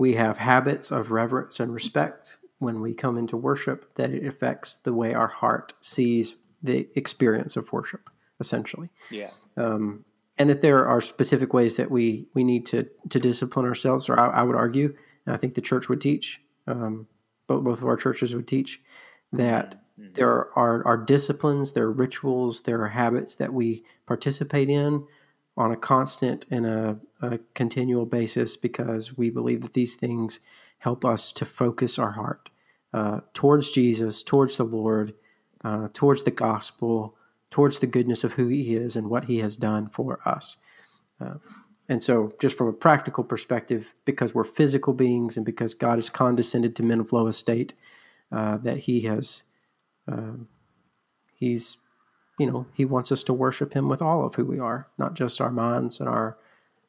we 0.00 0.14
have 0.14 0.38
habits 0.38 0.90
of 0.90 1.10
reverence 1.10 1.60
and 1.60 1.74
respect 1.74 2.38
when 2.58 2.80
we 2.80 2.94
come 2.94 3.18
into 3.18 3.36
worship 3.36 3.94
that 3.96 4.10
it 4.10 4.26
affects 4.26 4.76
the 4.76 4.94
way 4.94 5.12
our 5.12 5.28
heart 5.28 5.74
sees 5.82 6.36
the 6.62 6.88
experience 6.96 7.54
of 7.54 7.70
worship 7.70 8.08
essentially 8.40 8.88
yeah 9.10 9.30
um, 9.58 10.02
and 10.38 10.48
that 10.48 10.62
there 10.62 10.88
are 10.88 11.02
specific 11.02 11.52
ways 11.52 11.76
that 11.76 11.90
we 11.90 12.26
we 12.32 12.42
need 12.42 12.64
to 12.64 12.88
to 13.10 13.20
discipline 13.20 13.66
ourselves 13.66 14.08
or 14.08 14.18
i, 14.18 14.28
I 14.28 14.42
would 14.42 14.56
argue 14.56 14.96
and 15.26 15.34
i 15.34 15.38
think 15.38 15.52
the 15.52 15.60
church 15.60 15.90
would 15.90 16.00
teach 16.00 16.40
um, 16.66 17.06
both, 17.46 17.62
both 17.62 17.78
of 17.82 17.86
our 17.86 17.96
churches 17.96 18.34
would 18.34 18.48
teach 18.48 18.80
that 19.32 19.74
mm-hmm. 20.00 20.14
there 20.14 20.48
are, 20.58 20.82
are 20.86 20.96
disciplines 20.96 21.72
there 21.72 21.84
are 21.84 21.92
rituals 21.92 22.62
there 22.62 22.80
are 22.80 22.88
habits 22.88 23.34
that 23.34 23.52
we 23.52 23.84
participate 24.06 24.70
in 24.70 25.04
on 25.60 25.70
a 25.70 25.76
constant 25.76 26.46
and 26.50 26.64
a, 26.64 26.98
a, 27.20 27.38
continual 27.54 28.06
basis 28.06 28.56
because 28.56 29.18
we 29.18 29.28
believe 29.28 29.60
that 29.60 29.74
these 29.74 29.94
things 29.94 30.40
help 30.78 31.04
us 31.04 31.30
to 31.30 31.44
focus 31.44 31.98
our 31.98 32.12
heart 32.12 32.48
uh, 32.94 33.20
towards 33.34 33.70
Jesus, 33.70 34.22
towards 34.22 34.56
the 34.56 34.64
Lord, 34.64 35.12
uh, 35.62 35.88
towards 35.92 36.22
the 36.22 36.30
gospel, 36.30 37.14
towards 37.50 37.78
the 37.78 37.86
goodness 37.86 38.24
of 38.24 38.32
who 38.32 38.48
He 38.48 38.74
is 38.74 38.96
and 38.96 39.10
what 39.10 39.26
He 39.26 39.40
has 39.40 39.58
done 39.58 39.86
for 39.86 40.26
us. 40.26 40.56
Uh, 41.20 41.34
and 41.90 42.02
so, 42.02 42.32
just 42.40 42.56
from 42.56 42.68
a 42.68 42.72
practical 42.72 43.22
perspective, 43.22 43.94
because 44.06 44.34
we're 44.34 44.44
physical 44.44 44.94
beings 44.94 45.36
and 45.36 45.44
because 45.44 45.74
God 45.74 45.96
has 45.96 46.08
condescended 46.08 46.74
to 46.76 46.82
men 46.82 47.00
of 47.00 47.12
low 47.12 47.26
estate, 47.26 47.74
uh, 48.32 48.56
that 48.58 48.78
He 48.78 49.02
has, 49.02 49.42
uh, 50.10 50.38
He's 51.34 51.76
you 52.40 52.50
know, 52.50 52.66
he 52.72 52.86
wants 52.86 53.12
us 53.12 53.22
to 53.24 53.34
worship 53.34 53.74
him 53.74 53.86
with 53.86 54.00
all 54.00 54.24
of 54.24 54.34
who 54.34 54.46
we 54.46 54.58
are, 54.58 54.88
not 54.96 55.12
just 55.12 55.42
our 55.42 55.50
minds 55.50 56.00
and 56.00 56.08
our 56.08 56.38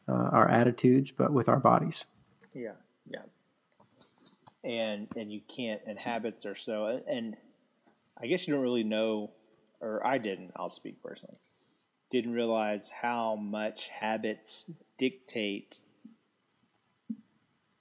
uh, 0.07 0.29
our 0.31 0.49
attitudes, 0.49 1.11
but 1.11 1.33
with 1.33 1.49
our 1.49 1.59
bodies. 1.59 2.05
Yeah, 2.53 2.71
yeah. 3.05 3.23
And 4.63 5.09
and 5.17 5.29
you 5.29 5.41
can't 5.41 5.81
and 5.85 5.99
habits 5.99 6.45
are 6.45 6.55
so 6.55 7.01
and 7.05 7.35
I 8.17 8.27
guess 8.27 8.47
you 8.47 8.53
don't 8.53 8.63
really 8.63 8.85
know 8.85 9.31
or 9.81 10.05
I 10.05 10.19
didn't, 10.19 10.51
I'll 10.55 10.69
speak 10.69 11.03
personally. 11.03 11.35
Didn't 12.11 12.33
realize 12.33 12.89
how 12.89 13.35
much 13.35 13.89
habits 13.89 14.65
dictate 14.97 15.79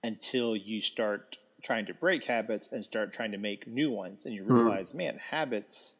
until 0.02 0.56
you 0.56 0.80
start 0.80 1.38
trying 1.62 1.86
to 1.86 1.94
break 1.94 2.24
habits 2.24 2.68
and 2.72 2.84
start 2.84 3.12
trying 3.12 3.32
to 3.32 3.38
make 3.38 3.68
new 3.68 3.90
ones 3.92 4.24
and 4.24 4.34
you 4.34 4.42
hmm. 4.42 4.52
realize, 4.54 4.92
mm. 4.92 4.96
man, 4.96 5.18
habits 5.18 5.92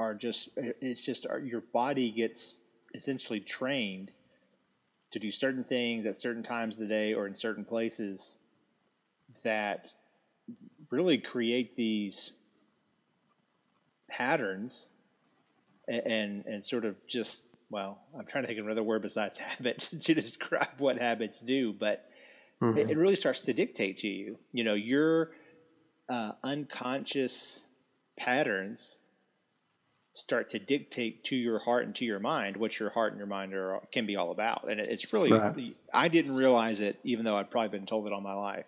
are 0.00 0.14
just 0.14 0.48
it's 0.56 1.04
just 1.04 1.26
our, 1.26 1.38
your 1.38 1.60
body 1.60 2.10
gets 2.10 2.56
essentially 2.94 3.40
trained 3.40 4.10
to 5.10 5.18
do 5.18 5.30
certain 5.30 5.64
things 5.64 6.06
at 6.06 6.16
certain 6.16 6.42
times 6.42 6.76
of 6.76 6.82
the 6.82 6.88
day 6.88 7.14
or 7.14 7.26
in 7.26 7.34
certain 7.34 7.64
places 7.64 8.36
that 9.44 9.92
really 10.90 11.18
create 11.18 11.76
these 11.76 12.32
patterns 14.08 14.86
and, 15.86 16.06
and, 16.06 16.46
and 16.46 16.64
sort 16.64 16.84
of 16.84 17.06
just 17.06 17.42
well, 17.68 18.00
I'm 18.18 18.26
trying 18.26 18.42
to 18.42 18.48
think 18.48 18.58
of 18.58 18.66
another 18.66 18.82
word 18.82 19.02
besides 19.02 19.38
habits 19.50 19.88
to 19.90 20.14
describe 20.14 20.78
what 20.78 20.98
habits 20.98 21.38
do, 21.38 21.72
but 21.72 22.08
mm-hmm. 22.60 22.78
it, 22.78 22.90
it, 22.90 22.96
really 22.96 23.14
starts 23.14 23.42
to 23.42 23.52
dictate 23.52 23.98
to 23.98 24.08
you. 24.08 24.38
You 24.52 24.64
know, 24.64 24.74
your 24.74 25.30
uh, 26.08 26.32
unconscious 26.42 27.64
patterns 28.18 28.96
start 30.20 30.50
to 30.50 30.58
dictate 30.58 31.24
to 31.24 31.36
your 31.36 31.58
heart 31.58 31.84
and 31.86 31.94
to 31.96 32.04
your 32.04 32.20
mind 32.20 32.56
what 32.56 32.78
your 32.78 32.90
heart 32.90 33.12
and 33.12 33.18
your 33.18 33.26
mind 33.26 33.54
are 33.54 33.80
can 33.90 34.06
be 34.06 34.16
all 34.16 34.30
about. 34.30 34.68
And 34.70 34.78
it's 34.78 35.12
really 35.12 35.32
right. 35.32 35.74
I 35.92 36.08
didn't 36.08 36.36
realize 36.36 36.80
it, 36.80 36.98
even 37.04 37.24
though 37.24 37.36
I'd 37.36 37.50
probably 37.50 37.76
been 37.76 37.86
told 37.86 38.06
it 38.06 38.12
all 38.12 38.20
my 38.20 38.34
life, 38.34 38.66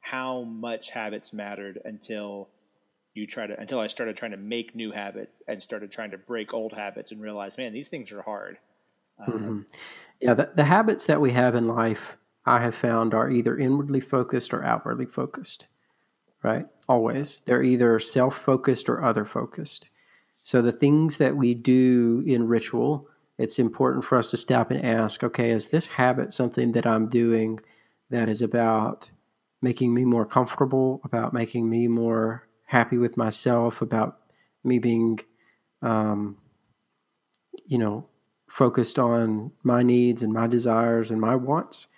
how 0.00 0.42
much 0.42 0.90
habits 0.90 1.32
mattered 1.32 1.80
until 1.84 2.48
you 3.14 3.26
try 3.26 3.46
to 3.46 3.58
until 3.58 3.80
I 3.80 3.86
started 3.88 4.16
trying 4.16 4.30
to 4.32 4.36
make 4.36 4.74
new 4.74 4.92
habits 4.92 5.42
and 5.46 5.60
started 5.62 5.92
trying 5.92 6.12
to 6.12 6.18
break 6.18 6.54
old 6.54 6.72
habits 6.72 7.10
and 7.12 7.20
realize, 7.20 7.58
man, 7.58 7.72
these 7.72 7.88
things 7.88 8.12
are 8.12 8.22
hard. 8.22 8.58
Um, 9.18 9.32
mm-hmm. 9.32 9.60
Yeah, 10.20 10.34
the, 10.34 10.50
the 10.54 10.64
habits 10.64 11.06
that 11.06 11.20
we 11.20 11.32
have 11.32 11.54
in 11.54 11.68
life, 11.68 12.16
I 12.46 12.60
have 12.60 12.74
found, 12.74 13.14
are 13.14 13.30
either 13.30 13.58
inwardly 13.58 14.00
focused 14.00 14.54
or 14.54 14.64
outwardly 14.64 15.06
focused. 15.06 15.66
Right? 16.40 16.66
Always, 16.88 17.40
they're 17.44 17.64
either 17.64 17.98
self-focused 17.98 18.88
or 18.88 19.02
other-focused. 19.02 19.88
So 20.48 20.62
the 20.62 20.72
things 20.72 21.18
that 21.18 21.36
we 21.36 21.52
do 21.52 22.24
in 22.26 22.48
ritual, 22.48 23.06
it's 23.36 23.58
important 23.58 24.02
for 24.02 24.16
us 24.16 24.30
to 24.30 24.38
stop 24.38 24.70
and 24.70 24.82
ask, 24.82 25.22
okay, 25.22 25.50
is 25.50 25.68
this 25.68 25.86
habit 25.86 26.32
something 26.32 26.72
that 26.72 26.86
I'm 26.86 27.06
doing 27.06 27.60
that 28.08 28.30
is 28.30 28.40
about 28.40 29.10
making 29.60 29.92
me 29.92 30.06
more 30.06 30.24
comfortable, 30.24 31.02
about 31.04 31.34
making 31.34 31.68
me 31.68 31.86
more 31.86 32.48
happy 32.64 32.96
with 32.96 33.14
myself, 33.14 33.82
about 33.82 34.20
me 34.64 34.78
being, 34.78 35.20
um, 35.82 36.38
you 37.66 37.76
know, 37.76 38.06
focused 38.48 38.98
on 38.98 39.52
my 39.64 39.82
needs 39.82 40.22
and 40.22 40.32
my 40.32 40.46
desires 40.46 41.10
and 41.10 41.20
my 41.20 41.36
wants? 41.36 41.88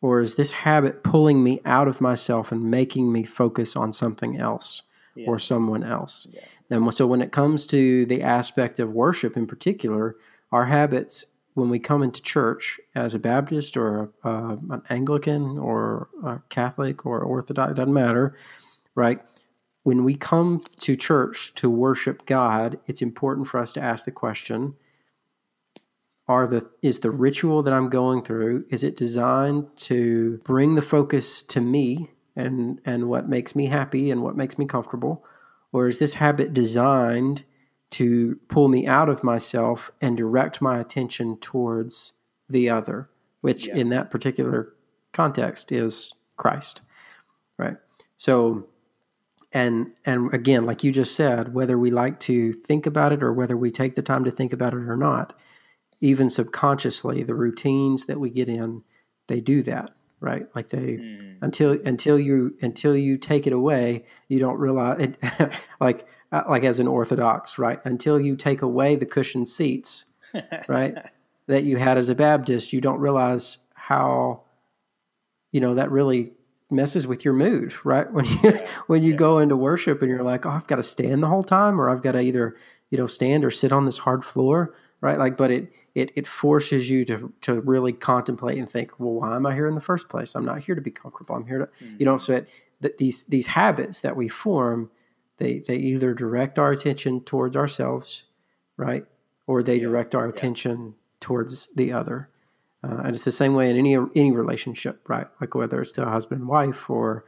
Or 0.00 0.22
is 0.22 0.36
this 0.36 0.52
habit 0.52 1.04
pulling 1.04 1.44
me 1.44 1.60
out 1.66 1.88
of 1.88 2.00
myself 2.00 2.52
and 2.52 2.70
making 2.70 3.12
me 3.12 3.24
focus 3.24 3.76
on 3.76 3.92
something 3.92 4.38
else 4.38 4.80
yeah. 5.14 5.28
or 5.28 5.38
someone 5.38 5.84
else? 5.84 6.26
Yeah. 6.30 6.40
And 6.70 6.92
so 6.92 7.06
when 7.06 7.22
it 7.22 7.32
comes 7.32 7.66
to 7.68 8.04
the 8.06 8.22
aspect 8.22 8.78
of 8.78 8.92
worship 8.92 9.36
in 9.36 9.46
particular, 9.46 10.16
our 10.52 10.66
habits 10.66 11.26
when 11.54 11.70
we 11.70 11.78
come 11.78 12.02
into 12.02 12.22
church 12.22 12.78
as 12.94 13.14
a 13.14 13.18
Baptist 13.18 13.76
or 13.76 14.12
a, 14.22 14.28
uh, 14.28 14.56
an 14.70 14.82
Anglican 14.90 15.58
or 15.58 16.08
a 16.24 16.40
Catholic 16.50 17.04
or 17.04 17.20
Orthodox, 17.20 17.74
doesn't 17.74 17.92
matter, 17.92 18.36
right? 18.94 19.20
when 19.88 20.04
we 20.04 20.14
come 20.14 20.62
to 20.80 20.94
church 20.96 21.54
to 21.54 21.70
worship 21.70 22.26
God, 22.26 22.78
it's 22.86 23.00
important 23.00 23.48
for 23.48 23.58
us 23.58 23.72
to 23.72 23.82
ask 23.82 24.04
the 24.04 24.10
question 24.10 24.74
are 26.26 26.46
the 26.46 26.68
is 26.82 26.98
the 26.98 27.10
ritual 27.10 27.62
that 27.62 27.72
I'm 27.72 27.88
going 27.88 28.22
through 28.22 28.60
is 28.68 28.84
it 28.84 28.98
designed 28.98 29.64
to 29.78 30.42
bring 30.44 30.74
the 30.74 30.82
focus 30.82 31.42
to 31.44 31.62
me 31.62 32.10
and 32.36 32.82
and 32.84 33.08
what 33.08 33.30
makes 33.30 33.56
me 33.56 33.64
happy 33.64 34.10
and 34.10 34.22
what 34.22 34.36
makes 34.36 34.58
me 34.58 34.66
comfortable 34.66 35.24
or 35.72 35.86
is 35.86 35.98
this 35.98 36.14
habit 36.14 36.52
designed 36.52 37.44
to 37.90 38.38
pull 38.48 38.68
me 38.68 38.86
out 38.86 39.08
of 39.08 39.24
myself 39.24 39.90
and 40.00 40.16
direct 40.16 40.60
my 40.60 40.78
attention 40.78 41.36
towards 41.38 42.12
the 42.48 42.68
other 42.68 43.08
which 43.40 43.66
yeah. 43.66 43.76
in 43.76 43.88
that 43.90 44.10
particular 44.10 44.74
context 45.12 45.72
is 45.72 46.12
Christ 46.36 46.82
right 47.58 47.76
so 48.16 48.66
and 49.52 49.92
and 50.04 50.32
again 50.34 50.66
like 50.66 50.84
you 50.84 50.92
just 50.92 51.14
said 51.14 51.54
whether 51.54 51.78
we 51.78 51.90
like 51.90 52.20
to 52.20 52.52
think 52.52 52.86
about 52.86 53.12
it 53.12 53.22
or 53.22 53.32
whether 53.32 53.56
we 53.56 53.70
take 53.70 53.96
the 53.96 54.02
time 54.02 54.24
to 54.24 54.30
think 54.30 54.52
about 54.52 54.74
it 54.74 54.80
or 54.80 54.96
not 54.96 55.32
even 56.00 56.28
subconsciously 56.28 57.22
the 57.22 57.34
routines 57.34 58.04
that 58.06 58.20
we 58.20 58.30
get 58.30 58.48
in 58.48 58.82
they 59.26 59.40
do 59.40 59.62
that 59.62 59.94
right 60.20 60.46
like 60.54 60.68
they 60.68 60.96
mm. 60.96 61.36
until 61.42 61.78
until 61.84 62.18
you 62.18 62.56
until 62.60 62.96
you 62.96 63.16
take 63.16 63.46
it 63.46 63.52
away 63.52 64.04
you 64.28 64.38
don't 64.38 64.58
realize 64.58 65.00
it 65.00 65.18
like 65.80 66.06
uh, 66.32 66.42
like 66.48 66.64
as 66.64 66.80
an 66.80 66.88
orthodox 66.88 67.58
right 67.58 67.78
until 67.84 68.20
you 68.20 68.36
take 68.36 68.62
away 68.62 68.96
the 68.96 69.06
cushioned 69.06 69.48
seats 69.48 70.06
right 70.68 70.96
that 71.46 71.64
you 71.64 71.76
had 71.76 71.96
as 71.96 72.08
a 72.08 72.14
baptist 72.14 72.72
you 72.72 72.80
don't 72.80 72.98
realize 72.98 73.58
how 73.74 74.42
you 75.52 75.60
know 75.60 75.74
that 75.74 75.90
really 75.90 76.32
messes 76.70 77.06
with 77.06 77.24
your 77.24 77.34
mood, 77.34 77.74
right? 77.84 78.10
When 78.12 78.24
you 78.24 78.38
yeah. 78.42 78.66
when 78.86 79.02
you 79.02 79.12
yeah. 79.12 79.16
go 79.16 79.38
into 79.38 79.56
worship 79.56 80.02
and 80.02 80.10
you're 80.10 80.22
like, 80.22 80.46
oh, 80.46 80.50
I've 80.50 80.66
got 80.66 80.76
to 80.76 80.82
stand 80.82 81.22
the 81.22 81.28
whole 81.28 81.42
time, 81.42 81.80
or 81.80 81.88
I've 81.88 82.02
got 82.02 82.12
to 82.12 82.20
either 82.20 82.56
you 82.90 82.98
know 82.98 83.06
stand 83.06 83.44
or 83.44 83.50
sit 83.50 83.72
on 83.72 83.84
this 83.84 83.98
hard 83.98 84.24
floor, 84.24 84.74
right? 85.00 85.18
Like, 85.18 85.36
but 85.36 85.50
it 85.50 85.72
it 85.98 86.12
it 86.14 86.26
forces 86.26 86.88
you 86.88 87.04
to 87.06 87.32
to 87.42 87.60
really 87.60 87.92
contemplate 87.92 88.58
and 88.58 88.70
think, 88.70 88.98
well, 88.98 89.14
why 89.14 89.36
am 89.36 89.46
I 89.46 89.54
here 89.54 89.66
in 89.66 89.74
the 89.74 89.80
first 89.80 90.08
place? 90.08 90.34
I'm 90.34 90.44
not 90.44 90.60
here 90.60 90.74
to 90.74 90.80
be 90.80 90.90
comfortable. 90.90 91.34
I'm 91.34 91.46
here 91.46 91.58
to, 91.58 91.66
mm-hmm. 91.66 91.96
you 91.98 92.06
know, 92.06 92.14
mm-hmm. 92.14 92.32
so 92.32 92.34
it, 92.34 92.48
that 92.80 92.98
these 92.98 93.24
these 93.24 93.48
habits 93.48 94.00
that 94.00 94.16
we 94.16 94.28
form, 94.28 94.90
they 95.38 95.58
they 95.58 95.76
either 95.76 96.14
direct 96.14 96.58
our 96.58 96.70
attention 96.70 97.20
towards 97.22 97.56
ourselves, 97.56 98.24
right, 98.76 99.04
or 99.46 99.62
they 99.62 99.78
direct 99.78 100.14
our 100.14 100.28
attention 100.28 100.94
towards 101.20 101.68
the 101.74 101.92
other. 101.92 102.28
Uh, 102.84 102.98
and 103.04 103.14
it's 103.14 103.24
the 103.24 103.32
same 103.32 103.54
way 103.54 103.68
in 103.68 103.76
any 103.76 103.96
any 104.14 104.30
relationship, 104.32 105.08
right? 105.08 105.26
Like 105.40 105.54
whether 105.54 105.80
it's 105.80 105.92
to 105.92 106.06
a 106.06 106.10
husband 106.10 106.42
and 106.42 106.48
wife 106.48 106.88
or 106.88 107.24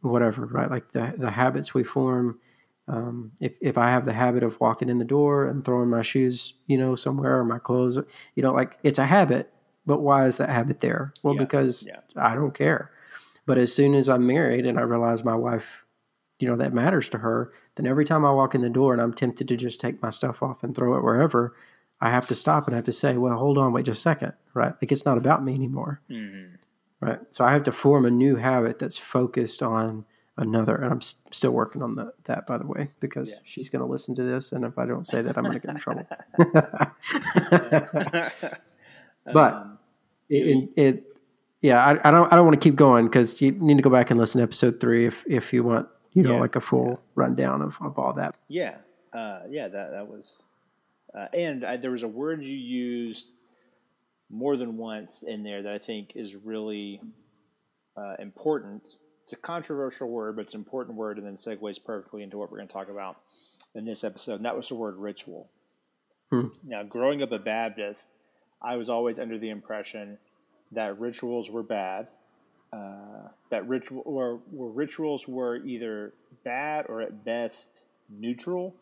whatever, 0.00 0.46
right? 0.46 0.70
Like 0.70 0.90
the 0.92 1.14
the 1.16 1.30
habits 1.30 1.72
we 1.72 1.84
form. 1.84 2.40
Um, 2.92 3.32
if 3.40 3.54
if 3.62 3.78
I 3.78 3.88
have 3.88 4.04
the 4.04 4.12
habit 4.12 4.42
of 4.42 4.60
walking 4.60 4.90
in 4.90 4.98
the 4.98 5.04
door 5.04 5.48
and 5.48 5.64
throwing 5.64 5.88
my 5.88 6.02
shoes, 6.02 6.52
you 6.66 6.76
know, 6.76 6.94
somewhere 6.94 7.38
or 7.38 7.44
my 7.44 7.58
clothes, 7.58 7.98
you 8.34 8.42
know, 8.42 8.52
like 8.52 8.78
it's 8.82 8.98
a 8.98 9.06
habit. 9.06 9.50
But 9.86 10.02
why 10.02 10.26
is 10.26 10.36
that 10.36 10.50
habit 10.50 10.80
there? 10.80 11.14
Well, 11.22 11.34
yeah. 11.34 11.40
because 11.40 11.88
yeah. 11.88 12.00
I 12.16 12.34
don't 12.34 12.54
care. 12.54 12.90
But 13.46 13.56
as 13.56 13.74
soon 13.74 13.94
as 13.94 14.10
I'm 14.10 14.26
married 14.26 14.66
and 14.66 14.78
I 14.78 14.82
realize 14.82 15.24
my 15.24 15.34
wife, 15.34 15.86
you 16.38 16.46
know, 16.46 16.56
that 16.56 16.74
matters 16.74 17.08
to 17.08 17.18
her, 17.18 17.52
then 17.76 17.86
every 17.86 18.04
time 18.04 18.26
I 18.26 18.30
walk 18.30 18.54
in 18.54 18.60
the 18.60 18.68
door 18.68 18.92
and 18.92 19.00
I'm 19.00 19.14
tempted 19.14 19.48
to 19.48 19.56
just 19.56 19.80
take 19.80 20.02
my 20.02 20.10
stuff 20.10 20.42
off 20.42 20.62
and 20.62 20.76
throw 20.76 20.94
it 20.96 21.02
wherever, 21.02 21.56
I 22.02 22.10
have 22.10 22.28
to 22.28 22.34
stop 22.34 22.66
and 22.66 22.74
I 22.74 22.76
have 22.76 22.84
to 22.84 22.92
say, 22.92 23.16
well, 23.16 23.38
hold 23.38 23.56
on, 23.56 23.72
wait 23.72 23.86
just 23.86 24.00
a 24.00 24.02
second, 24.02 24.34
right? 24.52 24.74
Like 24.82 24.92
it's 24.92 25.06
not 25.06 25.16
about 25.16 25.42
me 25.42 25.54
anymore, 25.54 26.02
mm-hmm. 26.10 26.56
right? 27.00 27.20
So 27.30 27.44
I 27.44 27.52
have 27.52 27.62
to 27.64 27.72
form 27.72 28.04
a 28.04 28.10
new 28.10 28.36
habit 28.36 28.78
that's 28.78 28.98
focused 28.98 29.62
on 29.62 30.04
another. 30.36 30.76
And 30.76 30.92
I'm 30.92 31.00
still 31.00 31.50
working 31.50 31.82
on 31.82 31.94
the, 31.94 32.12
that, 32.24 32.46
by 32.46 32.58
the 32.58 32.66
way, 32.66 32.90
because 33.00 33.30
yeah. 33.30 33.36
she's 33.44 33.70
going 33.70 33.84
to 33.84 33.90
listen 33.90 34.14
to 34.16 34.22
this. 34.22 34.52
And 34.52 34.64
if 34.64 34.78
I 34.78 34.86
don't 34.86 35.04
say 35.04 35.22
that, 35.22 35.36
I'm 35.36 35.44
going 35.44 35.60
to 35.60 35.66
get 35.66 35.74
in 35.74 35.80
trouble. 35.80 36.06
but 39.32 39.54
um, 39.54 39.78
it, 40.28 40.70
it, 40.76 41.04
yeah, 41.60 41.84
I, 41.84 42.08
I, 42.08 42.10
don't, 42.10 42.32
I 42.32 42.36
don't 42.36 42.46
want 42.46 42.60
to 42.60 42.68
keep 42.68 42.76
going 42.76 43.06
because 43.06 43.40
you 43.40 43.52
need 43.52 43.76
to 43.76 43.82
go 43.82 43.90
back 43.90 44.10
and 44.10 44.18
listen 44.18 44.38
to 44.38 44.42
episode 44.42 44.80
three 44.80 45.06
if, 45.06 45.24
if 45.28 45.52
you 45.52 45.64
want, 45.64 45.88
you 46.12 46.22
know, 46.22 46.34
yeah. 46.34 46.40
like 46.40 46.56
a 46.56 46.60
full 46.60 47.00
rundown 47.14 47.62
of, 47.62 47.76
of 47.80 47.98
all 47.98 48.12
that. 48.14 48.36
Yeah. 48.48 48.78
Uh, 49.12 49.40
yeah, 49.48 49.68
that, 49.68 49.90
that 49.90 50.08
was, 50.08 50.42
uh, 51.16 51.26
and 51.34 51.64
I, 51.64 51.76
there 51.76 51.90
was 51.90 52.02
a 52.02 52.08
word 52.08 52.42
you 52.42 52.54
used 52.54 53.28
more 54.30 54.56
than 54.56 54.78
once 54.78 55.22
in 55.22 55.42
there 55.42 55.62
that 55.62 55.72
I 55.72 55.78
think 55.78 56.12
is 56.14 56.34
really 56.34 57.00
uh, 57.96 58.14
important. 58.18 58.96
It's 59.24 59.32
a 59.32 59.36
controversial 59.36 60.08
word, 60.08 60.36
but 60.36 60.46
it's 60.46 60.54
an 60.54 60.60
important 60.60 60.96
word, 60.96 61.18
and 61.18 61.26
then 61.26 61.36
segues 61.36 61.82
perfectly 61.82 62.22
into 62.22 62.38
what 62.38 62.50
we're 62.50 62.58
going 62.58 62.68
to 62.68 62.72
talk 62.72 62.88
about 62.88 63.16
in 63.74 63.84
this 63.84 64.04
episode. 64.04 64.36
And 64.36 64.44
that 64.44 64.56
was 64.56 64.68
the 64.68 64.74
word 64.74 64.96
ritual. 64.96 65.48
Hmm. 66.30 66.46
Now, 66.64 66.82
growing 66.82 67.22
up 67.22 67.32
a 67.32 67.38
Baptist, 67.38 68.08
I 68.60 68.76
was 68.76 68.88
always 68.90 69.18
under 69.18 69.38
the 69.38 69.50
impression 69.50 70.18
that 70.72 70.98
rituals 70.98 71.50
were 71.50 71.62
bad. 71.62 72.08
Uh, 72.72 73.28
that 73.50 73.68
ritual 73.68 74.02
or, 74.06 74.40
or 74.56 74.70
rituals 74.70 75.28
were 75.28 75.56
either 75.56 76.14
bad 76.42 76.86
or 76.88 77.02
at 77.02 77.24
best 77.24 77.66
neutral 78.08 78.74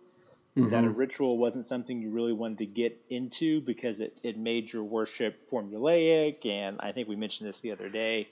mm-hmm. 0.57 0.71
that 0.71 0.85
a 0.85 0.89
ritual 0.89 1.39
wasn't 1.39 1.65
something 1.65 2.01
you 2.01 2.11
really 2.11 2.33
wanted 2.33 2.59
to 2.59 2.67
get 2.67 3.01
into 3.09 3.61
because 3.61 4.01
it, 4.01 4.21
it 4.23 4.37
made 4.37 4.73
your 4.73 4.85
worship 4.85 5.39
formulaic. 5.39 6.45
And 6.47 6.79
I 6.81 6.93
think 6.93 7.09
we 7.09 7.17
mentioned 7.17 7.49
this 7.49 7.61
the 7.61 7.73
other 7.73 7.89
day, 7.89 8.29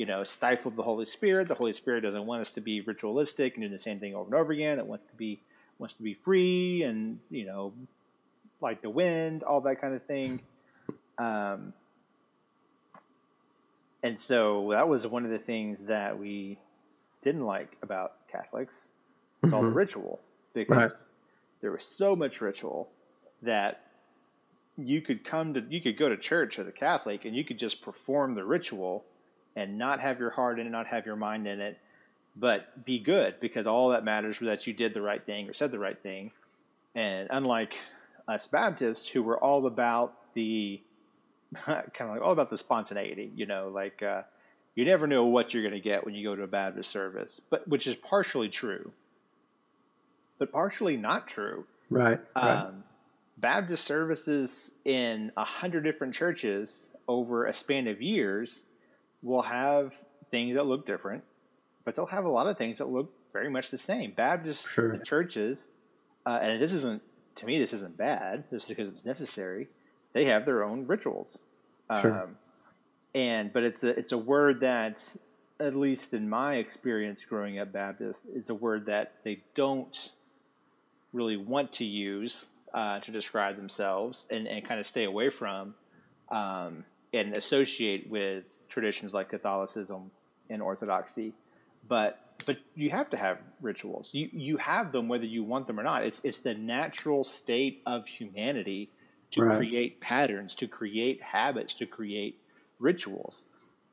you 0.00 0.06
know, 0.06 0.24
stifled 0.24 0.76
the 0.76 0.82
Holy 0.82 1.04
Spirit. 1.04 1.46
The 1.46 1.54
Holy 1.54 1.74
Spirit 1.74 2.00
doesn't 2.00 2.24
want 2.24 2.40
us 2.40 2.52
to 2.52 2.62
be 2.62 2.80
ritualistic 2.80 3.56
and 3.56 3.64
do 3.64 3.68
the 3.68 3.78
same 3.78 4.00
thing 4.00 4.14
over 4.14 4.24
and 4.24 4.34
over 4.34 4.50
again. 4.50 4.78
It 4.78 4.86
wants 4.86 5.04
to 5.04 5.14
be 5.14 5.42
wants 5.78 5.96
to 5.96 6.02
be 6.02 6.14
free 6.14 6.84
and, 6.84 7.18
you 7.30 7.44
know, 7.44 7.74
like 8.62 8.80
the 8.80 8.88
wind, 8.88 9.42
all 9.42 9.60
that 9.60 9.78
kind 9.82 9.94
of 9.94 10.02
thing. 10.04 10.40
Um, 11.18 11.74
and 14.02 14.18
so 14.18 14.70
that 14.70 14.88
was 14.88 15.06
one 15.06 15.26
of 15.26 15.30
the 15.30 15.38
things 15.38 15.84
that 15.84 16.18
we 16.18 16.56
didn't 17.20 17.44
like 17.44 17.76
about 17.82 18.26
Catholics. 18.32 18.88
It's 19.42 19.48
mm-hmm. 19.48 19.54
all 19.54 19.60
the 19.60 19.68
mm-hmm. 19.68 19.76
ritual 19.76 20.18
because 20.54 20.92
right 20.92 21.00
there 21.60 21.72
was 21.72 21.84
so 21.84 22.16
much 22.16 22.40
ritual 22.40 22.88
that 23.42 23.84
you 24.78 25.02
could 25.02 25.24
come 25.24 25.52
to 25.52 25.62
you 25.68 25.82
could 25.82 25.98
go 25.98 26.08
to 26.08 26.16
church 26.16 26.58
as 26.58 26.66
a 26.66 26.72
Catholic 26.72 27.26
and 27.26 27.36
you 27.36 27.44
could 27.44 27.58
just 27.58 27.82
perform 27.82 28.34
the 28.34 28.42
ritual 28.42 29.04
and 29.56 29.78
not 29.78 30.00
have 30.00 30.18
your 30.18 30.30
heart 30.30 30.58
in 30.58 30.66
it, 30.66 30.70
not 30.70 30.86
have 30.86 31.06
your 31.06 31.16
mind 31.16 31.46
in 31.46 31.60
it, 31.60 31.78
but 32.36 32.84
be 32.84 32.98
good 32.98 33.34
because 33.40 33.66
all 33.66 33.90
that 33.90 34.04
matters 34.04 34.40
was 34.40 34.48
that 34.48 34.66
you 34.66 34.72
did 34.72 34.94
the 34.94 35.02
right 35.02 35.24
thing 35.24 35.48
or 35.48 35.54
said 35.54 35.70
the 35.70 35.78
right 35.78 36.00
thing. 36.02 36.30
And 36.94 37.28
unlike 37.30 37.74
us 38.28 38.46
Baptists, 38.46 39.08
who 39.08 39.22
were 39.22 39.38
all 39.38 39.66
about 39.66 40.14
the 40.34 40.80
kind 41.64 41.84
of 42.00 42.08
like 42.08 42.22
all 42.22 42.32
about 42.32 42.50
the 42.50 42.58
spontaneity, 42.58 43.30
you 43.34 43.46
know, 43.46 43.70
like 43.72 44.02
uh, 44.02 44.22
you 44.74 44.84
never 44.84 45.06
know 45.06 45.24
what 45.24 45.52
you're 45.52 45.62
going 45.62 45.74
to 45.74 45.80
get 45.80 46.04
when 46.04 46.14
you 46.14 46.24
go 46.24 46.36
to 46.36 46.42
a 46.42 46.48
Baptist 46.48 46.90
service, 46.90 47.40
but 47.50 47.66
which 47.66 47.86
is 47.86 47.96
partially 47.96 48.48
true, 48.48 48.92
but 50.38 50.52
partially 50.52 50.96
not 50.96 51.26
true. 51.26 51.64
Right. 51.90 52.20
right. 52.36 52.52
Um, 52.52 52.84
Baptist 53.38 53.84
services 53.84 54.70
in 54.84 55.32
a 55.36 55.44
hundred 55.44 55.82
different 55.82 56.14
churches 56.14 56.76
over 57.08 57.46
a 57.46 57.54
span 57.54 57.88
of 57.88 58.00
years 58.00 58.60
will 59.22 59.42
have 59.42 59.92
things 60.30 60.54
that 60.54 60.66
look 60.66 60.86
different, 60.86 61.24
but 61.84 61.96
they'll 61.96 62.06
have 62.06 62.24
a 62.24 62.30
lot 62.30 62.46
of 62.46 62.56
things 62.56 62.78
that 62.78 62.88
look 62.88 63.12
very 63.32 63.50
much 63.50 63.70
the 63.70 63.78
same. 63.78 64.12
Baptist 64.12 64.66
sure. 64.68 64.96
churches, 64.98 65.66
uh, 66.26 66.38
and 66.42 66.62
this 66.62 66.72
isn't 66.72 67.02
to 67.36 67.46
me, 67.46 67.58
this 67.58 67.72
isn't 67.72 67.96
bad. 67.96 68.44
This 68.50 68.64
is 68.64 68.68
because 68.68 68.88
it's 68.88 69.04
necessary. 69.04 69.68
They 70.12 70.26
have 70.26 70.44
their 70.44 70.64
own 70.64 70.86
rituals, 70.86 71.38
sure. 72.00 72.22
um, 72.22 72.36
and 73.14 73.52
but 73.52 73.62
it's 73.62 73.82
a 73.82 73.98
it's 73.98 74.12
a 74.12 74.18
word 74.18 74.60
that, 74.60 75.02
at 75.58 75.76
least 75.76 76.14
in 76.14 76.28
my 76.28 76.56
experience 76.56 77.24
growing 77.24 77.58
up 77.58 77.72
Baptist, 77.72 78.24
is 78.34 78.48
a 78.48 78.54
word 78.54 78.86
that 78.86 79.12
they 79.24 79.42
don't 79.54 80.10
really 81.12 81.36
want 81.36 81.72
to 81.74 81.84
use 81.84 82.46
uh, 82.74 83.00
to 83.00 83.10
describe 83.10 83.56
themselves 83.56 84.26
and, 84.30 84.46
and 84.46 84.66
kind 84.66 84.78
of 84.78 84.86
stay 84.86 85.04
away 85.04 85.30
from 85.30 85.74
um, 86.30 86.84
and 87.12 87.36
associate 87.36 88.08
with 88.08 88.44
traditions 88.70 89.12
like 89.12 89.28
Catholicism 89.28 90.10
and 90.48 90.62
Orthodoxy. 90.62 91.34
But 91.88 92.18
but 92.46 92.56
you 92.74 92.90
have 92.90 93.10
to 93.10 93.16
have 93.16 93.38
rituals. 93.60 94.08
You 94.12 94.30
you 94.32 94.56
have 94.56 94.92
them 94.92 95.08
whether 95.08 95.26
you 95.26 95.44
want 95.44 95.66
them 95.66 95.78
or 95.78 95.82
not. 95.82 96.04
It's 96.04 96.20
it's 96.24 96.38
the 96.38 96.54
natural 96.54 97.24
state 97.24 97.82
of 97.86 98.06
humanity 98.06 98.90
to 99.32 99.44
right. 99.44 99.56
create 99.56 100.00
patterns, 100.00 100.54
to 100.56 100.66
create 100.66 101.22
habits, 101.22 101.74
to 101.74 101.86
create 101.86 102.40
rituals. 102.78 103.42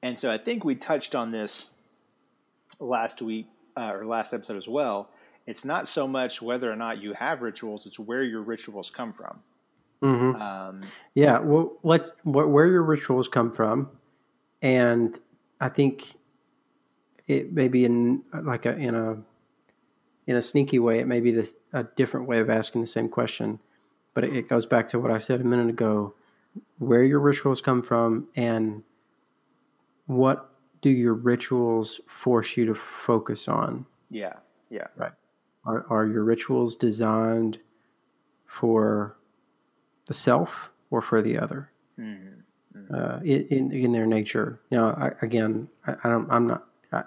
And 0.02 0.18
so 0.18 0.32
I 0.32 0.38
think 0.38 0.63
we 0.63 0.76
touched 0.76 1.16
on 1.16 1.32
this 1.32 1.68
last 2.80 3.22
week 3.22 3.48
uh, 3.76 3.92
or 3.92 4.06
last 4.06 4.34
episode 4.34 4.58
as 4.58 4.68
well 4.68 5.10
it's 5.48 5.63
not 5.63 5.88
so 5.88 6.08
much 6.08 6.42
whether 6.42 6.72
or 6.72 6.76
not 6.76 7.02
you 7.02 7.13
have 7.13 7.42
rituals; 7.42 7.88
it's 7.88 7.98
where 7.98 8.22
your 8.22 8.42
rituals 8.42 8.90
come 8.90 9.13
from. 9.13 9.40
Mm-hmm. 10.04 10.42
Um, 10.42 10.82
yeah, 11.16 11.40
well, 11.40 11.78
what, 11.82 12.18
what 12.24 12.50
where 12.50 12.68
your 12.68 12.84
rituals 12.84 13.30
come 13.30 13.52
from, 13.52 13.90
and 14.62 15.20
I 15.60 15.70
think 15.70 16.15
it 17.28 17.54
may 17.54 17.67
be 17.67 17.86
in 17.86 18.24
like 18.43 18.65
a 18.65 18.76
in 18.76 18.96
a 18.96 19.17
in 20.26 20.36
a 20.36 20.41
sneaky 20.41 20.80
way. 20.80 21.00
It 21.00 21.08
may 21.08 21.22
be 21.22 21.32
this, 21.32 21.56
a 21.74 21.84
different 21.84 22.28
way 22.28 22.39
of 22.39 22.50
asking 22.50 22.82
the 22.82 22.88
same 22.88 23.10
question, 23.10 23.60
but 24.13 24.24
it, 24.24 24.36
it 24.36 24.50
goes 24.50 24.65
back 24.65 24.89
to 24.89 25.00
what 25.00 25.12
I 25.12 25.17
said 25.17 25.41
a 25.41 25.43
minute 25.43 25.70
ago: 25.70 26.13
where 26.80 27.04
your 27.04 27.20
rituals 27.20 27.62
come 27.62 27.82
from, 27.82 28.28
and 28.36 28.84
what 30.06 30.52
do 30.82 30.89
your 30.89 31.13
rituals 31.13 32.00
force 32.06 32.56
you 32.56 32.65
to 32.65 32.76
focus 32.76 33.48
on? 33.48 33.86
Yeah, 34.10 34.34
yeah, 34.70 34.88
right. 34.96 35.13
Are, 35.65 35.86
are 35.89 36.06
your 36.06 36.24
rituals 36.24 36.76
designed 36.76 37.60
for 38.46 39.17
the 40.06 40.13
self 40.13 40.72
or 40.89 41.02
for 41.02 41.22
the 41.22 41.38
other? 41.38 41.72
Mm-hmm. 42.00 42.37
Uh, 42.93 43.19
in, 43.26 43.71
in 43.73 43.91
their 43.91 44.06
nature. 44.06 44.62
Now, 44.71 44.91
I, 44.91 45.12
again, 45.21 45.67
I, 45.86 45.95
I, 46.06 46.10
don't. 46.10 46.32
I'm 46.32 46.47
not. 46.47 46.67
I, 46.93 47.04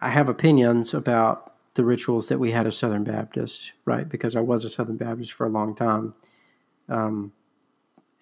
I 0.00 0.08
have 0.08 0.28
opinions 0.28 0.94
about 0.94 1.52
the 1.74 1.84
rituals 1.84 2.28
that 2.28 2.38
we 2.38 2.52
had 2.52 2.64
as 2.68 2.76
Southern 2.76 3.02
Baptists, 3.02 3.72
right? 3.84 4.08
Because 4.08 4.36
I 4.36 4.40
was 4.40 4.64
a 4.64 4.68
Southern 4.68 4.96
Baptist 4.96 5.32
for 5.32 5.46
a 5.46 5.50
long 5.50 5.74
time. 5.74 6.14
Um, 6.88 7.32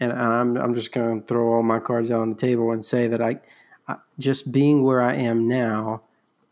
and, 0.01 0.13
and 0.13 0.21
I'm 0.21 0.57
I'm 0.57 0.75
just 0.75 0.93
going 0.93 1.21
to 1.21 1.27
throw 1.27 1.53
all 1.53 1.63
my 1.63 1.79
cards 1.79 2.11
out 2.11 2.23
on 2.23 2.31
the 2.31 2.37
table 2.37 2.71
and 2.71 2.83
say 2.83 3.07
that 3.07 3.21
I, 3.21 3.41
I, 3.87 3.97
just 4.19 4.51
being 4.51 4.83
where 4.83 5.03
I 5.03 5.15
am 5.15 5.47
now, 5.47 6.03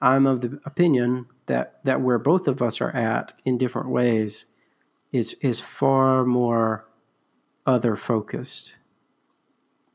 I'm 0.02 0.26
of 0.26 0.42
the 0.42 0.60
opinion 0.66 1.26
that 1.46 1.82
that 1.84 2.02
where 2.02 2.18
both 2.18 2.46
of 2.46 2.60
us 2.60 2.80
are 2.82 2.94
at 2.94 3.32
in 3.46 3.56
different 3.56 3.88
ways 3.88 4.44
is 5.12 5.34
is 5.40 5.60
far 5.60 6.26
more 6.26 6.86
other 7.66 7.96
focused 7.96 8.76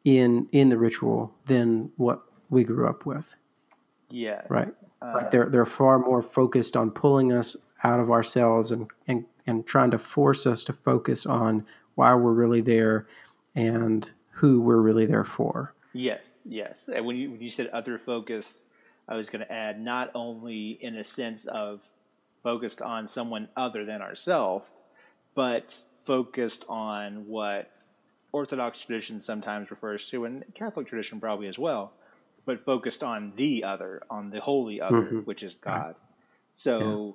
in 0.06 0.48
in 0.52 0.70
the 0.70 0.78
ritual 0.78 1.36
than 1.46 1.92
what 1.98 2.24
we 2.50 2.64
grew 2.64 2.88
up 2.88 3.06
with. 3.06 3.36
Yeah. 4.10 4.42
Right. 4.48 4.74
Uh, 5.02 5.12
like 5.16 5.32
they're 5.32 5.50
they're 5.50 5.66
far 5.66 6.00
more 6.00 6.22
focused 6.22 6.78
on 6.78 6.92
pulling 6.92 7.34
us 7.34 7.58
out 7.84 8.00
of 8.00 8.12
ourselves 8.12 8.72
and 8.72 8.88
and 9.08 9.26
and 9.46 9.66
trying 9.66 9.92
to 9.92 9.98
force 9.98 10.48
us 10.48 10.64
to 10.64 10.74
focus 10.74 11.26
on 11.26 11.66
why 11.96 12.14
we're 12.16 12.34
really 12.34 12.62
there 12.62 13.08
and 13.56 14.12
who 14.32 14.62
we're 14.62 14.82
really 14.82 15.06
there 15.06 15.24
for. 15.24 15.74
Yes, 15.94 16.38
yes. 16.46 16.90
And 16.94 17.06
when 17.06 17.16
you 17.16 17.32
when 17.32 17.42
you 17.42 17.50
said 17.50 17.68
other 17.68 17.98
focused, 17.98 18.62
I 19.08 19.16
was 19.16 19.30
going 19.30 19.42
to 19.42 19.52
add 19.52 19.82
not 19.82 20.12
only 20.14 20.78
in 20.82 20.96
a 20.98 21.04
sense 21.04 21.46
of 21.46 21.82
focused 22.44 22.82
on 22.82 23.08
someone 23.08 23.48
other 23.56 23.86
than 23.86 24.02
ourselves, 24.02 24.66
but 25.34 25.80
focused 26.06 26.64
on 26.70 27.28
what 27.28 27.72
Orthodox 28.36 28.84
tradition 28.84 29.22
sometimes 29.22 29.72
refers 29.72 30.10
to, 30.10 30.26
and 30.26 30.44
Catholic 30.56 30.88
tradition 30.90 31.22
probably 31.22 31.48
as 31.48 31.58
well, 31.58 31.94
but 32.46 32.62
focused 32.62 33.02
on 33.02 33.32
the 33.38 33.64
other, 33.64 34.02
on 34.10 34.30
the 34.30 34.42
holy 34.42 34.82
other, 34.82 35.04
mm-hmm. 35.04 35.20
which 35.20 35.42
is 35.42 35.56
God. 35.56 35.96
So 36.58 36.80
yeah. 36.80 37.12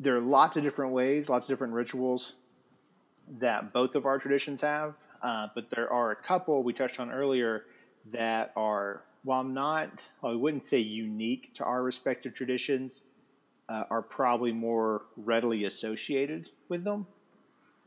there 0.00 0.16
are 0.16 0.22
lots 0.22 0.56
of 0.56 0.62
different 0.62 0.92
ways, 0.92 1.28
lots 1.28 1.44
of 1.44 1.48
different 1.50 1.74
rituals 1.74 2.32
that 3.40 3.74
both 3.74 3.94
of 3.94 4.06
our 4.06 4.18
traditions 4.18 4.62
have, 4.62 4.94
uh, 5.22 5.48
but 5.54 5.68
there 5.68 5.92
are 5.92 6.12
a 6.12 6.16
couple 6.16 6.62
we 6.62 6.72
touched 6.72 6.98
on 6.98 7.10
earlier 7.10 7.66
that 8.10 8.52
are 8.56 9.02
while 9.24 9.44
not, 9.44 10.02
I 10.24 10.32
wouldn't 10.32 10.64
say 10.64 10.78
unique 10.78 11.52
to 11.56 11.64
our 11.64 11.82
respective 11.82 12.32
traditions, 12.32 13.02
uh, 13.68 13.84
are 13.90 14.00
probably 14.00 14.52
more 14.52 15.02
readily 15.18 15.66
associated 15.66 16.48
with 16.70 16.84
them. 16.84 17.06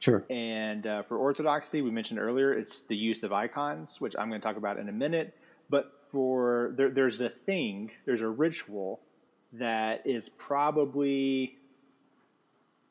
Sure. 0.01 0.25
And 0.31 0.85
uh, 0.87 1.03
for 1.03 1.17
Orthodoxy, 1.17 1.83
we 1.83 1.91
mentioned 1.91 2.19
earlier, 2.19 2.53
it's 2.53 2.79
the 2.79 2.95
use 2.95 3.21
of 3.21 3.31
icons, 3.31 4.01
which 4.01 4.15
I'm 4.17 4.29
going 4.29 4.41
to 4.41 4.45
talk 4.45 4.57
about 4.57 4.79
in 4.79 4.89
a 4.89 4.91
minute. 4.91 5.37
But 5.69 6.03
for 6.07 6.73
there, 6.75 6.89
there's 6.89 7.21
a 7.21 7.29
thing, 7.29 7.91
there's 8.05 8.21
a 8.21 8.27
ritual 8.27 8.99
that 9.53 10.07
is 10.07 10.27
probably, 10.27 11.55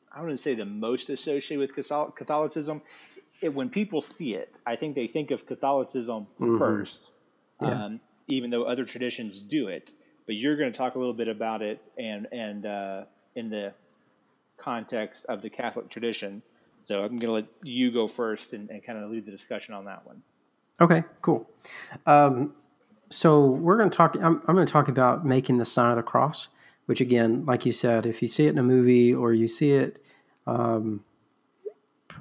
I 0.09 0.21
wouldn't 0.21 0.39
say 0.39 0.55
the 0.55 0.65
most 0.65 1.09
associated 1.09 1.59
with 1.59 2.15
Catholicism. 2.15 2.81
It, 3.41 3.53
when 3.53 3.69
people 3.69 4.01
see 4.01 4.33
it, 4.33 4.57
I 4.65 4.77
think 4.77 4.95
they 4.95 5.07
think 5.07 5.31
of 5.31 5.45
Catholicism 5.45 6.27
mm-hmm. 6.39 6.57
first. 6.57 7.11
Yeah. 7.61 7.85
Um, 7.85 7.99
even 8.29 8.51
though 8.51 8.63
other 8.63 8.85
traditions 8.85 9.39
do 9.39 9.67
it. 9.67 9.91
But 10.25 10.35
you're 10.35 10.55
going 10.55 10.71
to 10.71 10.77
talk 10.77 10.95
a 10.95 10.99
little 10.99 11.13
bit 11.13 11.27
about 11.27 11.61
it 11.61 11.81
and 11.97 12.27
and 12.31 12.65
uh, 12.65 13.03
in 13.35 13.49
the 13.49 13.73
context 14.57 15.25
of 15.25 15.41
the 15.41 15.49
Catholic 15.49 15.89
tradition. 15.89 16.41
So 16.81 17.01
I'm 17.03 17.09
going 17.09 17.19
to 17.21 17.31
let 17.31 17.45
you 17.63 17.91
go 17.91 18.07
first 18.07 18.53
and, 18.53 18.69
and 18.69 18.83
kind 18.83 18.97
of 18.97 19.09
lead 19.09 19.25
the 19.25 19.31
discussion 19.31 19.73
on 19.73 19.85
that 19.85 20.05
one. 20.05 20.21
Okay, 20.81 21.03
cool. 21.21 21.49
Um, 22.07 22.53
so 23.09 23.45
we're 23.51 23.77
going 23.77 23.89
to 23.89 23.95
talk. 23.95 24.15
I'm, 24.15 24.41
I'm 24.47 24.55
going 24.55 24.65
to 24.65 24.71
talk 24.71 24.87
about 24.87 25.25
making 25.25 25.57
the 25.57 25.65
sign 25.65 25.91
of 25.91 25.97
the 25.97 26.03
cross, 26.03 26.49
which 26.87 26.99
again, 26.99 27.45
like 27.45 27.65
you 27.65 27.71
said, 27.71 28.05
if 28.05 28.21
you 28.21 28.27
see 28.27 28.47
it 28.47 28.49
in 28.49 28.57
a 28.57 28.63
movie 28.63 29.13
or 29.13 29.31
you 29.31 29.47
see 29.47 29.71
it, 29.71 30.03
um, 30.47 31.03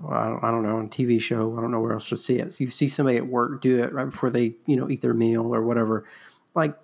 I 0.08 0.28
don't, 0.28 0.44
I 0.44 0.50
don't 0.50 0.62
know, 0.62 0.76
on 0.76 0.86
a 0.86 0.88
TV 0.88 1.20
show. 1.20 1.56
I 1.56 1.60
don't 1.60 1.70
know 1.70 1.80
where 1.80 1.92
else 1.92 2.08
to 2.10 2.16
see 2.16 2.36
it. 2.36 2.54
So 2.54 2.64
you 2.64 2.70
see 2.70 2.88
somebody 2.88 3.16
at 3.16 3.26
work 3.26 3.60
do 3.60 3.82
it 3.82 3.92
right 3.92 4.04
before 4.04 4.30
they, 4.30 4.54
you 4.66 4.76
know, 4.76 4.90
eat 4.90 5.00
their 5.00 5.14
meal 5.14 5.54
or 5.54 5.62
whatever. 5.62 6.04
Like, 6.54 6.76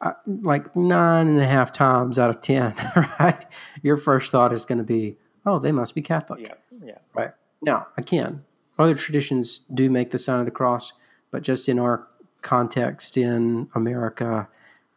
uh, 0.00 0.12
like 0.26 0.74
nine 0.74 1.28
and 1.28 1.40
a 1.40 1.46
half 1.46 1.72
times 1.72 2.18
out 2.18 2.30
of 2.30 2.40
ten, 2.40 2.74
right? 3.20 3.44
Your 3.82 3.96
first 3.96 4.32
thought 4.32 4.52
is 4.52 4.64
going 4.64 4.78
to 4.78 4.84
be, 4.84 5.16
"Oh, 5.44 5.58
they 5.58 5.72
must 5.72 5.94
be 5.94 6.02
Catholic." 6.02 6.40
Yeah, 6.42 6.54
yeah. 6.84 6.98
Right 7.14 7.32
now, 7.60 7.88
again, 7.96 8.44
other 8.78 8.94
traditions 8.94 9.60
do 9.72 9.90
make 9.90 10.10
the 10.10 10.18
sign 10.18 10.40
of 10.40 10.44
the 10.44 10.50
cross, 10.50 10.92
but 11.30 11.42
just 11.42 11.68
in 11.68 11.78
our 11.78 12.08
context 12.42 13.16
in 13.16 13.68
America, 13.74 14.48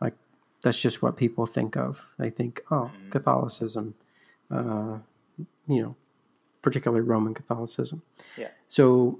like 0.01 0.13
that's 0.63 0.81
just 0.81 1.01
what 1.01 1.17
people 1.17 1.45
think 1.45 1.75
of. 1.75 2.05
They 2.17 2.29
think, 2.29 2.62
"Oh, 2.71 2.91
mm-hmm. 2.93 3.10
Catholicism." 3.10 3.95
Uh, 4.51 4.99
you 5.67 5.81
know, 5.81 5.95
particularly 6.62 7.01
Roman 7.01 7.34
Catholicism. 7.34 8.01
Yeah. 8.38 8.49
So 8.67 9.19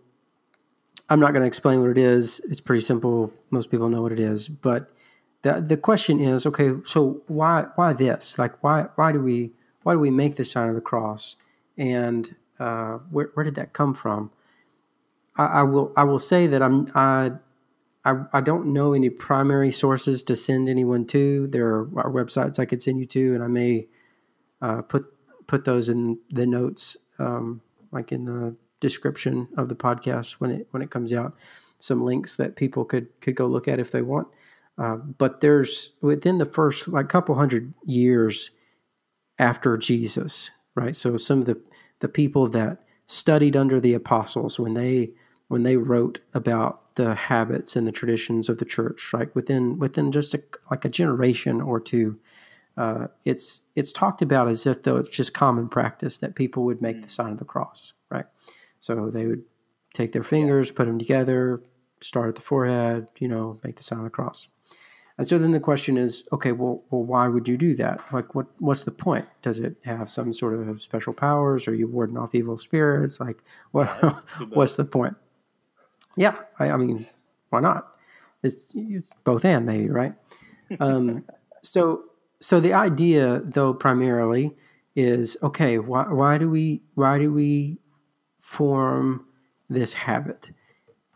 I'm 1.10 1.20
not 1.20 1.32
going 1.32 1.42
to 1.42 1.48
explain 1.48 1.82
what 1.82 1.92
it 1.92 1.98
is. 1.98 2.42
It's 2.50 2.62
pretty 2.62 2.82
simple. 2.82 3.32
Most 3.52 3.70
people 3.70 3.90
know 3.90 4.02
what 4.02 4.12
it 4.12 4.20
is. 4.20 4.48
But 4.48 4.92
the 5.44 5.62
the 5.62 5.78
question 5.78 6.20
is, 6.20 6.46
okay, 6.46 6.72
so 6.86 7.22
why 7.28 7.68
why 7.76 7.94
this? 7.94 8.40
Like 8.40 8.64
why 8.64 8.88
why 8.96 9.12
do 9.12 9.22
we 9.22 9.52
why 9.86 9.94
do 9.94 10.00
we 10.00 10.10
make 10.10 10.36
the 10.36 10.44
sign 10.44 10.68
of 10.68 10.74
the 10.74 10.82
cross? 10.82 11.36
And 11.78 12.36
uh, 12.60 12.98
where 13.12 13.30
where 13.36 13.44
did 13.44 13.54
that 13.56 13.72
come 13.74 13.94
from? 13.94 14.32
I, 15.36 15.46
I 15.46 15.62
will 15.62 15.94
I 15.96 16.04
will 16.06 16.18
say 16.18 16.48
that 16.48 16.64
I'm 16.64 16.92
I 16.96 17.34
I, 18.04 18.24
I 18.34 18.42
don't 18.42 18.74
know 18.74 18.94
any 18.94 19.12
primary 19.12 19.72
sources 19.72 20.24
to 20.24 20.36
send 20.36 20.70
anyone 20.70 21.06
to. 21.08 21.46
There 21.46 21.68
are 21.68 22.12
websites 22.12 22.58
I 22.58 22.66
could 22.66 22.82
send 22.82 23.00
you 23.00 23.06
to, 23.06 23.36
and 23.36 23.44
I 23.44 23.48
may 23.48 23.88
uh, 24.60 24.82
put 24.82 25.06
put 25.46 25.66
those 25.66 25.88
in 25.88 26.18
the 26.32 26.48
notes, 26.48 26.98
um, 27.20 27.62
like 27.92 28.12
in 28.12 28.26
the 28.26 28.56
description 28.80 29.48
of 29.56 29.70
the 29.70 29.76
podcast 29.76 30.34
when 30.34 30.50
it 30.50 30.68
when 30.72 30.82
it 30.82 30.90
comes 30.90 31.14
out. 31.14 31.36
Some 31.78 32.02
links 32.02 32.38
that 32.38 32.56
people 32.56 32.86
could 32.86 33.08
could 33.22 33.36
go 33.36 33.46
look 33.46 33.68
at 33.68 33.80
if 33.80 33.92
they 33.92 34.02
want. 34.02 34.30
Uh, 34.80 34.96
but 34.96 35.42
there's 35.42 35.92
within 36.02 36.40
the 36.40 36.46
first 36.48 36.88
like 36.88 37.08
couple 37.08 37.36
hundred 37.36 37.72
years 37.86 38.50
after 39.40 39.78
Jesus, 39.78 40.52
right? 40.76 40.96
So 40.96 41.18
some 41.18 41.40
of 41.40 41.46
the 41.46 41.60
the 42.00 42.10
people 42.10 42.48
that 42.50 42.80
studied 43.06 43.56
under 43.56 43.80
the 43.80 43.94
apostles 43.94 44.60
when 44.60 44.74
they 44.74 45.12
when 45.48 45.64
they 45.64 45.78
wrote 45.78 46.20
about 46.34 46.96
the 46.96 47.14
habits 47.14 47.76
and 47.76 47.86
the 47.86 47.92
traditions 47.92 48.50
of 48.50 48.58
the 48.58 48.66
church, 48.66 49.12
like 49.14 49.36
within 49.36 49.78
within 49.80 50.12
just 50.12 50.34
a, 50.34 50.42
like 50.72 50.86
a 50.86 50.90
generation 50.90 51.62
or 51.62 51.80
two, 51.80 52.20
uh, 52.78 53.08
it's 53.26 53.62
it's 53.76 53.92
talked 53.92 54.22
about 54.22 54.48
as 54.48 54.66
if 54.66 54.84
though 54.84 54.98
it's 54.98 55.10
just 55.10 55.34
common 55.34 55.68
practice 55.70 56.18
that 56.18 56.36
people 56.36 56.64
would 56.64 56.82
make 56.82 57.02
the 57.02 57.10
sign 57.10 57.32
of 57.32 57.40
the 57.40 57.46
cross, 57.46 57.94
right? 58.10 58.26
So 58.80 59.10
they 59.10 59.26
would 59.26 59.44
take 59.94 60.12
their 60.12 60.24
fingers, 60.24 60.72
put 60.72 60.86
them 60.86 61.00
together, 61.00 61.62
start 62.02 62.30
at 62.30 62.36
the 62.36 62.42
forehead, 62.42 63.08
you 63.18 63.28
know, 63.28 63.60
make 63.64 63.78
the 63.78 63.84
sign 63.84 64.00
of 64.00 64.06
the 64.06 64.10
cross. 64.10 64.48
And 65.18 65.28
so 65.28 65.38
then 65.38 65.52
the 65.52 65.62
question 65.62 65.98
is, 65.98 66.26
okay, 66.34 66.52
well, 66.52 66.84
well, 66.90 67.04
why 67.04 67.28
would 67.30 67.48
you 67.48 67.58
do 67.58 67.74
that? 67.76 68.02
Like, 68.12 68.36
what 68.36 68.48
what's 68.60 68.84
the 68.84 68.92
point? 68.92 69.26
Does 69.42 69.60
it 69.60 69.78
have 69.86 70.10
some 70.10 70.34
sort 70.34 70.54
of 70.54 70.82
special 70.82 71.14
powers? 71.14 71.68
Are 71.68 71.76
you 71.76 71.88
warding 71.88 72.18
off 72.18 72.36
evil 72.36 72.58
spirits? 72.58 73.20
Like, 73.20 73.42
what 73.72 73.88
what's 74.50 74.76
the 74.76 74.84
point? 74.84 75.16
Yeah, 76.18 76.36
I, 76.60 76.72
I 76.72 76.78
mean, 76.78 77.04
why 77.50 77.62
not? 77.62 77.96
It's, 78.44 78.72
it's, 78.76 79.10
both 79.24 79.44
and 79.46 79.66
maybe, 79.66 79.90
right? 79.90 80.14
Um, 80.80 81.24
so 81.62 82.06
so 82.42 82.60
the 82.60 82.74
idea, 82.74 83.42
though, 83.46 83.72
primarily 83.72 84.56
is 84.96 85.38
okay. 85.44 85.78
Why 85.78 86.06
why 86.06 86.40
do 86.40 86.50
we 86.50 86.82
why 86.96 87.20
do 87.20 87.32
we 87.32 87.78
form 88.40 89.26
this 89.70 89.94
habit? 89.94 90.50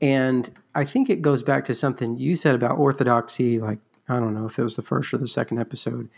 And 0.02 0.52
I 0.76 0.86
think 0.86 1.10
it 1.10 1.22
goes 1.22 1.42
back 1.42 1.66
to 1.66 1.74
something 1.74 2.16
you 2.16 2.36
said 2.36 2.56
about 2.56 2.78
orthodoxy, 2.78 3.60
like 3.60 3.80
I 4.10 4.20
don't 4.20 4.34
know 4.34 4.46
if 4.46 4.58
it 4.58 4.64
was 4.64 4.76
the 4.76 4.82
first 4.82 5.14
or 5.14 5.18
the 5.18 5.28
second 5.28 5.60
episode, 5.60 6.10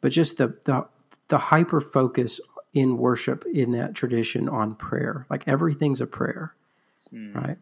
but 0.00 0.12
just 0.12 0.38
the 0.38 0.56
the 0.64 0.86
the 1.28 1.38
hyper 1.38 1.80
focus 1.80 2.40
in 2.74 2.98
worship 2.98 3.44
in 3.52 3.72
that 3.72 3.94
tradition 3.94 4.48
on 4.48 4.74
prayer. 4.74 5.26
Like 5.28 5.46
everything's 5.46 6.00
a 6.00 6.06
prayer, 6.06 6.54
mm. 7.12 7.34
right? 7.34 7.58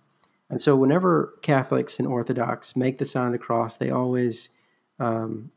And 0.49 0.61
so 0.61 0.77
whenever 0.77 1.35
Catholics 1.43 1.99
and 1.99 2.09
Orthodox 2.09 2.75
make 2.77 2.99
the 2.99 3.05
sign 3.05 3.27
of 3.27 3.33
the 3.33 3.39
cross, 3.39 3.77
they 3.77 3.91
always, 3.91 4.51
um, 4.99 5.53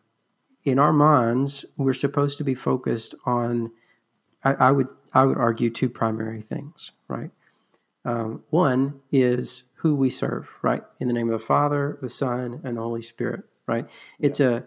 in 0.64 0.78
our 0.80 0.94
minds, 0.94 1.66
we're 1.78 1.94
supposed 1.94 2.38
to 2.38 2.44
be 2.44 2.56
focused 2.56 3.16
on. 3.26 3.72
I, 4.44 4.54
I 4.54 4.72
would 4.72 4.88
I 5.14 5.26
would 5.26 5.38
argue 5.38 5.70
two 5.70 5.90
primary 5.90 6.42
things, 6.42 6.92
right? 7.08 7.32
Um, 8.06 8.44
one 8.50 9.02
is 9.12 9.64
who 9.84 9.94
we 9.94 10.10
serve, 10.10 10.50
right? 10.62 10.82
In 11.02 11.10
the 11.10 11.14
name 11.14 11.30
of 11.30 11.38
the 11.38 11.46
Father, 11.46 12.00
the 12.02 12.10
Son, 12.10 12.62
and 12.64 12.78
the 12.78 12.82
Holy 12.82 13.02
Spirit, 13.02 13.42
right? 13.68 13.86
Yeah. 14.18 14.28
It's 14.28 14.40
a 14.40 14.66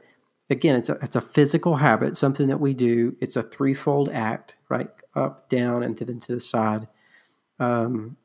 again, 0.51 0.77
it's 0.77 0.91
a 0.91 0.99
it's 1.01 1.17
a 1.17 1.23
physical 1.23 1.77
habit, 1.77 2.19
something 2.19 2.49
that 2.49 2.61
we 2.61 2.75
do. 2.75 3.17
It's 3.19 3.35
a 3.35 3.43
threefold 3.43 4.11
act, 4.13 4.57
right? 4.69 4.91
Up, 5.15 5.49
down, 5.49 5.83
and 5.83 5.97
to 5.97 6.05
then 6.05 6.21
to 6.21 6.35
the 6.35 6.41
side, 6.41 6.87
um, 7.59 8.19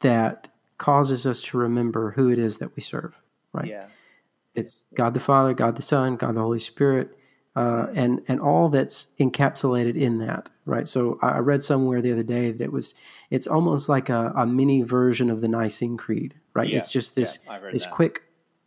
that 0.00 0.48
causes 0.78 1.26
us 1.26 1.42
to 1.42 1.58
remember 1.58 2.12
who 2.12 2.30
it 2.30 2.38
is 2.38 2.56
that 2.56 2.74
we 2.74 2.80
serve, 2.80 3.14
right? 3.52 3.68
Yeah. 3.68 3.88
It's 4.54 4.84
God 4.94 5.12
the 5.12 5.20
Father, 5.20 5.52
God 5.52 5.76
the 5.76 5.82
Son, 5.82 6.16
God 6.16 6.34
the 6.34 6.40
Holy 6.40 6.58
Spirit, 6.58 7.14
uh, 7.56 7.86
and 7.94 8.22
and 8.28 8.40
all 8.40 8.68
that's 8.68 9.08
encapsulated 9.18 9.96
in 9.96 10.18
that, 10.18 10.50
right? 10.66 10.86
So 10.86 11.18
I 11.22 11.38
read 11.38 11.62
somewhere 11.62 12.00
the 12.00 12.12
other 12.12 12.22
day 12.22 12.52
that 12.52 12.62
it 12.62 12.72
was 12.72 12.94
it's 13.30 13.46
almost 13.46 13.88
like 13.88 14.08
a, 14.08 14.32
a 14.36 14.46
mini 14.46 14.82
version 14.82 15.30
of 15.30 15.40
the 15.40 15.48
Nicene 15.48 15.96
Creed, 15.96 16.34
right? 16.54 16.68
Yeah, 16.68 16.78
it's 16.78 16.92
just 16.92 17.16
this 17.16 17.38
yeah, 17.46 17.58
this 17.72 17.84
that. 17.84 17.92
quick 17.92 18.22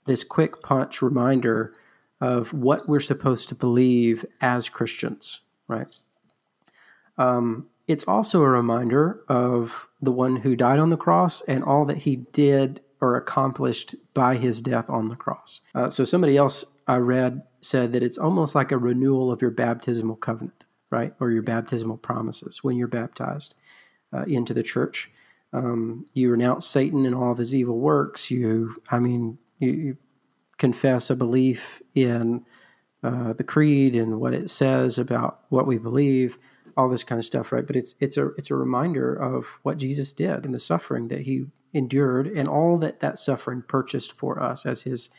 this 0.06 0.24
quick 0.24 0.62
punch 0.62 1.02
reminder 1.02 1.74
of 2.20 2.54
what 2.54 2.88
we're 2.88 3.00
supposed 3.00 3.50
to 3.50 3.56
believe 3.56 4.26
as 4.42 4.70
Christians, 4.70 5.42
right? 5.68 5.88
Um, 7.18 7.68
it's 7.88 8.06
also 8.08 8.42
a 8.42 8.50
reminder 8.50 9.24
of 9.28 9.88
the 10.02 10.12
one 10.12 10.38
who 10.38 10.56
died 10.56 10.80
on 10.80 10.90
the 10.90 10.98
cross 10.98 11.42
and 11.42 11.64
all 11.64 11.86
that 11.86 12.00
he 12.00 12.16
did 12.16 12.82
or 13.02 13.18
accomplished 13.18 13.96
by 14.14 14.38
his 14.38 14.62
death 14.62 14.90
on 14.90 15.10
the 15.10 15.16
cross. 15.16 15.62
Uh, 15.76 15.90
so 15.90 16.06
somebody 16.06 16.38
else 16.38 16.64
I 16.88 16.98
read 16.98 17.44
said 17.66 17.94
that 17.94 18.04
it's 18.04 18.18
almost 18.18 18.56
like 18.56 18.72
a 18.72 18.78
renewal 18.78 19.32
of 19.32 19.42
your 19.42 19.52
baptismal 19.52 20.18
covenant, 20.18 20.66
right? 20.90 21.14
Or 21.20 21.32
your 21.32 21.44
baptismal 21.44 21.98
promises 21.98 22.64
when 22.64 22.78
you're 22.78 22.88
baptized 22.88 23.56
uh, 24.14 24.24
into 24.24 24.54
the 24.54 24.64
church. 24.64 25.12
Um, 25.54 26.08
you 26.14 26.32
renounce 26.32 26.66
Satan 26.66 27.06
and 27.06 27.16
all 27.16 27.32
of 27.32 27.38
his 27.38 27.54
evil 27.54 27.80
works. 27.80 28.32
You, 28.32 28.76
I 28.90 29.00
mean, 29.00 29.38
you, 29.60 29.72
you 29.72 29.98
confess 30.58 31.10
a 31.10 31.16
belief 31.16 31.82
in 31.96 32.46
uh, 33.04 33.34
the 33.34 33.44
creed 33.44 33.96
and 33.96 34.20
what 34.20 34.34
it 34.34 34.50
says 34.50 34.98
about 34.98 35.42
what 35.50 35.68
we 35.68 35.78
believe, 35.78 36.40
all 36.78 36.90
this 36.90 37.04
kind 37.04 37.20
of 37.20 37.26
stuff, 37.26 37.52
right? 37.52 37.68
But 37.68 37.76
it's 37.76 37.96
it's 38.00 38.18
a 38.18 38.30
it's 38.38 38.50
a 38.50 38.56
reminder 38.56 39.14
of 39.14 39.60
what 39.64 39.78
Jesus 39.78 40.14
did 40.14 40.46
and 40.46 40.54
the 40.54 40.60
suffering 40.60 41.10
that 41.10 41.22
he 41.22 41.46
endured 41.74 42.28
and 42.28 42.48
all 42.48 42.78
that 42.78 43.00
that 43.02 43.20
suffering 43.20 43.64
purchased 43.68 44.14
for 44.14 44.42
us 44.42 44.66
as 44.66 44.84
his 44.84 45.10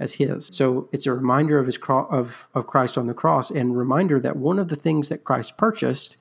as 0.00 0.14
his. 0.14 0.50
So 0.52 0.88
it's 0.92 1.06
a 1.06 1.12
reminder 1.12 1.58
of 1.58 1.66
his 1.66 1.78
cro- 1.78 2.06
of 2.06 2.48
of 2.54 2.66
Christ 2.66 2.98
on 2.98 3.06
the 3.06 3.14
cross 3.14 3.50
and 3.50 3.76
reminder 3.76 4.20
that 4.20 4.36
one 4.36 4.58
of 4.58 4.68
the 4.68 4.76
things 4.76 5.08
that 5.08 5.24
Christ 5.24 5.56
purchased 5.56 6.16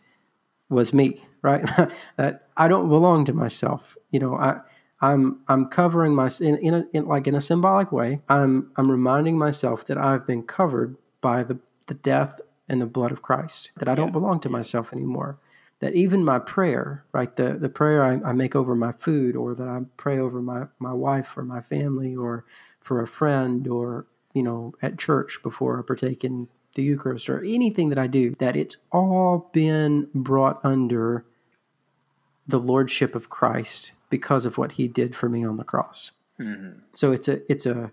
was 0.69 0.93
me, 0.93 1.23
right? 1.41 1.65
that 2.17 2.47
I 2.57 2.67
don't 2.67 2.89
belong 2.89 3.25
to 3.25 3.33
myself. 3.33 3.97
You 4.11 4.19
know, 4.19 4.35
I 4.35 4.61
I'm 5.01 5.39
I'm 5.47 5.67
covering 5.67 6.15
my 6.15 6.29
in, 6.39 6.57
in, 6.57 6.73
a, 6.73 6.85
in 6.93 7.05
like 7.05 7.27
in 7.27 7.35
a 7.35 7.41
symbolic 7.41 7.91
way. 7.91 8.21
I'm 8.29 8.71
I'm 8.77 8.89
reminding 8.89 9.37
myself 9.37 9.85
that 9.85 9.97
I've 9.97 10.25
been 10.25 10.43
covered 10.43 10.97
by 11.21 11.43
the 11.43 11.59
the 11.87 11.93
death 11.95 12.39
and 12.69 12.81
the 12.81 12.85
blood 12.85 13.11
of 13.11 13.21
Christ. 13.21 13.71
That 13.77 13.89
I 13.89 13.95
don't 13.95 14.13
belong 14.13 14.39
to 14.41 14.49
myself 14.49 14.93
anymore. 14.93 15.39
That 15.83 15.95
even 15.95 16.23
my 16.23 16.39
prayer, 16.39 17.03
right, 17.11 17.35
the 17.35 17.55
the 17.55 17.67
prayer 17.67 18.05
I, 18.05 18.29
I 18.29 18.31
make 18.31 18.55
over 18.55 18.73
my 18.73 18.93
food, 18.93 19.35
or 19.35 19.53
that 19.53 19.67
I 19.67 19.81
pray 19.97 20.17
over 20.17 20.41
my 20.41 20.67
my 20.79 20.93
wife 20.93 21.35
or 21.35 21.43
my 21.43 21.59
family, 21.59 22.15
or 22.15 22.45
for 22.79 23.01
a 23.01 23.07
friend 23.07 23.67
or 23.67 24.05
you 24.33 24.43
know 24.43 24.75
at 24.81 24.97
church 24.97 25.43
before 25.43 25.77
I 25.77 25.81
partake 25.85 26.23
in 26.23 26.47
the 26.75 26.83
Eucharist 26.83 27.29
or 27.29 27.43
anything 27.43 27.89
that 27.89 27.99
I 27.99 28.07
do, 28.07 28.33
that 28.39 28.55
it's 28.55 28.77
all 28.93 29.49
been 29.51 30.07
brought 30.15 30.63
under 30.63 31.25
the 32.47 32.61
lordship 32.61 33.13
of 33.13 33.29
Christ 33.29 33.91
because 34.09 34.45
of 34.45 34.57
what 34.57 34.71
He 34.71 34.87
did 34.87 35.13
for 35.13 35.27
me 35.27 35.43
on 35.43 35.57
the 35.57 35.65
cross. 35.65 36.11
Mm-hmm. 36.39 36.79
So 36.93 37.11
it's 37.11 37.27
a 37.27 37.41
it's 37.51 37.65
a 37.65 37.91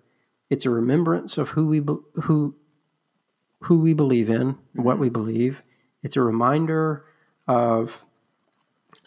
it's 0.49 0.65
a 0.65 0.71
remembrance 0.71 1.39
of 1.39 1.49
who 1.49 1.67
we 1.67 1.79
who 2.23 2.55
who 3.63 3.81
we 3.81 3.95
believe 3.95 4.31
in, 4.31 4.53
mm-hmm. 4.55 4.85
what 4.85 5.01
we 5.01 5.09
believe. 5.09 5.65
It's 6.05 6.15
a 6.15 6.23
reminder 6.23 7.05
of 7.51 8.07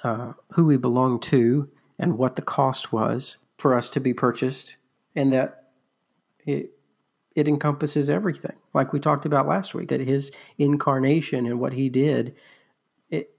uh, 0.04 0.34
who 0.52 0.66
we 0.66 0.76
belong 0.76 1.18
to 1.18 1.70
and 1.98 2.18
what 2.18 2.36
the 2.36 2.42
cost 2.42 2.92
was 2.92 3.38
for 3.58 3.74
us 3.74 3.90
to 3.92 4.02
be 4.02 4.14
purchased, 4.14 4.76
and 5.16 5.32
that 5.32 5.70
it, 6.46 6.72
it 7.36 7.48
encompasses 7.48 8.10
everything. 8.10 8.58
Like 8.74 8.92
we 8.92 9.00
talked 9.00 9.26
about 9.26 9.48
last 9.48 9.74
week, 9.74 9.88
that 9.88 10.02
his 10.02 10.30
incarnation 10.58 11.46
and 11.46 11.60
what 11.60 11.72
he 11.72 11.88
did, 11.88 12.36
it, 13.10 13.30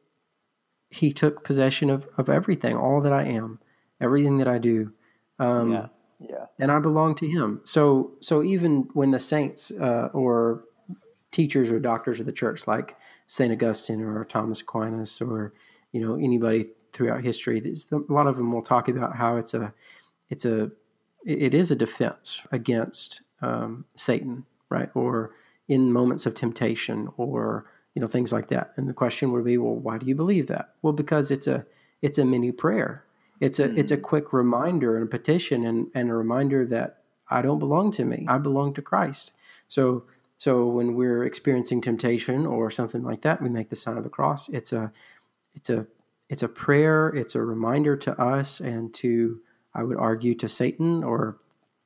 he 0.89 1.13
took 1.13 1.45
possession 1.45 1.91
of, 1.91 2.09
of 2.17 2.31
everything, 2.31 2.75
all 2.75 3.03
that 3.03 3.13
I 3.13 3.25
am, 3.25 3.59
everything 4.01 4.39
that 4.39 4.49
I 4.49 4.59
do. 4.59 4.93
Um, 5.39 5.73
yeah. 5.73 5.87
Yeah. 6.21 6.47
And 6.59 6.73
I 6.73 6.79
belong 6.79 7.15
to 7.17 7.29
him. 7.29 7.61
So, 7.65 8.13
so 8.21 8.43
even 8.43 8.89
when 8.95 9.11
the 9.11 9.21
saints 9.21 9.71
uh, 9.71 10.09
or 10.15 10.65
teachers 11.35 11.71
or 11.71 11.81
doctors 11.81 12.21
of 12.21 12.27
the 12.27 12.33
church, 12.33 12.67
like 12.67 12.97
Saint 13.27 13.53
Augustine 13.53 14.01
or 14.01 14.25
Thomas 14.25 14.61
Aquinas 14.61 15.21
or 15.21 15.53
you 15.93 16.01
know 16.01 16.15
anybody 16.15 16.71
throughout 16.93 17.25
history, 17.25 17.61
a 17.93 18.13
lot 18.13 18.29
of 18.29 18.37
them 18.37 18.53
will 18.53 18.63
talk 18.63 18.89
about 18.89 19.17
how 19.17 19.37
it's 19.37 19.53
a 19.53 19.75
it's 20.31 20.45
a 20.45 20.71
it 21.27 21.53
is 21.55 21.71
a 21.71 21.77
defense 21.77 22.43
against 22.53 23.23
um, 23.43 23.85
Satan, 23.97 24.45
right? 24.69 24.91
Or 24.95 25.33
in 25.67 25.93
moments 25.93 26.27
of 26.27 26.35
temptation, 26.35 27.09
or 27.17 27.67
you 27.95 28.01
know 28.01 28.09
things 28.09 28.33
like 28.33 28.49
that. 28.49 28.73
And 28.77 28.89
the 28.89 28.95
question 28.95 29.33
would 29.33 29.45
be, 29.45 29.59
well, 29.59 29.75
why 29.75 29.99
do 29.99 30.07
you 30.07 30.15
believe 30.15 30.47
that? 30.47 30.75
Well, 30.83 30.93
because 30.93 31.31
it's 31.31 31.47
a 31.47 31.67
it's 32.01 32.19
a 32.19 32.25
mini 32.25 32.53
prayer. 32.53 33.05
It's 33.41 33.59
a 33.59 33.69
mm. 33.69 33.79
it's 33.79 33.91
a 33.91 33.97
hmm. 33.97 34.03
quick 34.03 34.33
reminder 34.33 34.97
and 34.97 35.05
a 35.05 35.11
petition 35.11 35.67
and, 35.67 35.89
and 35.95 36.11
a 36.11 36.15
reminder 36.15 36.65
that 36.67 36.99
I 37.29 37.43
don't 37.43 37.59
belong 37.59 37.91
to 37.93 38.05
me. 38.05 38.25
I 38.29 38.39
belong 38.39 38.75
to 38.75 38.83
Christ. 38.83 39.33
So 39.67 40.05
so 40.45 40.67
when 40.67 40.95
we're 40.95 41.25
experiencing 41.25 41.81
temptation 41.81 42.45
or 42.45 42.71
something 42.71 43.03
like 43.03 43.23
that, 43.23 43.41
we 43.41 43.49
make 43.49 43.71
the 43.71 43.77
sign 43.77 43.97
of 43.97 44.05
the 44.05 44.11
cross. 44.11 44.51
It's 44.51 44.75
a 44.75 44.93
it's 45.55 45.71
a 45.71 45.87
it's 46.29 46.43
a 46.43 46.49
prayer. 46.49 47.09
It's 47.09 47.35
a 47.35 47.41
reminder 47.41 47.97
to 47.97 48.21
us 48.21 48.61
and 48.61 48.93
to 48.97 49.41
I 49.73 49.85
would 49.85 49.97
argue 49.97 50.35
to 50.35 50.47
Satan 50.47 51.03
or 51.03 51.39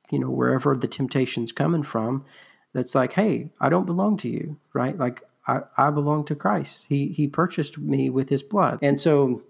you 0.09 0.19
know, 0.19 0.29
wherever 0.29 0.75
the 0.75 0.89
temptation's 0.89 1.53
coming 1.53 1.83
from, 1.83 2.25
that's 2.73 2.95
like, 2.95 3.13
hey, 3.13 3.49
I 3.61 3.69
don't 3.69 3.85
belong 3.85 4.17
to 4.17 4.27
you, 4.27 4.57
right? 4.73 4.97
Like 4.97 5.23
I, 5.47 5.61
I 5.77 5.89
belong 5.91 6.25
to 6.25 6.35
Christ. 6.35 6.87
He 6.89 7.13
he 7.13 7.29
purchased 7.29 7.77
me 7.77 8.09
with 8.09 8.27
his 8.27 8.43
blood. 8.43 8.79
And 8.81 8.99
so 8.99 9.41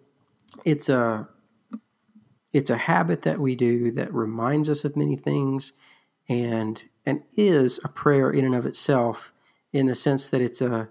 it's 0.65 0.87
a 0.87 1.27
it's 2.53 2.69
a 2.69 2.77
habit 2.77 3.23
that 3.23 3.39
we 3.39 3.55
do 3.55 3.89
that 3.93 4.13
reminds 4.13 4.69
us 4.69 4.85
of 4.85 4.95
many 4.95 5.15
things 5.15 5.73
and 6.27 6.83
and 7.09 7.23
is 7.35 7.79
a 7.83 7.89
prayer 7.89 8.29
in 8.29 8.45
and 8.45 8.53
of 8.53 8.67
itself 8.67 9.33
in 9.73 9.87
the 9.87 9.95
sense 9.95 10.29
that 10.29 10.41
it's 10.41 10.61
a 10.61 10.87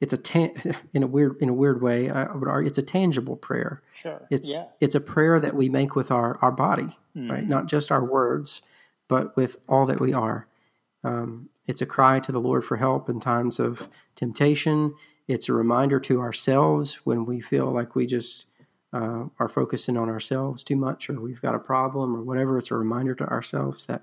it's 0.00 0.12
a 0.12 0.74
in 0.94 1.02
a 1.02 1.06
weird 1.06 1.36
in 1.40 1.48
a 1.48 1.54
weird 1.54 1.80
way 1.80 2.10
I 2.10 2.30
would 2.30 2.48
argue 2.48 2.68
it's 2.68 2.78
a 2.78 2.82
tangible 2.82 3.36
prayer. 3.36 3.82
Sure. 3.94 4.20
It's 4.30 4.54
yeah. 4.54 4.66
it's 4.80 4.94
a 4.94 5.00
prayer 5.00 5.40
that 5.40 5.56
we 5.56 5.68
make 5.68 5.96
with 5.96 6.10
our 6.10 6.38
our 6.42 6.52
body, 6.52 6.98
mm. 7.16 7.30
right? 7.30 7.46
Not 7.46 7.66
just 7.66 7.90
our 7.90 8.04
words, 8.04 8.60
but 9.08 9.34
with 9.36 9.56
all 9.68 9.86
that 9.86 10.00
we 10.00 10.12
are. 10.12 10.46
Um, 11.04 11.48
it's 11.66 11.80
a 11.80 11.86
cry 11.86 12.20
to 12.20 12.32
the 12.32 12.40
Lord 12.40 12.64
for 12.64 12.76
help 12.76 13.08
in 13.08 13.18
times 13.18 13.58
of 13.58 13.88
temptation. 14.14 14.94
It's 15.28 15.48
a 15.48 15.52
reminder 15.52 16.00
to 16.00 16.20
ourselves 16.20 17.06
when 17.06 17.24
we 17.24 17.40
feel 17.40 17.70
like 17.70 17.94
we 17.94 18.06
just 18.06 18.46
uh, 18.92 19.24
are 19.38 19.48
focusing 19.48 19.96
on 19.96 20.10
ourselves 20.10 20.62
too 20.62 20.76
much 20.76 21.08
or 21.08 21.18
we've 21.20 21.40
got 21.40 21.54
a 21.54 21.60
problem 21.60 22.14
or 22.14 22.22
whatever. 22.22 22.58
It's 22.58 22.70
a 22.70 22.76
reminder 22.76 23.14
to 23.14 23.24
ourselves 23.24 23.86
that 23.86 24.02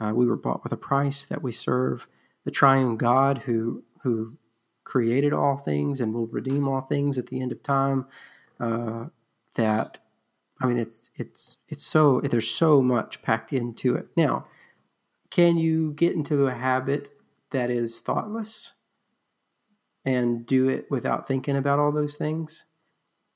uh, 0.00 0.12
we 0.14 0.26
were 0.26 0.36
bought 0.36 0.62
with 0.62 0.72
a 0.72 0.76
price, 0.76 1.24
that 1.26 1.42
we 1.42 1.52
serve 1.52 2.06
the 2.44 2.50
triune 2.50 2.96
God 2.96 3.38
who 3.38 3.82
who 4.02 4.28
created 4.84 5.32
all 5.32 5.56
things 5.56 6.00
and 6.00 6.12
will 6.12 6.26
redeem 6.26 6.68
all 6.68 6.82
things 6.82 7.16
at 7.16 7.26
the 7.26 7.40
end 7.40 7.52
of 7.52 7.62
time. 7.62 8.06
Uh, 8.60 9.06
that 9.54 9.98
I 10.60 10.66
mean, 10.66 10.78
it's 10.78 11.10
it's 11.16 11.58
it's 11.68 11.82
so 11.82 12.20
there's 12.20 12.50
so 12.50 12.82
much 12.82 13.22
packed 13.22 13.52
into 13.52 13.96
it. 13.96 14.08
Now, 14.16 14.46
can 15.30 15.56
you 15.56 15.92
get 15.94 16.12
into 16.12 16.46
a 16.46 16.54
habit 16.54 17.10
that 17.50 17.70
is 17.70 18.00
thoughtless 18.00 18.72
and 20.04 20.46
do 20.46 20.68
it 20.68 20.86
without 20.90 21.26
thinking 21.26 21.56
about 21.56 21.78
all 21.78 21.92
those 21.92 22.16
things? 22.16 22.64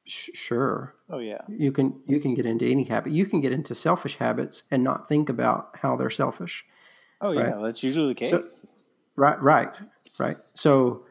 Sh- 0.08 0.30
sure. 0.34 0.94
Oh 1.10 1.18
yeah. 1.18 1.42
You 1.48 1.72
can 1.72 2.00
you 2.06 2.20
can 2.20 2.34
get 2.34 2.46
into 2.46 2.66
any 2.66 2.84
habit. 2.84 3.12
You 3.12 3.26
can 3.26 3.40
get 3.40 3.52
into 3.52 3.74
selfish 3.74 4.16
habits 4.16 4.62
and 4.70 4.82
not 4.82 5.08
think 5.08 5.28
about 5.28 5.70
how 5.74 5.96
they're 5.96 6.10
selfish. 6.10 6.64
Oh 7.20 7.32
yeah, 7.32 7.50
right? 7.50 7.62
that's 7.62 7.82
usually 7.82 8.08
the 8.08 8.14
case. 8.14 8.30
So, 8.30 8.44
right, 9.16 9.40
right, 9.42 9.68
right. 10.20 10.36
So, 10.54 11.04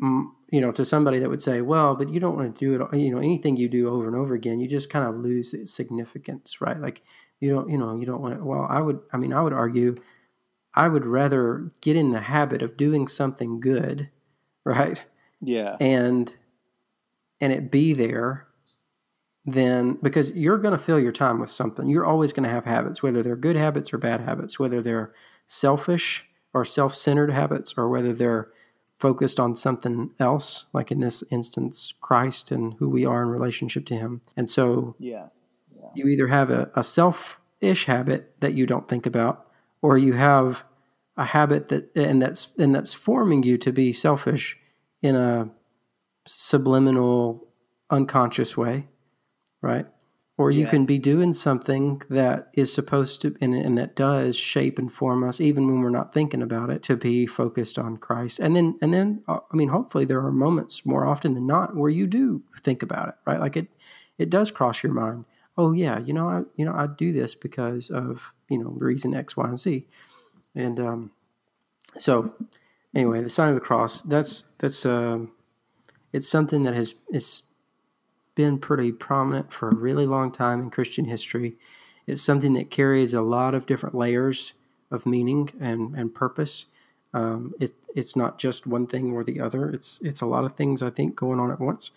you 0.00 0.60
know, 0.60 0.72
to 0.72 0.84
somebody 0.84 1.18
that 1.18 1.28
would 1.28 1.42
say, 1.42 1.60
"Well, 1.60 1.96
but 1.96 2.08
you 2.08 2.20
don't 2.20 2.36
want 2.36 2.54
to 2.56 2.64
do 2.64 2.80
it. 2.80 2.98
You 2.98 3.10
know, 3.12 3.18
anything 3.18 3.56
you 3.56 3.68
do 3.68 3.88
over 3.88 4.06
and 4.06 4.16
over 4.16 4.34
again, 4.34 4.60
you 4.60 4.68
just 4.68 4.90
kind 4.90 5.06
of 5.06 5.16
lose 5.16 5.52
its 5.52 5.72
significance, 5.72 6.60
right? 6.60 6.80
Like 6.80 7.02
you 7.40 7.50
don't, 7.50 7.68
you 7.68 7.76
know, 7.76 7.98
you 7.98 8.06
don't 8.06 8.22
want 8.22 8.38
to. 8.38 8.44
Well, 8.44 8.66
I 8.68 8.80
would. 8.80 9.00
I 9.12 9.16
mean, 9.16 9.32
I 9.32 9.42
would 9.42 9.52
argue, 9.52 9.96
I 10.74 10.88
would 10.88 11.04
rather 11.04 11.72
get 11.80 11.96
in 11.96 12.12
the 12.12 12.20
habit 12.20 12.62
of 12.62 12.76
doing 12.76 13.08
something 13.08 13.60
good, 13.60 14.08
right? 14.64 15.02
Yeah. 15.40 15.76
And 15.80 16.32
and 17.44 17.52
it 17.52 17.70
be 17.70 17.92
there 17.92 18.46
then 19.44 19.98
because 20.02 20.32
you're 20.32 20.56
going 20.56 20.72
to 20.72 20.82
fill 20.82 20.98
your 20.98 21.12
time 21.12 21.38
with 21.38 21.50
something. 21.50 21.86
You're 21.90 22.06
always 22.06 22.32
going 22.32 22.44
to 22.44 22.54
have 22.54 22.64
habits, 22.64 23.02
whether 23.02 23.22
they're 23.22 23.36
good 23.36 23.54
habits 23.54 23.92
or 23.92 23.98
bad 23.98 24.22
habits, 24.22 24.58
whether 24.58 24.80
they're 24.80 25.12
selfish 25.46 26.24
or 26.54 26.64
self 26.64 26.94
centered 26.94 27.30
habits, 27.30 27.74
or 27.76 27.90
whether 27.90 28.14
they're 28.14 28.48
focused 28.98 29.38
on 29.38 29.54
something 29.56 30.10
else, 30.18 30.64
like 30.72 30.90
in 30.90 31.00
this 31.00 31.22
instance, 31.30 31.92
Christ 32.00 32.50
and 32.50 32.72
who 32.78 32.88
we 32.88 33.04
are 33.04 33.22
in 33.22 33.28
relationship 33.28 33.84
to 33.86 33.94
Him. 33.94 34.22
And 34.38 34.48
so 34.48 34.96
yeah. 34.98 35.26
yeah. 35.66 35.88
you 35.94 36.06
either 36.06 36.28
have 36.28 36.50
a, 36.50 36.70
a 36.74 36.82
self 36.82 37.38
ish 37.60 37.84
habit 37.84 38.32
that 38.40 38.54
you 38.54 38.64
don't 38.64 38.88
think 38.88 39.04
about, 39.04 39.48
or 39.82 39.98
you 39.98 40.14
have 40.14 40.64
a 41.18 41.26
habit 41.26 41.68
that 41.68 41.94
and 41.94 42.22
that's 42.22 42.56
and 42.56 42.74
that's 42.74 42.94
forming 42.94 43.42
you 43.42 43.58
to 43.58 43.70
be 43.70 43.92
selfish 43.92 44.56
in 45.02 45.14
a 45.14 45.50
subliminal, 46.26 47.48
unconscious 47.90 48.56
way, 48.56 48.86
right? 49.62 49.86
Or 50.36 50.50
you 50.50 50.64
yeah. 50.64 50.70
can 50.70 50.84
be 50.84 50.98
doing 50.98 51.32
something 51.32 52.02
that 52.10 52.48
is 52.54 52.72
supposed 52.72 53.22
to, 53.22 53.36
and, 53.40 53.54
and 53.54 53.78
that 53.78 53.94
does 53.94 54.36
shape 54.36 54.80
and 54.80 54.92
form 54.92 55.22
us, 55.22 55.40
even 55.40 55.66
when 55.66 55.80
we're 55.80 55.90
not 55.90 56.12
thinking 56.12 56.42
about 56.42 56.70
it, 56.70 56.82
to 56.84 56.96
be 56.96 57.24
focused 57.24 57.78
on 57.78 57.98
Christ. 57.98 58.40
And 58.40 58.56
then, 58.56 58.76
and 58.82 58.92
then, 58.92 59.22
uh, 59.28 59.38
I 59.52 59.56
mean, 59.56 59.68
hopefully, 59.68 60.04
there 60.04 60.18
are 60.18 60.32
moments 60.32 60.84
more 60.84 61.06
often 61.06 61.34
than 61.34 61.46
not 61.46 61.76
where 61.76 61.90
you 61.90 62.08
do 62.08 62.42
think 62.62 62.82
about 62.82 63.10
it, 63.10 63.14
right? 63.26 63.38
Like 63.38 63.56
it, 63.56 63.68
it 64.18 64.28
does 64.28 64.50
cross 64.50 64.82
your 64.82 64.92
mind. 64.92 65.24
Oh 65.56 65.72
yeah, 65.72 66.00
you 66.00 66.12
know, 66.12 66.28
I, 66.28 66.42
you 66.56 66.64
know, 66.64 66.74
I 66.74 66.88
do 66.88 67.12
this 67.12 67.36
because 67.36 67.88
of 67.88 68.32
you 68.48 68.58
know 68.58 68.70
reason 68.70 69.14
X, 69.14 69.36
Y, 69.36 69.46
and 69.46 69.58
Z, 69.58 69.86
and 70.56 70.80
um, 70.80 71.10
so 71.96 72.34
anyway, 72.94 73.22
the 73.22 73.28
sign 73.28 73.50
of 73.50 73.54
the 73.54 73.60
cross. 73.60 74.02
That's 74.02 74.44
that's 74.58 74.84
um, 74.84 75.30
it's 76.14 76.28
something 76.28 76.62
that 76.62 76.74
has 76.74 76.94
is 77.10 77.42
been 78.36 78.56
pretty 78.56 78.92
prominent 78.92 79.52
for 79.52 79.68
a 79.68 79.74
really 79.74 80.06
long 80.06 80.30
time 80.30 80.60
in 80.60 80.70
Christian 80.70 81.04
history. 81.04 81.56
It's 82.06 82.22
something 82.22 82.54
that 82.54 82.70
carries 82.70 83.14
a 83.14 83.20
lot 83.20 83.52
of 83.52 83.66
different 83.66 83.96
layers 83.96 84.52
of 84.92 85.06
meaning 85.06 85.50
and, 85.60 85.94
and 85.96 86.14
purpose. 86.14 86.66
Um, 87.14 87.52
it, 87.58 87.72
it's 87.96 88.14
not 88.14 88.38
just 88.38 88.64
one 88.64 88.86
thing 88.86 89.12
or 89.12 89.24
the 89.24 89.40
other. 89.40 89.68
It's 89.70 89.98
it's 90.02 90.20
a 90.20 90.26
lot 90.26 90.44
of 90.44 90.54
things 90.54 90.82
I 90.82 90.90
think 90.90 91.16
going 91.16 91.40
on 91.40 91.50
at 91.50 91.60
once. 91.60 91.90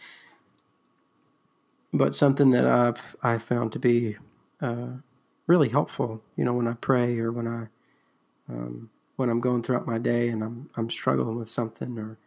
But 1.93 2.15
something 2.15 2.49
that 2.51 2.65
I've 2.65 3.15
I 3.21 3.37
found 3.37 3.71
to 3.73 3.79
be 3.79 4.17
uh, 4.61 4.97
really 5.45 5.69
helpful. 5.69 6.23
You 6.35 6.43
know, 6.43 6.53
when 6.53 6.67
I 6.67 6.73
pray 6.73 7.19
or 7.19 7.31
when 7.31 7.47
I 7.47 7.67
um, 8.49 8.89
when 9.17 9.29
I'm 9.29 9.41
going 9.41 9.61
throughout 9.61 9.85
my 9.85 9.99
day 9.99 10.29
and 10.29 10.43
I'm 10.43 10.71
I'm 10.75 10.89
struggling 10.89 11.37
with 11.37 11.51
something 11.51 11.99
or 11.99 12.17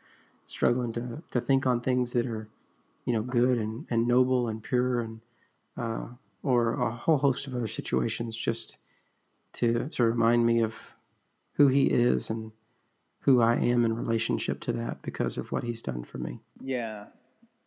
struggling 0.50 0.90
to, 0.90 1.22
to 1.30 1.40
think 1.40 1.64
on 1.64 1.80
things 1.80 2.12
that 2.12 2.26
are, 2.26 2.48
you 3.04 3.12
know, 3.12 3.22
good 3.22 3.56
and, 3.56 3.86
and 3.88 4.06
noble 4.06 4.48
and 4.48 4.62
pure 4.62 5.00
and, 5.00 5.20
uh, 5.76 6.06
or 6.42 6.74
a 6.74 6.90
whole 6.90 7.18
host 7.18 7.46
of 7.46 7.54
other 7.54 7.68
situations 7.68 8.36
just 8.36 8.76
to, 9.52 9.88
to 9.90 10.02
remind 10.02 10.44
me 10.44 10.60
of 10.62 10.96
who 11.52 11.68
he 11.68 11.84
is 11.84 12.30
and 12.30 12.50
who 13.20 13.40
I 13.40 13.54
am 13.54 13.84
in 13.84 13.94
relationship 13.94 14.60
to 14.62 14.72
that 14.72 15.02
because 15.02 15.38
of 15.38 15.52
what 15.52 15.62
he's 15.62 15.82
done 15.82 16.02
for 16.02 16.18
me. 16.18 16.40
Yeah. 16.60 17.06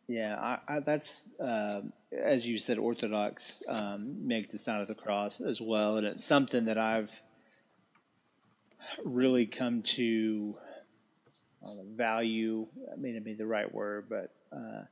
Yeah. 0.07 0.35
I, 0.37 0.75
I, 0.75 0.79
that's, 0.81 1.23
uh, 1.39 1.81
as 2.11 2.45
you 2.45 2.59
said, 2.59 2.79
Orthodox 2.79 3.63
um, 3.69 4.27
make 4.27 4.49
the 4.49 4.57
sign 4.57 4.81
of 4.81 4.87
the 4.87 4.95
cross 4.95 5.39
as 5.39 5.61
well. 5.61 5.97
And 5.97 6.05
it's 6.05 6.25
something 6.25 6.65
that 6.65 6.77
I've 6.77 7.17
really 9.05 9.45
come 9.45 9.83
to 9.83 10.53
value 11.95 12.65
may 12.97 13.11
not 13.11 13.23
be 13.23 13.33
the 13.33 13.45
right 13.45 13.73
word, 13.73 14.05
but 14.09 14.31
uh, 14.51 14.83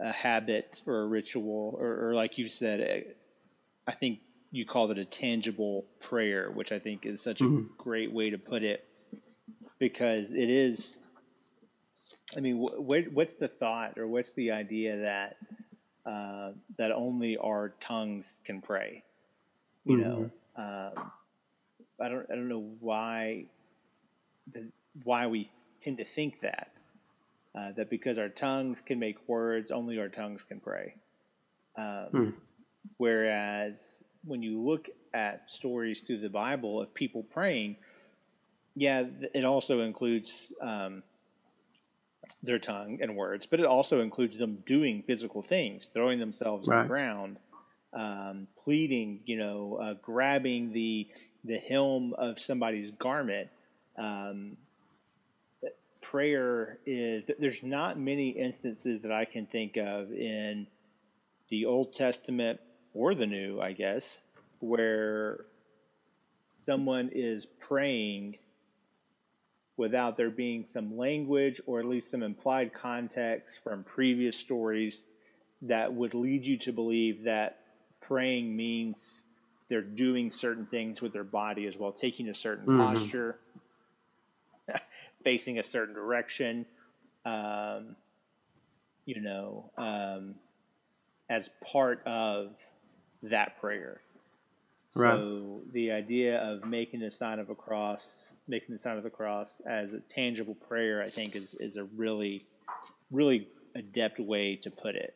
a 0.00 0.12
habit 0.12 0.80
or 0.86 1.02
a 1.02 1.06
ritual, 1.06 1.76
or, 1.80 2.08
or 2.08 2.14
like 2.14 2.38
you 2.38 2.46
said, 2.46 3.04
I 3.86 3.92
think 3.92 4.20
you 4.50 4.64
called 4.64 4.90
it 4.90 4.98
a 4.98 5.04
tangible 5.04 5.84
prayer, 6.00 6.48
which 6.54 6.72
I 6.72 6.78
think 6.78 7.06
is 7.06 7.20
such 7.20 7.38
mm-hmm. 7.38 7.56
a 7.58 7.82
great 7.82 8.12
way 8.12 8.30
to 8.30 8.38
put 8.38 8.62
it, 8.62 8.84
because 9.78 10.30
it 10.32 10.50
is. 10.50 10.98
I 12.36 12.40
mean, 12.40 12.56
wh- 12.56 13.12
what's 13.12 13.34
the 13.34 13.48
thought 13.48 13.98
or 13.98 14.06
what's 14.06 14.30
the 14.32 14.50
idea 14.50 14.98
that 14.98 15.36
uh, 16.04 16.52
that 16.78 16.90
only 16.92 17.36
our 17.36 17.74
tongues 17.80 18.32
can 18.44 18.60
pray? 18.60 19.04
You 19.84 19.98
mm-hmm. 19.98 20.08
know, 20.08 20.30
um, 20.56 21.10
I 22.00 22.08
don't 22.08 22.26
I 22.30 22.34
don't 22.34 22.48
know 22.48 22.66
why 22.80 23.46
the, 24.52 24.66
why 25.04 25.26
we 25.26 25.50
tend 25.82 25.98
to 25.98 26.04
think 26.04 26.40
that 26.40 26.70
uh, 27.56 27.72
that 27.72 27.88
because 27.90 28.18
our 28.18 28.28
tongues 28.28 28.80
can 28.80 28.98
make 28.98 29.16
words, 29.28 29.70
only 29.70 29.98
our 29.98 30.08
tongues 30.08 30.42
can 30.42 30.60
pray. 30.60 30.94
Um, 31.76 32.06
hmm. 32.10 32.30
Whereas 32.98 34.00
when 34.24 34.42
you 34.42 34.60
look 34.60 34.88
at 35.14 35.50
stories 35.50 36.00
through 36.00 36.18
the 36.18 36.28
Bible 36.28 36.80
of 36.82 36.92
people 36.92 37.22
praying, 37.22 37.76
yeah, 38.74 39.04
it 39.34 39.44
also 39.44 39.80
includes 39.80 40.52
um, 40.60 41.02
their 42.42 42.58
tongue 42.58 42.98
and 43.00 43.16
words, 43.16 43.46
but 43.46 43.60
it 43.60 43.66
also 43.66 44.00
includes 44.00 44.36
them 44.36 44.62
doing 44.66 45.02
physical 45.02 45.42
things, 45.42 45.88
throwing 45.94 46.18
themselves 46.18 46.68
right. 46.68 46.78
on 46.78 46.82
the 46.84 46.88
ground, 46.88 47.36
um, 47.94 48.46
pleading, 48.58 49.20
you 49.24 49.38
know, 49.38 49.78
uh, 49.82 49.94
grabbing 50.02 50.72
the 50.72 51.08
the 51.44 51.58
hem 51.58 52.12
of 52.14 52.40
somebody's 52.40 52.90
garment, 52.90 53.48
um, 53.96 54.56
prayer 56.10 56.78
is 56.86 57.24
there's 57.38 57.62
not 57.62 57.98
many 57.98 58.30
instances 58.30 59.02
that 59.02 59.12
I 59.12 59.24
can 59.24 59.46
think 59.46 59.76
of 59.76 60.12
in 60.12 60.68
the 61.50 61.66
Old 61.66 61.92
Testament 61.92 62.60
or 62.94 63.14
the 63.14 63.26
New, 63.26 63.60
I 63.60 63.72
guess, 63.72 64.18
where 64.60 65.46
someone 66.58 67.08
is 67.12 67.46
praying 67.60 68.36
without 69.76 70.16
there 70.16 70.30
being 70.30 70.64
some 70.64 70.96
language 70.96 71.60
or 71.66 71.80
at 71.80 71.86
least 71.86 72.10
some 72.10 72.22
implied 72.22 72.72
context 72.72 73.60
from 73.62 73.84
previous 73.84 74.36
stories 74.38 75.04
that 75.62 75.92
would 75.92 76.14
lead 76.14 76.46
you 76.46 76.58
to 76.58 76.72
believe 76.72 77.24
that 77.24 77.54
praying 78.02 78.56
means 78.56 79.24
they're 79.68 79.82
doing 79.82 80.30
certain 80.30 80.66
things 80.66 81.02
with 81.02 81.12
their 81.12 81.24
body 81.24 81.66
as 81.66 81.76
well, 81.76 81.92
taking 81.92 82.28
a 82.28 82.34
certain 82.34 82.68
Mhm. 82.68 82.76
posture, 82.76 83.38
facing 85.26 85.58
a 85.58 85.64
certain 85.64 85.92
direction, 85.92 86.64
um, 87.24 87.96
you 89.06 89.20
know, 89.20 89.68
um, 89.76 90.36
as 91.28 91.50
part 91.72 92.00
of 92.06 92.52
that 93.24 93.60
prayer. 93.60 94.00
Right. 94.94 95.10
So 95.10 95.62
the 95.72 95.90
idea 95.90 96.40
of 96.40 96.64
making 96.64 97.00
the 97.00 97.10
sign 97.10 97.40
of 97.40 97.50
a 97.50 97.56
cross, 97.56 98.28
making 98.46 98.72
the 98.72 98.78
sign 98.78 98.98
of 98.98 99.02
the 99.02 99.10
cross 99.10 99.60
as 99.66 99.94
a 99.94 99.98
tangible 99.98 100.54
prayer, 100.68 101.00
I 101.00 101.08
think 101.08 101.34
is, 101.34 101.54
is 101.54 101.76
a 101.76 101.82
really, 101.96 102.44
really 103.10 103.48
adept 103.74 104.20
way 104.20 104.54
to 104.54 104.70
put 104.70 104.94
it. 104.94 105.12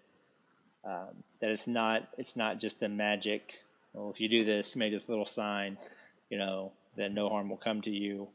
Um, 0.85 1.23
that 1.39 1.51
it's 1.51 1.69
not 1.69 2.09
it's 2.19 2.35
not 2.35 2.59
just 2.59 2.83
a 2.83 2.89
magic. 2.89 3.63
Well, 3.93 4.11
if 4.11 4.21
you 4.21 4.29
do 4.29 4.43
this, 4.43 4.75
make 4.75 4.91
this 4.91 5.09
little 5.09 5.27
sign, 5.27 5.75
you 6.31 6.39
know, 6.39 6.73
then 6.97 7.15
no 7.15 7.29
harm 7.29 7.49
will 7.49 7.59
come 7.59 7.81
to 7.83 7.93
you. 7.93 8.27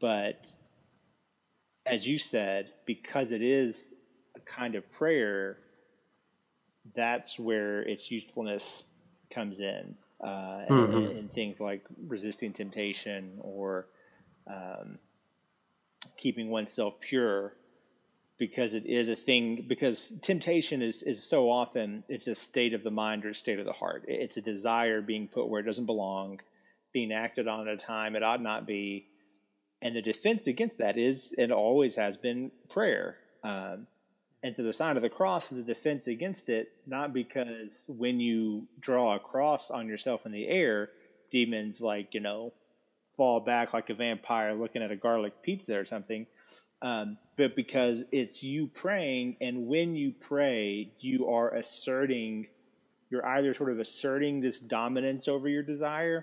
But 0.00 0.52
as 1.86 2.06
you 2.06 2.18
said, 2.18 2.72
because 2.86 3.32
it 3.32 3.42
is 3.42 3.94
a 4.36 4.40
kind 4.40 4.74
of 4.74 4.90
prayer, 4.92 5.58
that's 6.94 7.38
where 7.38 7.82
its 7.82 8.10
usefulness 8.10 8.84
comes 9.30 9.60
in, 9.60 9.96
uh, 10.22 10.64
Mhm. 10.68 11.10
in, 11.10 11.16
in 11.18 11.28
things 11.28 11.60
like 11.60 11.82
resisting 12.06 12.52
temptation 12.52 13.38
or 13.42 13.86
um, 14.46 14.98
keeping 16.18 16.50
oneself 16.50 17.00
pure, 17.00 17.54
because 18.38 18.74
it 18.74 18.84
is 18.86 19.08
a 19.08 19.16
thing. 19.16 19.62
Because 19.68 20.08
temptation 20.20 20.82
is 20.82 21.02
is 21.02 21.22
so 21.22 21.50
often 21.50 22.04
it's 22.08 22.26
a 22.26 22.34
state 22.34 22.74
of 22.74 22.82
the 22.82 22.90
mind 22.90 23.24
or 23.24 23.30
a 23.30 23.34
state 23.34 23.58
of 23.58 23.64
the 23.64 23.72
heart. 23.72 24.04
It's 24.08 24.36
a 24.36 24.42
desire 24.42 25.00
being 25.00 25.28
put 25.28 25.48
where 25.48 25.60
it 25.60 25.64
doesn't 25.64 25.86
belong, 25.86 26.40
being 26.92 27.12
acted 27.12 27.48
on 27.48 27.68
at 27.68 27.74
a 27.74 27.76
time 27.76 28.16
it 28.16 28.22
ought 28.22 28.42
not 28.42 28.66
be, 28.66 29.06
and 29.84 29.94
the 29.94 30.02
defense 30.02 30.46
against 30.46 30.78
that 30.78 30.96
is 30.96 31.34
and 31.36 31.52
always 31.52 31.94
has 31.96 32.16
been 32.16 32.50
prayer. 32.70 33.18
Um, 33.44 33.86
and 34.42 34.56
so 34.56 34.62
the 34.62 34.72
sign 34.72 34.96
of 34.96 35.02
the 35.02 35.10
cross 35.10 35.52
is 35.52 35.60
a 35.60 35.64
defense 35.64 36.06
against 36.06 36.48
it, 36.48 36.72
not 36.86 37.12
because 37.12 37.84
when 37.86 38.18
you 38.18 38.66
draw 38.80 39.14
a 39.14 39.18
cross 39.18 39.70
on 39.70 39.86
yourself 39.86 40.24
in 40.24 40.32
the 40.32 40.48
air, 40.48 40.88
demons 41.30 41.82
like, 41.82 42.14
you 42.14 42.20
know, 42.20 42.52
fall 43.18 43.40
back 43.40 43.74
like 43.74 43.90
a 43.90 43.94
vampire 43.94 44.54
looking 44.54 44.82
at 44.82 44.90
a 44.90 44.96
garlic 44.96 45.42
pizza 45.42 45.78
or 45.78 45.84
something, 45.84 46.26
um, 46.80 47.18
but 47.36 47.54
because 47.54 48.06
it's 48.10 48.42
you 48.42 48.66
praying. 48.68 49.36
And 49.42 49.66
when 49.66 49.94
you 49.94 50.12
pray, 50.18 50.92
you 51.00 51.28
are 51.28 51.54
asserting, 51.54 52.46
you're 53.10 53.26
either 53.26 53.52
sort 53.52 53.70
of 53.70 53.80
asserting 53.80 54.40
this 54.40 54.60
dominance 54.60 55.28
over 55.28 55.46
your 55.46 55.62
desire 55.62 56.22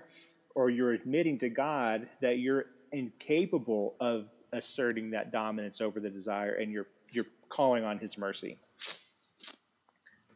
or 0.54 0.68
you're 0.68 0.92
admitting 0.92 1.38
to 1.38 1.48
God 1.48 2.08
that 2.20 2.38
you're 2.38 2.66
incapable 2.92 3.94
of 4.00 4.28
asserting 4.52 5.10
that 5.10 5.32
dominance 5.32 5.80
over 5.80 5.98
the 5.98 6.10
desire 6.10 6.52
and 6.52 6.70
you're 6.70 6.86
you're 7.10 7.24
calling 7.48 7.84
on 7.84 7.98
his 7.98 8.18
mercy. 8.18 8.56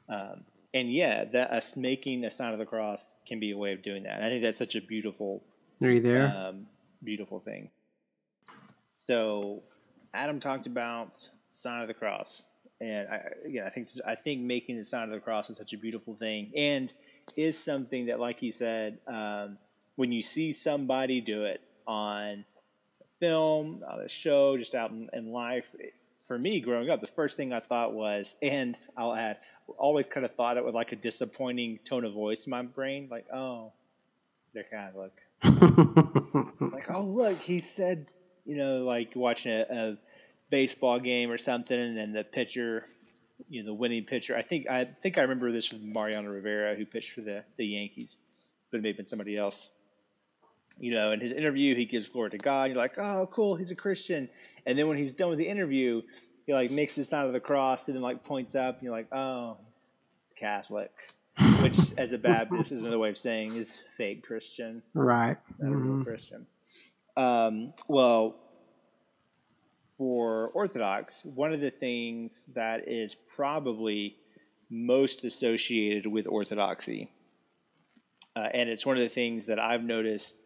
Um, 0.08 0.42
and 0.72 0.90
yeah 0.92 1.24
that 1.24 1.50
us 1.50 1.76
making 1.76 2.24
a 2.24 2.30
sign 2.30 2.52
of 2.52 2.58
the 2.58 2.66
cross 2.66 3.04
can 3.26 3.40
be 3.40 3.50
a 3.50 3.56
way 3.56 3.72
of 3.72 3.82
doing 3.82 4.04
that. 4.04 4.14
And 4.14 4.24
i 4.24 4.28
think 4.28 4.42
that's 4.42 4.58
such 4.58 4.74
a 4.74 4.80
beautiful 4.80 5.42
Are 5.82 5.90
you 5.90 6.00
there? 6.00 6.26
um, 6.26 6.66
beautiful 7.04 7.40
thing. 7.40 7.70
So 8.94 9.62
adam 10.14 10.40
talked 10.40 10.66
about 10.66 11.28
sign 11.50 11.82
of 11.82 11.88
the 11.88 11.94
cross. 11.94 12.42
And 12.80 13.08
I, 13.08 13.22
again 13.44 13.64
i 13.66 13.70
think 13.70 13.88
i 14.06 14.14
think 14.14 14.42
making 14.42 14.76
the 14.76 14.84
sign 14.84 15.04
of 15.04 15.10
the 15.10 15.20
cross 15.20 15.48
is 15.50 15.56
such 15.56 15.72
a 15.72 15.78
beautiful 15.78 16.14
thing 16.14 16.52
and 16.54 16.92
is 17.36 17.58
something 17.58 18.06
that 18.06 18.20
like 18.20 18.42
you 18.42 18.52
said 18.52 18.98
um, 19.06 19.54
when 19.96 20.12
you 20.12 20.22
see 20.22 20.52
somebody 20.52 21.20
do 21.20 21.44
it 21.44 21.60
on 21.86 22.44
film, 23.20 23.82
on 23.88 24.00
a 24.00 24.08
show, 24.08 24.56
just 24.56 24.74
out 24.74 24.90
in, 24.90 25.08
in 25.12 25.32
life. 25.32 25.64
For 26.22 26.38
me, 26.38 26.60
growing 26.60 26.90
up, 26.90 27.00
the 27.00 27.06
first 27.06 27.36
thing 27.36 27.52
I 27.52 27.60
thought 27.60 27.94
was, 27.94 28.34
and 28.42 28.76
I'll 28.96 29.14
add, 29.14 29.38
always 29.78 30.06
kind 30.06 30.26
of 30.26 30.34
thought 30.34 30.56
it 30.56 30.64
with 30.64 30.74
like 30.74 30.92
a 30.92 30.96
disappointing 30.96 31.78
tone 31.84 32.04
of 32.04 32.14
voice 32.14 32.46
in 32.46 32.50
my 32.50 32.62
brain, 32.62 33.08
like, 33.10 33.26
oh, 33.32 33.72
they're 34.52 34.64
kind 34.64 34.88
of 34.88 34.96
Like, 34.96 36.72
like 36.72 36.90
oh, 36.90 37.02
look, 37.02 37.38
he 37.38 37.60
said, 37.60 38.06
you 38.44 38.56
know, 38.56 38.78
like 38.78 39.12
watching 39.14 39.52
a, 39.52 39.66
a 39.70 39.98
baseball 40.50 40.98
game 40.98 41.30
or 41.30 41.38
something, 41.38 41.78
and 41.78 41.96
then 41.96 42.12
the 42.12 42.24
pitcher, 42.24 42.86
you 43.48 43.62
know, 43.62 43.66
the 43.66 43.74
winning 43.74 44.04
pitcher. 44.04 44.36
I 44.36 44.42
think 44.42 44.68
I 44.68 44.84
think 44.84 45.18
I 45.18 45.22
remember 45.22 45.50
this 45.52 45.72
with 45.72 45.82
Mariano 45.82 46.30
Rivera, 46.30 46.74
who 46.74 46.86
pitched 46.86 47.12
for 47.12 47.20
the 47.20 47.44
the 47.56 47.66
Yankees, 47.66 48.16
but 48.70 48.78
it 48.78 48.82
may 48.82 48.88
have 48.88 48.96
been 48.96 49.06
somebody 49.06 49.36
else 49.36 49.68
you 50.78 50.92
know, 50.92 51.10
in 51.10 51.20
his 51.20 51.32
interview, 51.32 51.74
he 51.74 51.86
gives 51.86 52.08
glory 52.08 52.30
to 52.30 52.38
God. 52.38 52.64
You're 52.70 52.76
like, 52.76 52.98
oh, 52.98 53.28
cool, 53.32 53.56
he's 53.56 53.70
a 53.70 53.76
Christian. 53.76 54.28
And 54.66 54.78
then 54.78 54.88
when 54.88 54.98
he's 54.98 55.12
done 55.12 55.30
with 55.30 55.38
the 55.38 55.48
interview, 55.48 56.02
he 56.46 56.52
like 56.52 56.70
makes 56.70 56.94
the 56.94 57.04
sign 57.04 57.26
of 57.26 57.32
the 57.32 57.40
cross 57.40 57.88
and 57.88 57.96
then 57.96 58.02
like 58.02 58.22
points 58.22 58.54
up. 58.54 58.76
And 58.76 58.82
you're 58.82 58.92
like, 58.92 59.12
oh, 59.12 59.56
Catholic, 60.36 60.92
which 61.62 61.78
as 61.98 62.12
a 62.12 62.18
Baptist 62.18 62.72
is 62.72 62.82
another 62.82 62.98
way 62.98 63.10
of 63.10 63.18
saying 63.18 63.56
is 63.56 63.82
fake 63.96 64.22
Christian, 64.24 64.82
right. 64.94 65.38
not 65.58 65.72
a 65.72 65.76
real. 65.76 66.04
Christian. 66.04 66.46
Um, 67.16 67.72
well, 67.88 68.36
for 69.96 70.48
Orthodox, 70.48 71.22
one 71.24 71.54
of 71.54 71.60
the 71.60 71.70
things 71.70 72.44
that 72.54 72.86
is 72.86 73.16
probably 73.34 74.16
most 74.68 75.24
associated 75.24 76.06
with 76.06 76.26
Orthodoxy, 76.26 77.10
uh, 78.34 78.48
and 78.52 78.68
it's 78.68 78.84
one 78.84 78.98
of 78.98 79.02
the 79.02 79.08
things 79.08 79.46
that 79.46 79.58
I've 79.58 79.82
noticed 79.82 80.42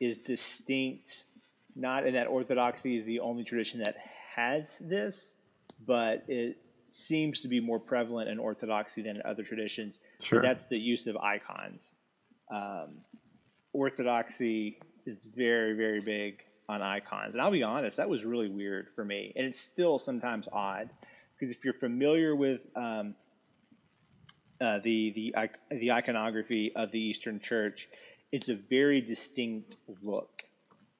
is 0.00 0.18
distinct, 0.18 1.24
not 1.74 2.06
in 2.06 2.14
that 2.14 2.26
Orthodoxy 2.26 2.96
is 2.96 3.04
the 3.04 3.20
only 3.20 3.44
tradition 3.44 3.80
that 3.80 3.96
has 4.34 4.78
this, 4.80 5.34
but 5.86 6.24
it 6.28 6.58
seems 6.88 7.40
to 7.40 7.48
be 7.48 7.60
more 7.60 7.78
prevalent 7.78 8.28
in 8.28 8.38
Orthodoxy 8.38 9.02
than 9.02 9.16
in 9.16 9.22
other 9.24 9.42
traditions. 9.42 9.98
Sure. 10.20 10.42
That's 10.42 10.66
the 10.66 10.78
use 10.78 11.06
of 11.06 11.16
icons. 11.16 11.94
Um, 12.50 12.98
Orthodoxy 13.72 14.78
is 15.06 15.24
very, 15.24 15.72
very 15.72 16.00
big 16.04 16.42
on 16.68 16.82
icons. 16.82 17.34
And 17.34 17.42
I'll 17.42 17.50
be 17.50 17.62
honest, 17.62 17.96
that 17.96 18.08
was 18.08 18.24
really 18.24 18.48
weird 18.48 18.88
for 18.94 19.04
me. 19.04 19.32
And 19.36 19.46
it's 19.46 19.60
still 19.60 19.98
sometimes 19.98 20.48
odd 20.52 20.90
because 21.34 21.54
if 21.54 21.64
you're 21.64 21.74
familiar 21.74 22.34
with 22.36 22.66
um, 22.76 23.14
uh, 24.60 24.78
the, 24.78 25.10
the, 25.10 25.34
the 25.70 25.92
iconography 25.92 26.72
of 26.74 26.90
the 26.92 27.00
Eastern 27.00 27.40
Church, 27.40 27.88
it's 28.34 28.48
a 28.48 28.56
very 28.56 29.00
distinct 29.00 29.76
look. 30.02 30.42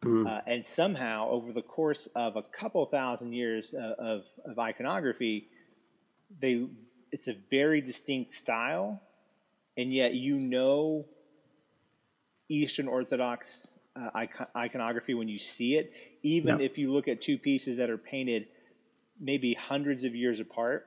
Mm. 0.02 0.24
Uh, 0.24 0.40
and 0.46 0.64
somehow, 0.64 1.28
over 1.30 1.52
the 1.52 1.62
course 1.62 2.06
of 2.14 2.36
a 2.36 2.42
couple 2.42 2.86
thousand 2.86 3.32
years 3.32 3.74
uh, 3.74 3.94
of, 3.98 4.22
of 4.44 4.56
iconography, 4.60 5.48
they 6.40 6.68
it's 7.10 7.26
a 7.26 7.34
very 7.50 7.80
distinct 7.80 8.30
style, 8.30 9.02
and 9.76 9.92
yet 9.92 10.14
you 10.14 10.38
know 10.38 11.04
Eastern 12.48 12.86
Orthodox 12.86 13.76
uh, 13.96 14.10
icon- 14.14 14.46
iconography 14.54 15.14
when 15.14 15.26
you 15.26 15.40
see 15.40 15.76
it, 15.76 15.92
even 16.22 16.60
Yeah. 16.60 16.64
if 16.64 16.78
you 16.78 16.92
look 16.92 17.08
at 17.08 17.20
two 17.20 17.36
pieces 17.36 17.78
that 17.78 17.90
are 17.90 17.98
painted 17.98 18.46
maybe 19.18 19.54
hundreds 19.54 20.04
of 20.04 20.14
years 20.14 20.38
apart 20.38 20.86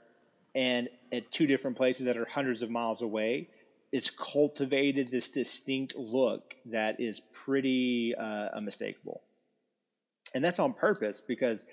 and 0.56 0.88
at 1.12 1.30
two 1.30 1.46
different 1.46 1.76
places 1.76 2.06
that 2.06 2.16
are 2.16 2.26
hundreds 2.26 2.62
of 2.62 2.70
miles 2.70 3.02
away. 3.02 3.50
It's 3.92 4.10
cultivated 4.10 5.08
this 5.08 5.30
distinct 5.30 5.96
look 5.96 6.56
that 6.66 7.00
is 7.00 7.22
pretty 7.34 8.14
uh, 8.16 8.50
unmistakable. 8.56 9.22
And 10.34 10.44
that's 10.44 10.60
on 10.60 10.74
purpose 10.74 11.22
because 11.26 11.66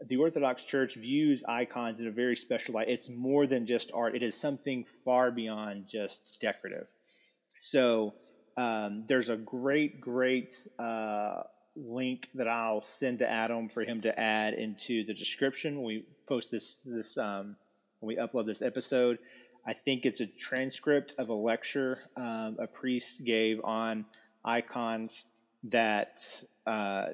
the 0.00 0.18
Orthodox 0.18 0.64
Church 0.64 0.94
views 0.94 1.44
icons 1.44 2.00
in 2.00 2.06
a 2.06 2.10
very 2.10 2.36
special 2.36 2.74
light. 2.74 2.88
It's 2.88 3.08
more 3.08 3.46
than 3.46 3.66
just 3.66 3.90
art, 3.94 4.14
it 4.14 4.22
is 4.22 4.34
something 4.34 4.84
far 5.04 5.30
beyond 5.30 5.88
just 5.88 6.40
decorative. 6.40 6.86
So 7.56 8.14
um, 8.56 9.04
there's 9.06 9.30
a 9.30 9.36
great, 9.36 10.00
great 10.00 10.54
uh, 10.78 11.42
link 11.76 12.28
that 12.34 12.48
I'll 12.48 12.82
send 12.82 13.20
to 13.20 13.30
Adam 13.30 13.68
for 13.68 13.82
him 13.82 14.02
to 14.02 14.18
add 14.18 14.54
into 14.54 15.04
the 15.04 15.14
description 15.14 15.76
when 15.76 15.86
we 15.86 16.04
post 16.28 16.50
this, 16.50 16.76
this 16.84 17.16
um, 17.16 17.56
when 18.00 18.16
we 18.16 18.22
upload 18.22 18.46
this 18.46 18.62
episode. 18.62 19.18
I 19.66 19.72
think 19.72 20.04
it's 20.04 20.20
a 20.20 20.26
transcript 20.26 21.14
of 21.18 21.30
a 21.30 21.34
lecture 21.34 21.96
um, 22.16 22.56
a 22.58 22.66
priest 22.66 23.24
gave 23.24 23.60
on 23.64 24.04
icons 24.44 25.24
that 25.64 26.20
uh, 26.66 27.06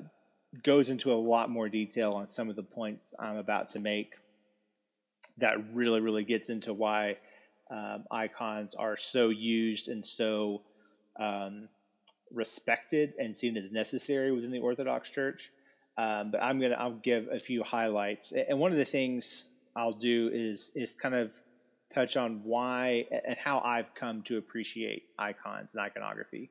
goes 0.63 0.91
into 0.91 1.13
a 1.13 1.15
lot 1.15 1.49
more 1.49 1.69
detail 1.69 2.13
on 2.13 2.29
some 2.29 2.51
of 2.51 2.57
the 2.57 2.63
points 2.63 3.15
I'm 3.19 3.37
about 3.37 3.69
to 3.71 3.81
make. 3.81 4.15
That 5.39 5.73
really, 5.73 6.01
really 6.01 6.25
gets 6.25 6.51
into 6.51 6.75
why 6.75 7.17
um, 7.71 8.05
icons 8.11 8.75
are 8.75 8.97
so 8.97 9.29
used 9.29 9.89
and 9.89 10.05
so 10.05 10.63
um, 11.19 11.69
respected 12.33 13.15
and 13.19 13.37
seen 13.37 13.57
as 13.57 13.71
necessary 13.71 14.33
within 14.33 14.51
the 14.51 14.59
Orthodox 14.59 15.11
Church. 15.11 15.51
Um, 15.97 16.31
but 16.33 16.43
I'm 16.43 16.61
gonna 16.61 16.77
I'll 16.77 16.93
give 16.93 17.29
a 17.31 17.39
few 17.39 17.63
highlights, 17.63 18.33
and 18.33 18.59
one 18.59 18.73
of 18.73 18.79
the 18.79 18.85
things 18.85 19.45
I'll 19.77 19.93
do 19.93 20.31
is 20.33 20.71
is 20.75 20.93
kind 20.93 21.15
of 21.15 21.31
touch 21.95 22.17
on 22.17 22.43
why 22.45 23.07
and 23.27 23.37
how 23.39 23.61
I've 23.61 23.95
come 23.95 24.23
to 24.23 24.39
appreciate 24.39 25.05
icons 25.19 25.73
and 25.75 25.81
iconography. 25.81 26.51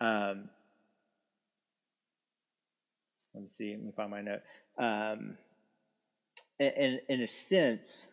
Um, 0.00 0.48
let 3.34 3.42
me 3.42 3.48
see. 3.48 3.70
Let 3.72 3.84
me 3.84 3.92
find 3.96 4.10
my 4.10 4.22
note. 4.22 4.40
Um, 4.78 5.36
and 6.60 7.00
in 7.08 7.20
a 7.20 7.26
sense, 7.26 8.10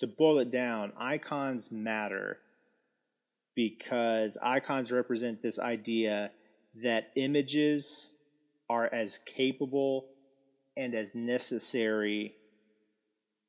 to 0.00 0.06
boil 0.06 0.38
it 0.38 0.50
down, 0.50 0.92
icons 0.98 1.70
matter 1.70 2.38
because 3.54 4.38
icons 4.42 4.90
represent 4.90 5.42
this 5.42 5.58
idea 5.58 6.30
that 6.82 7.10
images 7.16 8.12
are 8.68 8.88
as 8.92 9.18
capable 9.26 10.06
and 10.76 10.94
as 10.94 11.14
necessary 11.14 12.34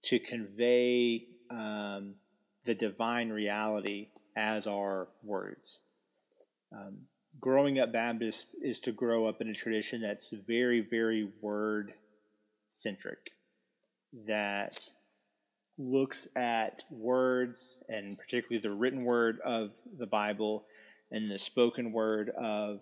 to 0.03 0.19
convey 0.19 1.25
um, 1.49 2.15
the 2.65 2.75
divine 2.75 3.29
reality 3.29 4.07
as 4.35 4.67
our 4.67 5.07
words. 5.23 5.81
Um, 6.71 6.99
growing 7.39 7.79
up 7.79 7.91
Baptist 7.91 8.55
is 8.61 8.79
to 8.81 8.91
grow 8.91 9.27
up 9.27 9.41
in 9.41 9.49
a 9.49 9.53
tradition 9.53 10.01
that's 10.01 10.29
very, 10.29 10.81
very 10.81 11.29
word 11.41 11.93
centric, 12.77 13.31
that 14.27 14.79
looks 15.77 16.27
at 16.35 16.83
words 16.91 17.83
and 17.89 18.17
particularly 18.17 18.59
the 18.59 18.75
written 18.75 19.03
word 19.03 19.39
of 19.43 19.71
the 19.97 20.05
Bible 20.05 20.65
and 21.11 21.29
the 21.29 21.39
spoken 21.39 21.91
word 21.91 22.29
of 22.29 22.79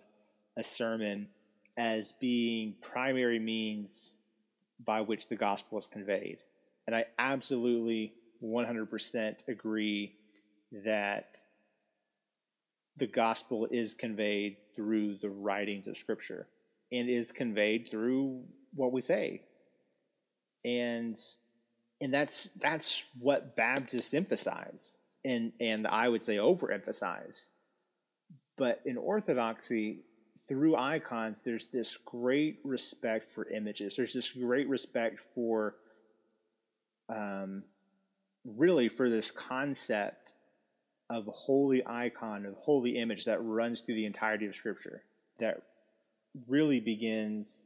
a 0.56 0.62
sermon 0.62 1.28
as 1.76 2.12
being 2.20 2.74
primary 2.82 3.38
means 3.38 4.12
by 4.84 5.00
which 5.00 5.28
the 5.28 5.36
gospel 5.36 5.78
is 5.78 5.86
conveyed. 5.86 6.38
And 6.86 6.94
I 6.94 7.06
absolutely 7.18 8.12
100% 8.42 9.48
agree 9.48 10.14
that 10.84 11.36
the 12.96 13.06
gospel 13.06 13.66
is 13.70 13.94
conveyed 13.94 14.56
through 14.74 15.16
the 15.16 15.30
writings 15.30 15.86
of 15.86 15.96
Scripture 15.96 16.46
and 16.90 17.08
is 17.08 17.32
conveyed 17.32 17.88
through 17.90 18.42
what 18.74 18.92
we 18.92 19.00
say. 19.00 19.42
And 20.64 21.18
and 22.00 22.12
that's 22.12 22.50
that's 22.60 23.02
what 23.18 23.56
Baptists 23.56 24.12
emphasize 24.12 24.96
and 25.24 25.52
and 25.60 25.86
I 25.86 26.08
would 26.08 26.22
say 26.22 26.36
overemphasize. 26.36 27.46
But 28.58 28.80
in 28.84 28.96
Orthodoxy, 28.96 30.00
through 30.48 30.76
icons, 30.76 31.40
there's 31.44 31.66
this 31.66 31.96
great 32.04 32.58
respect 32.64 33.32
for 33.32 33.48
images. 33.50 33.96
There's 33.96 34.12
this 34.12 34.30
great 34.30 34.68
respect 34.68 35.20
for 35.34 35.76
um, 37.08 37.62
really 38.44 38.88
for 38.88 39.08
this 39.08 39.30
concept 39.30 40.34
of 41.10 41.26
holy 41.26 41.82
icon, 41.86 42.46
of 42.46 42.54
holy 42.54 42.98
image 42.98 43.26
that 43.26 43.42
runs 43.42 43.82
through 43.82 43.96
the 43.96 44.06
entirety 44.06 44.46
of 44.46 44.54
Scripture, 44.54 45.02
that 45.38 45.62
really 46.48 46.80
begins, 46.80 47.64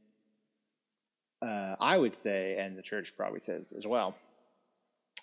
uh, 1.42 1.76
I 1.78 1.96
would 1.96 2.16
say, 2.16 2.56
and 2.58 2.76
the 2.76 2.82
church 2.82 3.16
probably 3.16 3.40
says 3.40 3.72
as 3.72 3.86
well, 3.86 4.16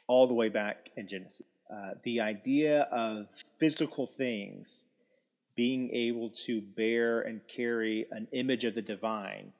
all 0.08 0.28
the 0.28 0.34
way 0.34 0.50
back 0.50 0.90
in 0.96 1.08
Genesis. 1.08 1.46
Uh, 1.70 1.92
the 2.04 2.22
idea 2.22 2.82
of 2.82 3.28
physical 3.58 4.08
things 4.08 4.84
being 5.56 5.92
able 5.92 6.32
to 6.46 6.62
bear 6.62 7.22
and 7.22 7.42
carry 7.48 8.06
an 8.12 8.28
image 8.32 8.66
of 8.66 8.76
the 8.76 8.82
divine 8.82 9.52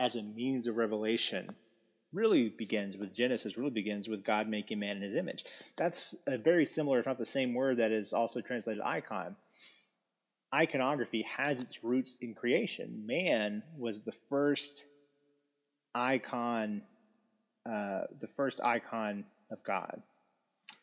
as 0.00 0.16
a 0.16 0.22
means 0.22 0.66
of 0.66 0.76
revelation 0.76 1.46
really 2.12 2.48
begins 2.48 2.96
with 2.96 3.14
Genesis, 3.14 3.56
really 3.56 3.70
begins 3.70 4.08
with 4.08 4.24
God 4.24 4.48
making 4.48 4.78
man 4.78 4.96
in 4.96 5.02
his 5.02 5.14
image. 5.14 5.44
That's 5.76 6.14
a 6.26 6.36
very 6.36 6.66
similar, 6.66 7.00
if 7.00 7.06
not 7.06 7.18
the 7.18 7.26
same 7.26 7.54
word 7.54 7.78
that 7.78 7.90
is 7.90 8.12
also 8.12 8.40
translated 8.40 8.82
icon. 8.82 9.36
Iconography 10.54 11.24
has 11.36 11.60
its 11.60 11.82
roots 11.82 12.14
in 12.20 12.34
creation. 12.34 13.04
Man 13.06 13.62
was 13.78 14.02
the 14.02 14.12
first 14.12 14.84
icon, 15.94 16.82
uh, 17.64 18.02
the 18.20 18.28
first 18.28 18.60
icon 18.62 19.24
of 19.50 19.62
God. 19.64 20.02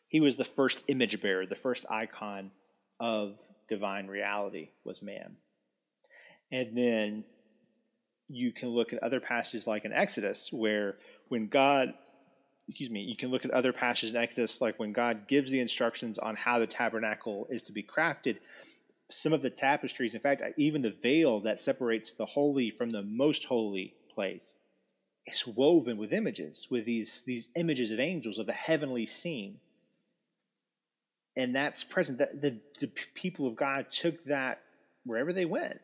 He 0.08 0.20
was 0.20 0.36
the 0.36 0.44
first 0.44 0.84
image 0.88 1.20
bearer, 1.22 1.46
the 1.46 1.54
first 1.54 1.86
icon 1.88 2.50
of 2.98 3.40
divine 3.68 4.08
reality 4.08 4.70
was 4.84 5.02
man. 5.02 5.36
And 6.50 6.76
then 6.76 7.24
you 8.30 8.52
can 8.52 8.68
look 8.70 8.92
at 8.92 9.02
other 9.02 9.20
passages 9.20 9.66
like 9.66 9.84
in 9.84 9.92
Exodus, 9.92 10.52
where 10.52 10.96
when 11.28 11.48
God, 11.48 11.94
excuse 12.68 12.90
me, 12.90 13.00
you 13.00 13.16
can 13.16 13.30
look 13.30 13.44
at 13.44 13.50
other 13.50 13.72
passages 13.72 14.10
in 14.10 14.16
Exodus, 14.16 14.60
like 14.60 14.78
when 14.78 14.92
God 14.92 15.26
gives 15.26 15.50
the 15.50 15.60
instructions 15.60 16.18
on 16.18 16.36
how 16.36 16.58
the 16.58 16.66
tabernacle 16.66 17.46
is 17.50 17.62
to 17.62 17.72
be 17.72 17.82
crafted. 17.82 18.38
Some 19.10 19.32
of 19.32 19.42
the 19.42 19.50
tapestries, 19.50 20.14
in 20.14 20.20
fact, 20.20 20.42
even 20.56 20.82
the 20.82 20.94
veil 21.02 21.40
that 21.40 21.58
separates 21.58 22.12
the 22.12 22.26
holy 22.26 22.70
from 22.70 22.92
the 22.92 23.02
most 23.02 23.44
holy 23.44 23.94
place, 24.14 24.56
is 25.26 25.46
woven 25.46 25.98
with 25.98 26.12
images, 26.12 26.68
with 26.70 26.84
these, 26.84 27.22
these 27.26 27.48
images 27.56 27.90
of 27.90 28.00
angels, 28.00 28.38
of 28.38 28.46
the 28.46 28.52
heavenly 28.52 29.06
scene 29.06 29.58
and 31.36 31.54
that's 31.54 31.84
present. 31.84 32.18
That 32.18 32.40
the, 32.40 32.56
the 32.80 32.88
people 33.14 33.46
of 33.46 33.56
God 33.56 33.86
took 33.90 34.22
that 34.24 34.60
wherever 35.04 35.32
they 35.32 35.44
went. 35.44 35.80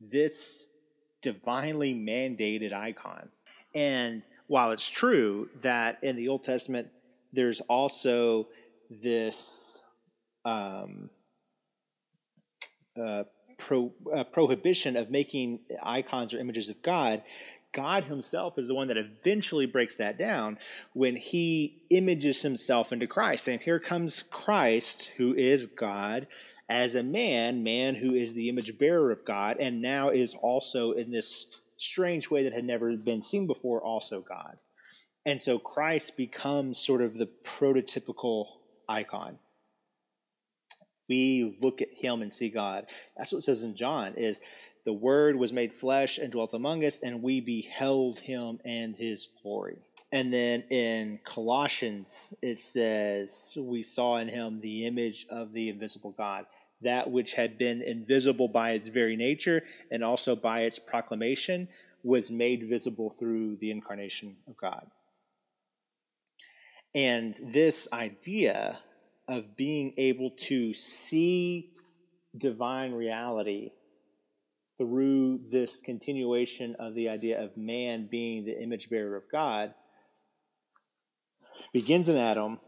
This 0.00 0.64
divinely 1.22 1.94
mandated 1.94 2.72
icon. 2.72 3.28
And 3.74 4.26
while 4.46 4.72
it's 4.72 4.88
true 4.88 5.48
that 5.62 6.02
in 6.02 6.16
the 6.16 6.28
Old 6.28 6.42
Testament 6.42 6.88
there's 7.32 7.60
also 7.62 8.48
this 8.90 9.78
um, 10.44 11.10
uh, 13.00 13.24
pro, 13.58 13.92
uh, 14.14 14.24
prohibition 14.24 14.96
of 14.96 15.10
making 15.10 15.60
icons 15.82 16.32
or 16.32 16.38
images 16.38 16.68
of 16.70 16.80
God, 16.80 17.22
God 17.72 18.04
himself 18.04 18.58
is 18.58 18.68
the 18.68 18.74
one 18.74 18.88
that 18.88 18.96
eventually 18.96 19.66
breaks 19.66 19.96
that 19.96 20.16
down 20.16 20.58
when 20.94 21.16
he 21.16 21.82
images 21.90 22.40
himself 22.40 22.92
into 22.92 23.06
Christ. 23.06 23.48
And 23.48 23.60
here 23.60 23.78
comes 23.78 24.24
Christ, 24.30 25.10
who 25.16 25.34
is 25.34 25.66
God, 25.66 26.26
as 26.68 26.94
a 26.94 27.02
man, 27.02 27.62
man 27.62 27.94
who 27.94 28.14
is 28.14 28.34
the 28.34 28.48
image 28.48 28.76
bearer 28.78 29.10
of 29.10 29.24
God, 29.24 29.56
and 29.58 29.80
now 29.80 30.10
is 30.10 30.34
also 30.34 30.92
in 30.92 31.10
this 31.10 31.60
strange 31.78 32.30
way 32.30 32.44
that 32.44 32.52
had 32.52 32.64
never 32.64 32.94
been 32.96 33.20
seen 33.20 33.46
before, 33.46 33.82
also 33.82 34.20
God. 34.20 34.58
And 35.24 35.40
so 35.40 35.58
Christ 35.58 36.16
becomes 36.16 36.78
sort 36.78 37.02
of 37.02 37.14
the 37.14 37.28
prototypical 37.44 38.46
icon. 38.88 39.38
We 41.08 41.58
look 41.62 41.80
at 41.80 41.92
him 41.92 42.22
and 42.22 42.32
see 42.32 42.50
God. 42.50 42.86
That's 43.16 43.32
what 43.32 43.38
it 43.38 43.44
says 43.44 43.62
in 43.62 43.76
John 43.76 44.14
is 44.14 44.40
the 44.84 44.92
Word 44.92 45.36
was 45.36 45.52
made 45.52 45.72
flesh 45.72 46.18
and 46.18 46.30
dwelt 46.32 46.54
among 46.54 46.84
us, 46.84 46.98
and 47.00 47.22
we 47.22 47.40
beheld 47.40 48.20
him 48.20 48.60
and 48.64 48.96
his 48.96 49.28
glory. 49.42 49.78
And 50.10 50.32
then 50.32 50.62
in 50.70 51.18
Colossians, 51.24 52.32
it 52.40 52.58
says, 52.58 53.54
We 53.56 53.82
saw 53.82 54.16
in 54.16 54.28
him 54.28 54.60
the 54.60 54.86
image 54.86 55.26
of 55.28 55.52
the 55.52 55.68
invisible 55.68 56.12
God, 56.16 56.46
that 56.80 57.10
which 57.10 57.34
had 57.34 57.58
been 57.58 57.82
invisible 57.82 58.48
by 58.48 58.72
its 58.72 58.88
very 58.88 59.16
nature 59.16 59.62
and 59.90 60.02
also 60.02 60.34
by 60.34 60.62
its 60.62 60.78
proclamation 60.78 61.68
was 62.02 62.30
made 62.30 62.68
visible 62.68 63.10
through 63.10 63.56
the 63.56 63.70
incarnation 63.70 64.36
of 64.46 64.56
God. 64.56 64.86
And 66.94 67.38
this 67.52 67.88
idea 67.92 68.78
of 69.26 69.56
being 69.56 69.92
able 69.98 70.30
to 70.30 70.72
see 70.72 71.70
divine 72.36 72.94
reality 72.94 73.72
through 74.78 75.40
this 75.50 75.76
continuation 75.76 76.76
of 76.76 76.94
the 76.94 77.10
idea 77.10 77.42
of 77.42 77.56
man 77.56 78.08
being 78.10 78.44
the 78.44 78.62
image 78.62 78.88
bearer 78.88 79.16
of 79.16 79.24
God 79.30 79.74
begins 81.72 82.08
in 82.08 82.16
Adam, 82.16 82.58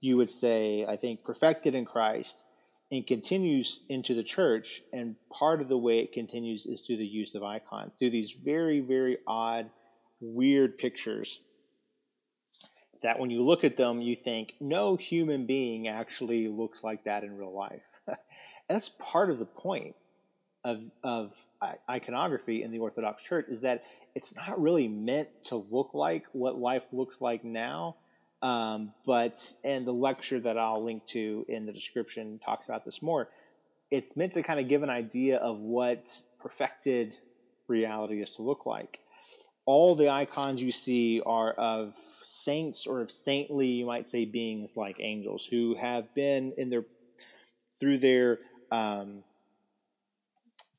you 0.00 0.16
would 0.18 0.30
say, 0.30 0.84
I 0.86 0.96
think, 0.96 1.24
perfected 1.24 1.74
in 1.74 1.84
Christ, 1.84 2.42
and 2.90 3.06
continues 3.06 3.82
into 3.88 4.14
the 4.14 4.22
church. 4.22 4.82
And 4.92 5.16
part 5.30 5.60
of 5.60 5.68
the 5.68 5.78
way 5.78 6.00
it 6.00 6.12
continues 6.12 6.66
is 6.66 6.82
through 6.82 6.98
the 6.98 7.06
use 7.06 7.34
of 7.34 7.42
icons, 7.42 7.94
through 7.94 8.10
these 8.10 8.32
very, 8.32 8.80
very 8.80 9.18
odd, 9.26 9.70
weird 10.20 10.78
pictures 10.78 11.40
that 13.02 13.18
when 13.18 13.30
you 13.30 13.42
look 13.42 13.64
at 13.64 13.76
them, 13.76 14.00
you 14.00 14.16
think, 14.16 14.54
no 14.60 14.96
human 14.96 15.46
being 15.46 15.88
actually 15.88 16.48
looks 16.48 16.82
like 16.82 17.04
that 17.04 17.24
in 17.24 17.36
real 17.36 17.54
life. 17.54 17.82
That's 18.68 18.88
part 18.88 19.30
of 19.30 19.38
the 19.38 19.46
point 19.46 19.94
of, 20.64 20.82
of 21.04 21.32
iconography 21.88 22.62
in 22.62 22.72
the 22.72 22.80
Orthodox 22.80 23.22
Church 23.22 23.46
is 23.48 23.60
that 23.60 23.84
it's 24.14 24.34
not 24.34 24.60
really 24.60 24.88
meant 24.88 25.28
to 25.46 25.56
look 25.56 25.94
like 25.94 26.24
what 26.32 26.58
life 26.58 26.82
looks 26.92 27.20
like 27.20 27.44
now. 27.44 27.96
Um, 28.46 28.92
but, 29.04 29.56
and 29.64 29.84
the 29.84 29.92
lecture 29.92 30.38
that 30.38 30.56
I'll 30.56 30.84
link 30.84 31.04
to 31.08 31.44
in 31.48 31.66
the 31.66 31.72
description 31.72 32.38
talks 32.38 32.66
about 32.66 32.84
this 32.84 33.02
more. 33.02 33.28
It's 33.90 34.16
meant 34.16 34.34
to 34.34 34.42
kind 34.44 34.60
of 34.60 34.68
give 34.68 34.84
an 34.84 34.90
idea 34.90 35.38
of 35.38 35.58
what 35.58 36.16
perfected 36.38 37.16
reality 37.66 38.22
is 38.22 38.36
to 38.36 38.42
look 38.42 38.64
like. 38.64 39.00
All 39.64 39.96
the 39.96 40.10
icons 40.10 40.62
you 40.62 40.70
see 40.70 41.20
are 41.26 41.50
of 41.50 41.96
saints 42.22 42.86
or 42.86 43.00
of 43.00 43.10
saintly, 43.10 43.66
you 43.66 43.84
might 43.84 44.06
say, 44.06 44.24
beings 44.24 44.76
like 44.76 44.98
angels 45.00 45.44
who 45.44 45.74
have 45.74 46.14
been 46.14 46.52
in 46.56 46.70
their, 46.70 46.84
through 47.80 47.98
their, 47.98 48.38
um, 48.70 49.24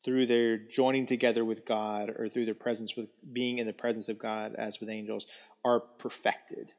through 0.05 0.26
their 0.28 0.55
joining 0.57 1.05
together 1.05 1.43
with 1.43 1.65
God 1.65 2.11
or 2.18 2.30
through 2.30 2.45
their 2.45 2.53
presence 2.53 2.95
with 2.95 3.09
being 3.34 3.57
in 3.57 3.68
the 3.68 3.74
presence 3.74 4.07
of 4.07 4.18
God 4.18 4.55
as 4.55 4.80
with 4.80 4.89
angels 4.89 5.28
are 5.65 5.82
perfected, 5.82 6.74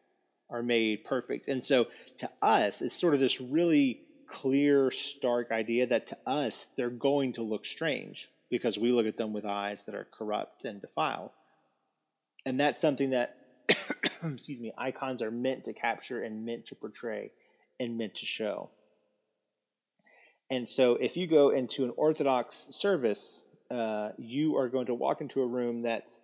are 0.50 0.62
made 0.62 1.04
perfect. 1.04 1.48
And 1.48 1.64
so 1.64 1.86
to 2.18 2.30
us, 2.40 2.82
it's 2.82 2.94
sort 2.94 3.14
of 3.14 3.20
this 3.20 3.40
really 3.40 4.00
clear, 4.28 4.90
stark 4.90 5.50
idea 5.50 5.86
that 5.88 6.08
to 6.08 6.18
us, 6.26 6.66
they're 6.76 6.90
going 6.90 7.34
to 7.34 7.42
look 7.42 7.64
strange 7.64 8.28
because 8.50 8.78
we 8.78 8.92
look 8.92 9.06
at 9.06 9.16
them 9.16 9.32
with 9.32 9.44
eyes 9.44 9.84
that 9.84 9.94
are 9.94 10.06
corrupt 10.16 10.64
and 10.64 10.80
defiled. 10.80 11.30
And 12.46 12.60
that's 12.60 12.80
something 12.80 13.10
that, 13.10 13.36
excuse 13.68 14.60
me, 14.60 14.72
icons 14.76 15.22
are 15.22 15.30
meant 15.30 15.64
to 15.64 15.72
capture 15.72 16.22
and 16.22 16.44
meant 16.44 16.66
to 16.66 16.74
portray 16.74 17.30
and 17.78 17.98
meant 17.98 18.16
to 18.16 18.26
show. 18.26 18.70
And 20.50 20.68
so 20.68 20.94
if 20.94 21.16
you 21.16 21.26
go 21.26 21.50
into 21.50 21.84
an 21.84 21.92
Orthodox 21.96 22.68
service, 22.70 23.42
uh, 23.70 24.10
you 24.16 24.56
are 24.56 24.68
going 24.68 24.86
to 24.86 24.94
walk 24.94 25.20
into 25.20 25.42
a 25.42 25.46
room 25.46 25.82
that's 25.82 26.18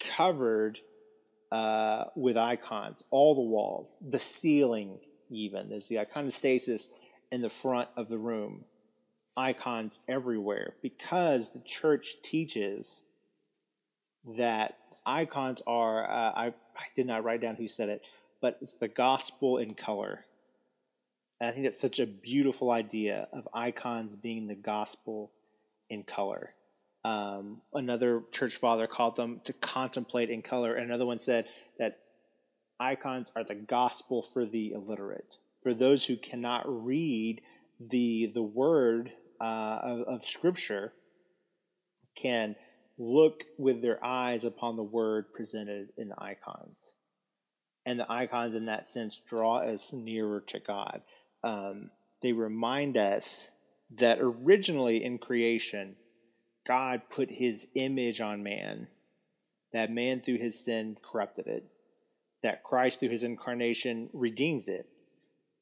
covered 0.00 0.80
uh, 1.54 2.06
with 2.16 2.36
icons, 2.36 3.04
all 3.12 3.36
the 3.36 3.40
walls, 3.40 3.96
the 4.10 4.18
ceiling, 4.18 4.98
even. 5.30 5.68
There's 5.68 5.86
the 5.86 5.96
iconostasis 5.96 6.88
in 7.30 7.42
the 7.42 7.48
front 7.48 7.88
of 7.96 8.08
the 8.08 8.18
room, 8.18 8.64
icons 9.36 10.00
everywhere, 10.08 10.74
because 10.82 11.52
the 11.52 11.60
church 11.60 12.16
teaches 12.24 13.00
that 14.36 14.76
icons 15.06 15.62
are, 15.64 16.04
uh, 16.04 16.32
I, 16.32 16.46
I 16.46 16.86
did 16.96 17.06
not 17.06 17.22
write 17.22 17.40
down 17.40 17.54
who 17.54 17.68
said 17.68 17.88
it, 17.88 18.02
but 18.40 18.58
it's 18.60 18.74
the 18.74 18.88
gospel 18.88 19.58
in 19.58 19.76
color. 19.76 20.24
And 21.40 21.48
I 21.48 21.52
think 21.52 21.66
that's 21.66 21.80
such 21.80 22.00
a 22.00 22.06
beautiful 22.06 22.72
idea 22.72 23.28
of 23.32 23.46
icons 23.54 24.16
being 24.16 24.48
the 24.48 24.56
gospel 24.56 25.30
in 25.88 26.02
color. 26.02 26.52
Um, 27.04 27.60
another 27.72 28.22
church 28.32 28.56
father 28.56 28.86
called 28.86 29.16
them 29.16 29.40
to 29.44 29.52
contemplate 29.52 30.30
in 30.30 30.42
color. 30.42 30.74
And 30.74 30.86
another 30.86 31.06
one 31.06 31.18
said 31.18 31.46
that 31.78 31.98
icons 32.80 33.30
are 33.36 33.44
the 33.44 33.54
gospel 33.54 34.22
for 34.22 34.46
the 34.46 34.72
illiterate, 34.72 35.36
for 35.62 35.74
those 35.74 36.04
who 36.04 36.16
cannot 36.16 36.64
read 36.66 37.42
the 37.80 38.30
the 38.32 38.42
word 38.42 39.12
uh, 39.40 39.78
of, 39.82 40.00
of 40.00 40.26
Scripture, 40.26 40.92
can 42.16 42.56
look 42.96 43.44
with 43.58 43.82
their 43.82 44.02
eyes 44.04 44.44
upon 44.44 44.76
the 44.76 44.82
word 44.82 45.32
presented 45.34 45.88
in 45.98 46.08
the 46.08 46.22
icons. 46.22 46.92
And 47.84 48.00
the 48.00 48.10
icons, 48.10 48.54
in 48.54 48.66
that 48.66 48.86
sense, 48.86 49.20
draw 49.28 49.58
us 49.58 49.92
nearer 49.92 50.40
to 50.48 50.60
God 50.60 51.02
um, 51.44 51.90
they 52.22 52.32
remind 52.32 52.96
us 52.96 53.50
that 53.98 54.18
originally 54.20 55.04
in 55.04 55.18
creation, 55.18 55.94
God 56.66 57.02
put 57.10 57.30
his 57.30 57.66
image 57.74 58.20
on 58.20 58.42
man, 58.42 58.88
that 59.72 59.90
man 59.90 60.20
through 60.20 60.38
his 60.38 60.58
sin 60.58 60.96
corrupted 61.02 61.46
it, 61.46 61.64
that 62.42 62.62
Christ 62.62 63.00
through 63.00 63.10
his 63.10 63.22
incarnation 63.22 64.08
redeems 64.12 64.68
it. 64.68 64.88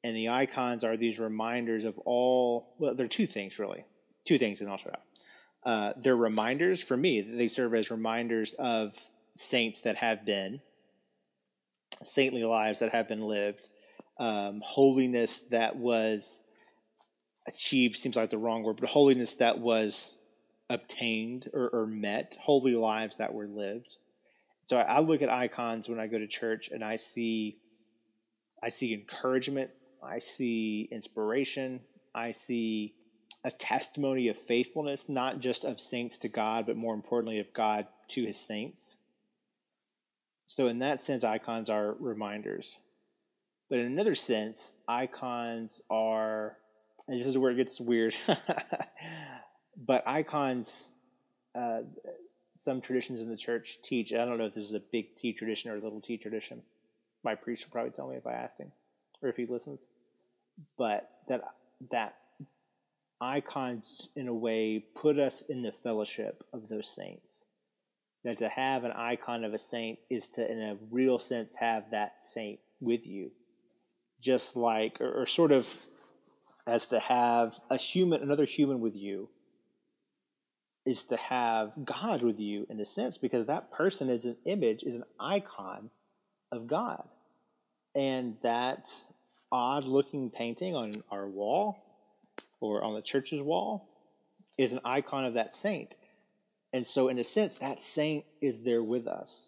And 0.03 0.15
the 0.15 0.29
icons 0.29 0.83
are 0.83 0.97
these 0.97 1.19
reminders 1.19 1.85
of 1.85 1.97
all, 1.99 2.75
well, 2.77 2.93
they're 2.95 3.07
two 3.07 3.25
things 3.25 3.57
really. 3.59 3.85
Two 4.25 4.37
things, 4.37 4.61
and 4.61 4.69
I'll 4.69 4.77
shut. 4.77 5.01
Uh, 5.63 5.93
they're 5.97 6.15
reminders, 6.15 6.83
for 6.83 6.95
me, 6.95 7.21
they 7.21 7.47
serve 7.47 7.73
as 7.73 7.91
reminders 7.91 8.53
of 8.53 8.97
saints 9.35 9.81
that 9.81 9.95
have 9.97 10.25
been, 10.25 10.61
saintly 12.03 12.43
lives 12.43 12.79
that 12.79 12.91
have 12.91 13.07
been 13.07 13.21
lived, 13.21 13.69
um, 14.19 14.61
holiness 14.63 15.41
that 15.51 15.75
was 15.75 16.41
achieved 17.47 17.95
seems 17.95 18.15
like 18.15 18.29
the 18.29 18.37
wrong 18.37 18.63
word, 18.63 18.77
but 18.79 18.89
holiness 18.89 19.35
that 19.35 19.59
was 19.59 20.15
obtained 20.69 21.49
or, 21.53 21.69
or 21.69 21.87
met, 21.87 22.37
holy 22.39 22.75
lives 22.75 23.17
that 23.17 23.33
were 23.33 23.47
lived. 23.47 23.95
So 24.67 24.77
I, 24.77 24.83
I 24.83 24.99
look 24.99 25.21
at 25.21 25.29
icons 25.29 25.89
when 25.89 25.99
I 25.99 26.07
go 26.07 26.17
to 26.17 26.27
church 26.27 26.69
and 26.71 26.83
I 26.83 26.95
see 26.97 27.57
I 28.61 28.69
see 28.69 28.93
encouragement, 28.93 29.71
I 30.01 30.19
see 30.19 30.87
inspiration, 30.89 31.81
I 32.15 32.31
see 32.31 32.93
a 33.43 33.51
testimony 33.51 34.29
of 34.29 34.37
faithfulness, 34.37 35.09
not 35.09 35.41
just 35.41 35.65
of 35.65 35.81
saints 35.81 36.19
to 36.19 36.29
God, 36.29 36.65
but 36.65 36.77
more 36.77 36.93
importantly 36.93 37.39
of 37.39 37.51
God 37.53 37.87
to 38.11 38.23
his 38.23 38.39
saints. 38.39 38.95
So 40.47 40.67
in 40.67 40.79
that 40.79 41.01
sense, 41.01 41.25
icons 41.25 41.69
are 41.69 41.95
reminders. 41.99 42.77
But 43.69 43.79
in 43.79 43.85
another 43.87 44.15
sense, 44.15 44.71
icons 44.87 45.81
are, 45.89 46.57
and 47.07 47.19
this 47.19 47.27
is 47.27 47.37
where 47.37 47.51
it 47.51 47.55
gets 47.55 47.81
weird, 47.81 48.15
but 49.77 50.03
icons, 50.05 50.91
uh, 51.55 51.81
some 52.59 52.81
traditions 52.81 53.21
in 53.21 53.29
the 53.29 53.37
church 53.37 53.79
teach, 53.83 54.13
I 54.13 54.25
don't 54.25 54.37
know 54.37 54.45
if 54.45 54.53
this 54.53 54.65
is 54.65 54.73
a 54.73 54.79
big 54.79 55.15
T 55.15 55.33
tradition 55.33 55.71
or 55.71 55.75
a 55.75 55.81
little 55.81 56.01
T 56.01 56.17
tradition. 56.17 56.61
My 57.23 57.35
priest 57.35 57.65
would 57.65 57.71
probably 57.71 57.91
tell 57.91 58.09
me 58.09 58.17
if 58.17 58.27
I 58.27 58.33
asked 58.33 58.59
him 58.59 58.71
or 59.21 59.29
if 59.29 59.35
he 59.35 59.45
listens. 59.45 59.79
But 60.77 61.09
that, 61.27 61.41
that 61.91 62.15
icons, 63.19 64.09
in 64.15 64.27
a 64.27 64.33
way, 64.33 64.85
put 64.95 65.17
us 65.19 65.41
in 65.41 65.61
the 65.61 65.73
fellowship 65.83 66.43
of 66.53 66.67
those 66.67 66.89
saints. 66.89 67.43
That 68.23 68.37
to 68.37 68.49
have 68.49 68.85
an 68.85 68.93
icon 68.93 69.43
of 69.43 69.53
a 69.53 69.59
saint 69.59 69.99
is 70.09 70.29
to, 70.31 70.49
in 70.49 70.61
a 70.61 70.77
real 70.91 71.19
sense, 71.19 71.55
have 71.55 71.91
that 71.91 72.21
saint 72.21 72.59
with 72.79 73.05
you 73.05 73.31
just 74.23 74.55
like, 74.55 75.01
or, 75.01 75.21
or 75.21 75.25
sort 75.25 75.51
of 75.51 75.67
as 76.65 76.87
to 76.87 76.99
have 76.99 77.59
a 77.69 77.77
human, 77.77 78.21
another 78.21 78.45
human 78.45 78.79
with 78.79 78.95
you, 78.95 79.29
is 80.85 81.03
to 81.05 81.17
have 81.17 81.71
God 81.83 82.23
with 82.23 82.39
you 82.39 82.67
in 82.69 82.79
a 82.79 82.85
sense, 82.85 83.17
because 83.17 83.45
that 83.45 83.71
person 83.71 84.09
is 84.09 84.25
an 84.25 84.37
image, 84.45 84.83
is 84.83 84.97
an 84.97 85.05
icon 85.19 85.89
of 86.51 86.67
God. 86.67 87.03
And 87.95 88.37
that 88.41 88.89
odd 89.51 89.85
looking 89.85 90.29
painting 90.29 90.75
on 90.75 90.91
our 91.11 91.27
wall 91.27 91.83
or 92.59 92.83
on 92.83 92.95
the 92.95 93.01
church's 93.01 93.41
wall 93.41 93.87
is 94.57 94.73
an 94.73 94.81
icon 94.83 95.25
of 95.25 95.35
that 95.35 95.53
saint. 95.53 95.95
And 96.73 96.85
so, 96.85 97.07
in 97.07 97.19
a 97.19 97.23
sense, 97.23 97.55
that 97.55 97.79
saint 97.79 98.25
is 98.41 98.63
there 98.63 98.83
with 98.83 99.07
us, 99.07 99.47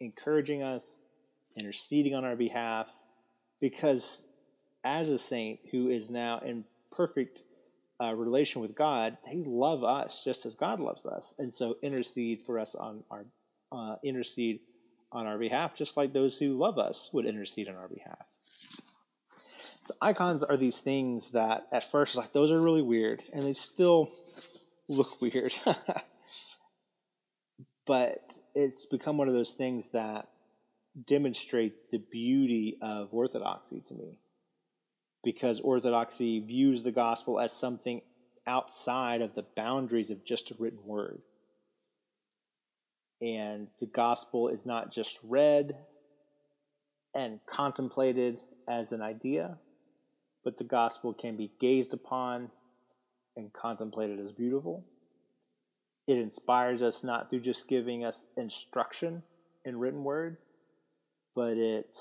encouraging 0.00 0.62
us, 0.62 0.92
interceding 1.56 2.14
on 2.14 2.24
our 2.24 2.36
behalf, 2.36 2.88
because 3.60 4.22
as 4.82 5.08
a 5.08 5.18
saint 5.18 5.60
who 5.70 5.88
is 5.88 6.10
now 6.10 6.40
in 6.40 6.64
perfect 6.90 7.42
uh, 8.02 8.14
relation 8.14 8.60
with 8.60 8.74
God, 8.74 9.16
they 9.26 9.42
love 9.46 9.84
us 9.84 10.24
just 10.24 10.46
as 10.46 10.54
God 10.54 10.80
loves 10.80 11.06
us, 11.06 11.32
and 11.38 11.54
so 11.54 11.76
intercede 11.82 12.42
for 12.42 12.58
us 12.58 12.74
on 12.74 13.04
our 13.10 13.24
uh, 13.72 13.96
intercede 14.02 14.60
on 15.12 15.26
our 15.26 15.38
behalf, 15.38 15.76
just 15.76 15.96
like 15.96 16.12
those 16.12 16.38
who 16.38 16.54
love 16.54 16.78
us 16.78 17.08
would 17.12 17.24
intercede 17.24 17.68
on 17.68 17.76
our 17.76 17.88
behalf. 17.88 18.26
So 19.80 19.94
icons 20.00 20.42
are 20.42 20.56
these 20.56 20.78
things 20.78 21.30
that 21.30 21.66
at 21.70 21.90
first 21.90 22.16
like 22.16 22.32
those 22.32 22.50
are 22.50 22.60
really 22.60 22.82
weird, 22.82 23.22
and 23.32 23.42
they 23.42 23.52
still 23.52 24.10
look 24.88 25.20
weird, 25.22 25.54
but 27.86 28.36
it's 28.54 28.86
become 28.86 29.18
one 29.18 29.28
of 29.28 29.34
those 29.34 29.52
things 29.52 29.88
that 29.88 30.28
demonstrate 31.06 31.90
the 31.90 31.98
beauty 31.98 32.78
of 32.80 33.12
orthodoxy 33.12 33.82
to 33.88 33.94
me 33.94 34.18
because 35.24 35.60
orthodoxy 35.60 36.40
views 36.40 36.82
the 36.82 36.92
gospel 36.92 37.40
as 37.40 37.52
something 37.52 38.02
outside 38.46 39.22
of 39.22 39.34
the 39.34 39.44
boundaries 39.56 40.10
of 40.10 40.24
just 40.24 40.50
a 40.50 40.54
written 40.58 40.84
word. 40.84 41.20
And 43.20 43.68
the 43.80 43.86
gospel 43.86 44.48
is 44.48 44.66
not 44.66 44.92
just 44.92 45.18
read 45.22 45.76
and 47.14 47.40
contemplated 47.46 48.42
as 48.68 48.92
an 48.92 49.00
idea, 49.00 49.58
but 50.44 50.58
the 50.58 50.64
gospel 50.64 51.14
can 51.14 51.36
be 51.36 51.50
gazed 51.58 51.94
upon 51.94 52.50
and 53.36 53.52
contemplated 53.52 54.20
as 54.20 54.32
beautiful. 54.32 54.84
It 56.06 56.18
inspires 56.18 56.82
us 56.82 57.02
not 57.02 57.30
through 57.30 57.40
just 57.40 57.66
giving 57.66 58.04
us 58.04 58.24
instruction 58.36 59.22
in 59.64 59.78
written 59.78 60.04
word, 60.04 60.36
but 61.34 61.56
it 61.56 61.96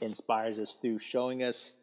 inspires 0.00 0.58
us 0.58 0.76
through 0.80 0.98
showing 0.98 1.42
us 1.42 1.74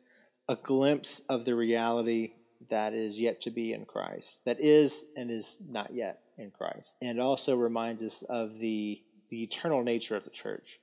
a 0.47 0.55
glimpse 0.55 1.21
of 1.29 1.45
the 1.45 1.55
reality 1.55 2.33
that 2.69 2.93
is 2.93 3.17
yet 3.17 3.41
to 3.41 3.51
be 3.51 3.73
in 3.73 3.85
Christ, 3.85 4.39
that 4.45 4.61
is 4.61 5.03
and 5.15 5.31
is 5.31 5.57
not 5.67 5.93
yet 5.93 6.21
in 6.37 6.51
Christ. 6.51 6.93
And 7.01 7.19
also 7.19 7.55
reminds 7.55 8.03
us 8.03 8.23
of 8.23 8.57
the, 8.59 9.01
the 9.29 9.43
eternal 9.43 9.83
nature 9.83 10.15
of 10.15 10.23
the 10.23 10.29
church, 10.29 10.79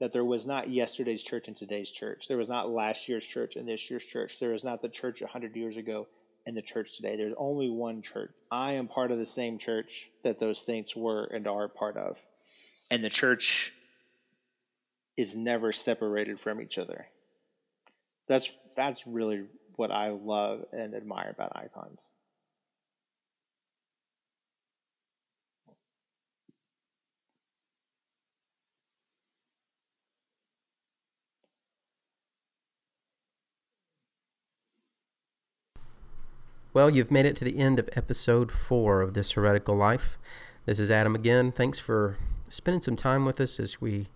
that 0.00 0.12
there 0.12 0.24
was 0.24 0.46
not 0.46 0.70
yesterday's 0.70 1.22
church 1.22 1.48
and 1.48 1.56
today's 1.56 1.90
church. 1.90 2.28
There 2.28 2.36
was 2.36 2.48
not 2.48 2.70
last 2.70 3.08
year's 3.08 3.24
church 3.24 3.56
and 3.56 3.68
this 3.68 3.90
year's 3.90 4.04
church. 4.04 4.38
There 4.38 4.52
was 4.52 4.64
not 4.64 4.82
the 4.82 4.88
church 4.88 5.20
100 5.20 5.56
years 5.56 5.76
ago 5.76 6.06
and 6.46 6.56
the 6.56 6.62
church 6.62 6.96
today. 6.96 7.16
There's 7.16 7.34
only 7.36 7.68
one 7.68 8.00
church. 8.00 8.30
I 8.50 8.74
am 8.74 8.88
part 8.88 9.10
of 9.10 9.18
the 9.18 9.26
same 9.26 9.58
church 9.58 10.08
that 10.22 10.38
those 10.38 10.64
saints 10.64 10.96
were 10.96 11.24
and 11.24 11.46
are 11.46 11.68
part 11.68 11.96
of. 11.96 12.18
And 12.90 13.04
the 13.04 13.10
church 13.10 13.72
is 15.18 15.34
never 15.34 15.72
separated 15.72 16.38
from 16.38 16.62
each 16.62 16.78
other. 16.78 17.04
That's 18.28 18.50
that's 18.76 19.04
really 19.04 19.46
what 19.74 19.90
I 19.90 20.10
love 20.10 20.64
and 20.72 20.94
admire 20.94 21.34
about 21.34 21.56
icons. 21.56 22.08
Well, 36.72 36.90
you've 36.90 37.10
made 37.10 37.26
it 37.26 37.34
to 37.36 37.44
the 37.44 37.58
end 37.58 37.80
of 37.80 37.88
episode 37.96 38.52
four 38.52 39.00
of 39.00 39.14
This 39.14 39.32
Heretical 39.32 39.74
Life. 39.74 40.16
This 40.64 40.78
is 40.78 40.92
Adam 40.92 41.16
again. 41.16 41.50
Thanks 41.50 41.80
for 41.80 42.16
spending 42.48 42.82
some 42.82 42.94
time 42.94 43.24
with 43.24 43.40
us 43.40 43.58
as 43.58 43.80
we 43.80 44.06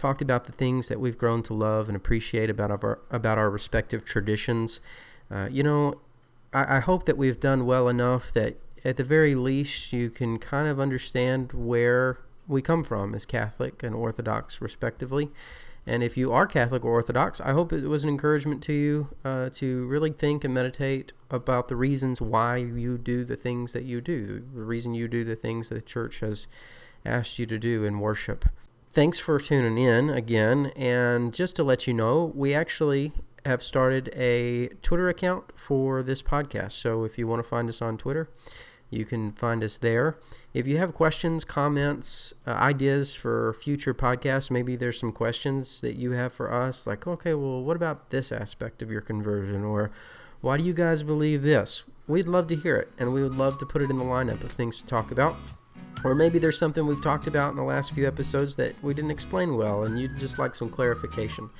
talked 0.00 0.22
about 0.22 0.46
the 0.46 0.52
things 0.52 0.88
that 0.88 0.98
we've 0.98 1.18
grown 1.18 1.42
to 1.42 1.52
love 1.52 1.88
and 1.88 1.94
appreciate 1.94 2.48
about 2.48 2.70
our 2.70 2.98
about 3.10 3.36
our 3.36 3.50
respective 3.50 4.04
traditions. 4.04 4.80
Uh, 5.30 5.46
you 5.50 5.62
know, 5.62 6.00
I, 6.54 6.76
I 6.76 6.80
hope 6.80 7.04
that 7.04 7.18
we've 7.18 7.38
done 7.38 7.66
well 7.66 7.86
enough 7.86 8.32
that 8.32 8.56
at 8.82 8.96
the 8.96 9.04
very 9.04 9.34
least 9.34 9.92
you 9.92 10.08
can 10.08 10.38
kind 10.38 10.68
of 10.68 10.80
understand 10.80 11.52
where 11.52 12.18
we 12.48 12.62
come 12.62 12.82
from 12.82 13.14
as 13.14 13.26
Catholic 13.26 13.82
and 13.82 13.94
Orthodox, 13.94 14.60
respectively. 14.62 15.30
And 15.86 16.02
if 16.02 16.16
you 16.16 16.32
are 16.32 16.46
Catholic 16.46 16.84
or 16.84 16.92
Orthodox, 16.92 17.40
I 17.40 17.52
hope 17.52 17.72
it 17.72 17.86
was 17.86 18.02
an 18.02 18.08
encouragement 18.08 18.62
to 18.64 18.72
you 18.72 19.08
uh, 19.24 19.50
to 19.54 19.86
really 19.86 20.12
think 20.12 20.44
and 20.44 20.54
meditate 20.54 21.12
about 21.30 21.68
the 21.68 21.76
reasons 21.76 22.20
why 22.20 22.56
you 22.56 22.96
do 22.96 23.24
the 23.24 23.36
things 23.36 23.72
that 23.74 23.84
you 23.84 24.00
do, 24.00 24.42
the 24.54 24.62
reason 24.62 24.94
you 24.94 25.08
do 25.08 25.24
the 25.24 25.36
things 25.36 25.68
that 25.68 25.74
the 25.74 25.80
church 25.82 26.20
has 26.20 26.46
asked 27.04 27.38
you 27.38 27.46
to 27.46 27.58
do 27.58 27.84
in 27.84 28.00
worship. 28.00 28.46
Thanks 28.92 29.20
for 29.20 29.38
tuning 29.38 29.78
in 29.78 30.10
again. 30.10 30.72
And 30.74 31.32
just 31.32 31.54
to 31.56 31.62
let 31.62 31.86
you 31.86 31.94
know, 31.94 32.32
we 32.34 32.52
actually 32.52 33.12
have 33.46 33.62
started 33.62 34.12
a 34.16 34.66
Twitter 34.82 35.08
account 35.08 35.52
for 35.54 36.02
this 36.02 36.22
podcast. 36.22 36.72
So 36.72 37.04
if 37.04 37.16
you 37.16 37.28
want 37.28 37.40
to 37.40 37.48
find 37.48 37.68
us 37.68 37.80
on 37.80 37.96
Twitter, 37.96 38.28
you 38.90 39.04
can 39.04 39.30
find 39.30 39.62
us 39.62 39.76
there. 39.76 40.18
If 40.52 40.66
you 40.66 40.78
have 40.78 40.92
questions, 40.92 41.44
comments, 41.44 42.34
uh, 42.44 42.50
ideas 42.50 43.14
for 43.14 43.52
future 43.52 43.94
podcasts, 43.94 44.50
maybe 44.50 44.74
there's 44.74 44.98
some 44.98 45.12
questions 45.12 45.80
that 45.82 45.94
you 45.94 46.10
have 46.10 46.32
for 46.32 46.52
us, 46.52 46.84
like, 46.84 47.06
okay, 47.06 47.34
well, 47.34 47.62
what 47.62 47.76
about 47.76 48.10
this 48.10 48.32
aspect 48.32 48.82
of 48.82 48.90
your 48.90 49.02
conversion? 49.02 49.62
Or 49.62 49.92
why 50.40 50.56
do 50.56 50.64
you 50.64 50.72
guys 50.72 51.04
believe 51.04 51.44
this? 51.44 51.84
We'd 52.08 52.26
love 52.26 52.48
to 52.48 52.56
hear 52.56 52.76
it, 52.76 52.90
and 52.98 53.14
we 53.14 53.22
would 53.22 53.34
love 53.34 53.56
to 53.58 53.66
put 53.66 53.82
it 53.82 53.90
in 53.90 53.98
the 53.98 54.04
lineup 54.04 54.42
of 54.42 54.50
things 54.50 54.78
to 54.78 54.86
talk 54.86 55.12
about. 55.12 55.36
Or 56.04 56.14
maybe 56.14 56.38
there's 56.38 56.58
something 56.58 56.86
we've 56.86 57.02
talked 57.02 57.26
about 57.26 57.50
in 57.50 57.56
the 57.56 57.62
last 57.62 57.92
few 57.92 58.06
episodes 58.06 58.56
that 58.56 58.74
we 58.82 58.94
didn't 58.94 59.10
explain 59.10 59.56
well, 59.56 59.84
and 59.84 60.00
you'd 60.00 60.16
just 60.18 60.38
like 60.38 60.54
some 60.54 60.70
clarification. 60.70 61.50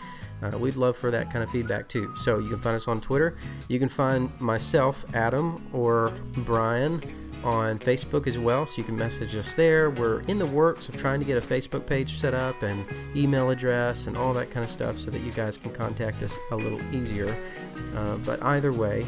Uh, 0.42 0.56
we'd 0.58 0.76
love 0.76 0.96
for 0.96 1.10
that 1.10 1.30
kind 1.30 1.42
of 1.42 1.50
feedback 1.50 1.88
too. 1.88 2.14
So 2.16 2.38
you 2.38 2.48
can 2.48 2.60
find 2.60 2.76
us 2.76 2.88
on 2.88 3.00
Twitter. 3.00 3.36
You 3.68 3.78
can 3.78 3.88
find 3.88 4.30
myself, 4.40 5.04
Adam, 5.12 5.62
or 5.72 6.14
Brian 6.38 7.02
on 7.44 7.78
Facebook 7.78 8.26
as 8.26 8.38
well, 8.38 8.66
so 8.66 8.76
you 8.78 8.84
can 8.84 8.96
message 8.96 9.34
us 9.34 9.54
there. 9.54 9.90
We're 9.90 10.20
in 10.22 10.38
the 10.38 10.46
works 10.46 10.88
of 10.88 10.96
trying 10.96 11.20
to 11.20 11.26
get 11.26 11.42
a 11.42 11.46
Facebook 11.46 11.86
page 11.86 12.18
set 12.18 12.34
up 12.34 12.62
and 12.62 12.84
email 13.16 13.50
address 13.50 14.06
and 14.06 14.16
all 14.16 14.32
that 14.34 14.50
kind 14.50 14.64
of 14.64 14.70
stuff 14.70 14.98
so 14.98 15.10
that 15.10 15.20
you 15.20 15.32
guys 15.32 15.56
can 15.56 15.72
contact 15.72 16.22
us 16.22 16.36
a 16.50 16.56
little 16.56 16.80
easier. 16.94 17.34
Uh, 17.96 18.16
but 18.16 18.42
either 18.42 18.72
way, 18.72 19.06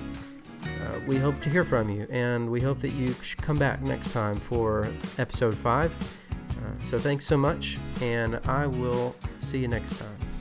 uh, 0.64 1.00
we 1.06 1.16
hope 1.18 1.40
to 1.40 1.50
hear 1.50 1.64
from 1.64 1.90
you, 1.90 2.06
and 2.10 2.50
we 2.50 2.60
hope 2.60 2.78
that 2.80 2.92
you 2.92 3.14
come 3.40 3.56
back 3.56 3.82
next 3.82 4.12
time 4.12 4.36
for 4.36 4.88
episode 5.18 5.54
5. 5.54 5.92
Uh, 5.92 6.80
so 6.80 6.98
thanks 6.98 7.24
so 7.24 7.36
much, 7.36 7.78
and 8.00 8.36
I 8.48 8.66
will 8.66 9.14
see 9.40 9.58
you 9.58 9.68
next 9.68 9.98
time. 9.98 10.31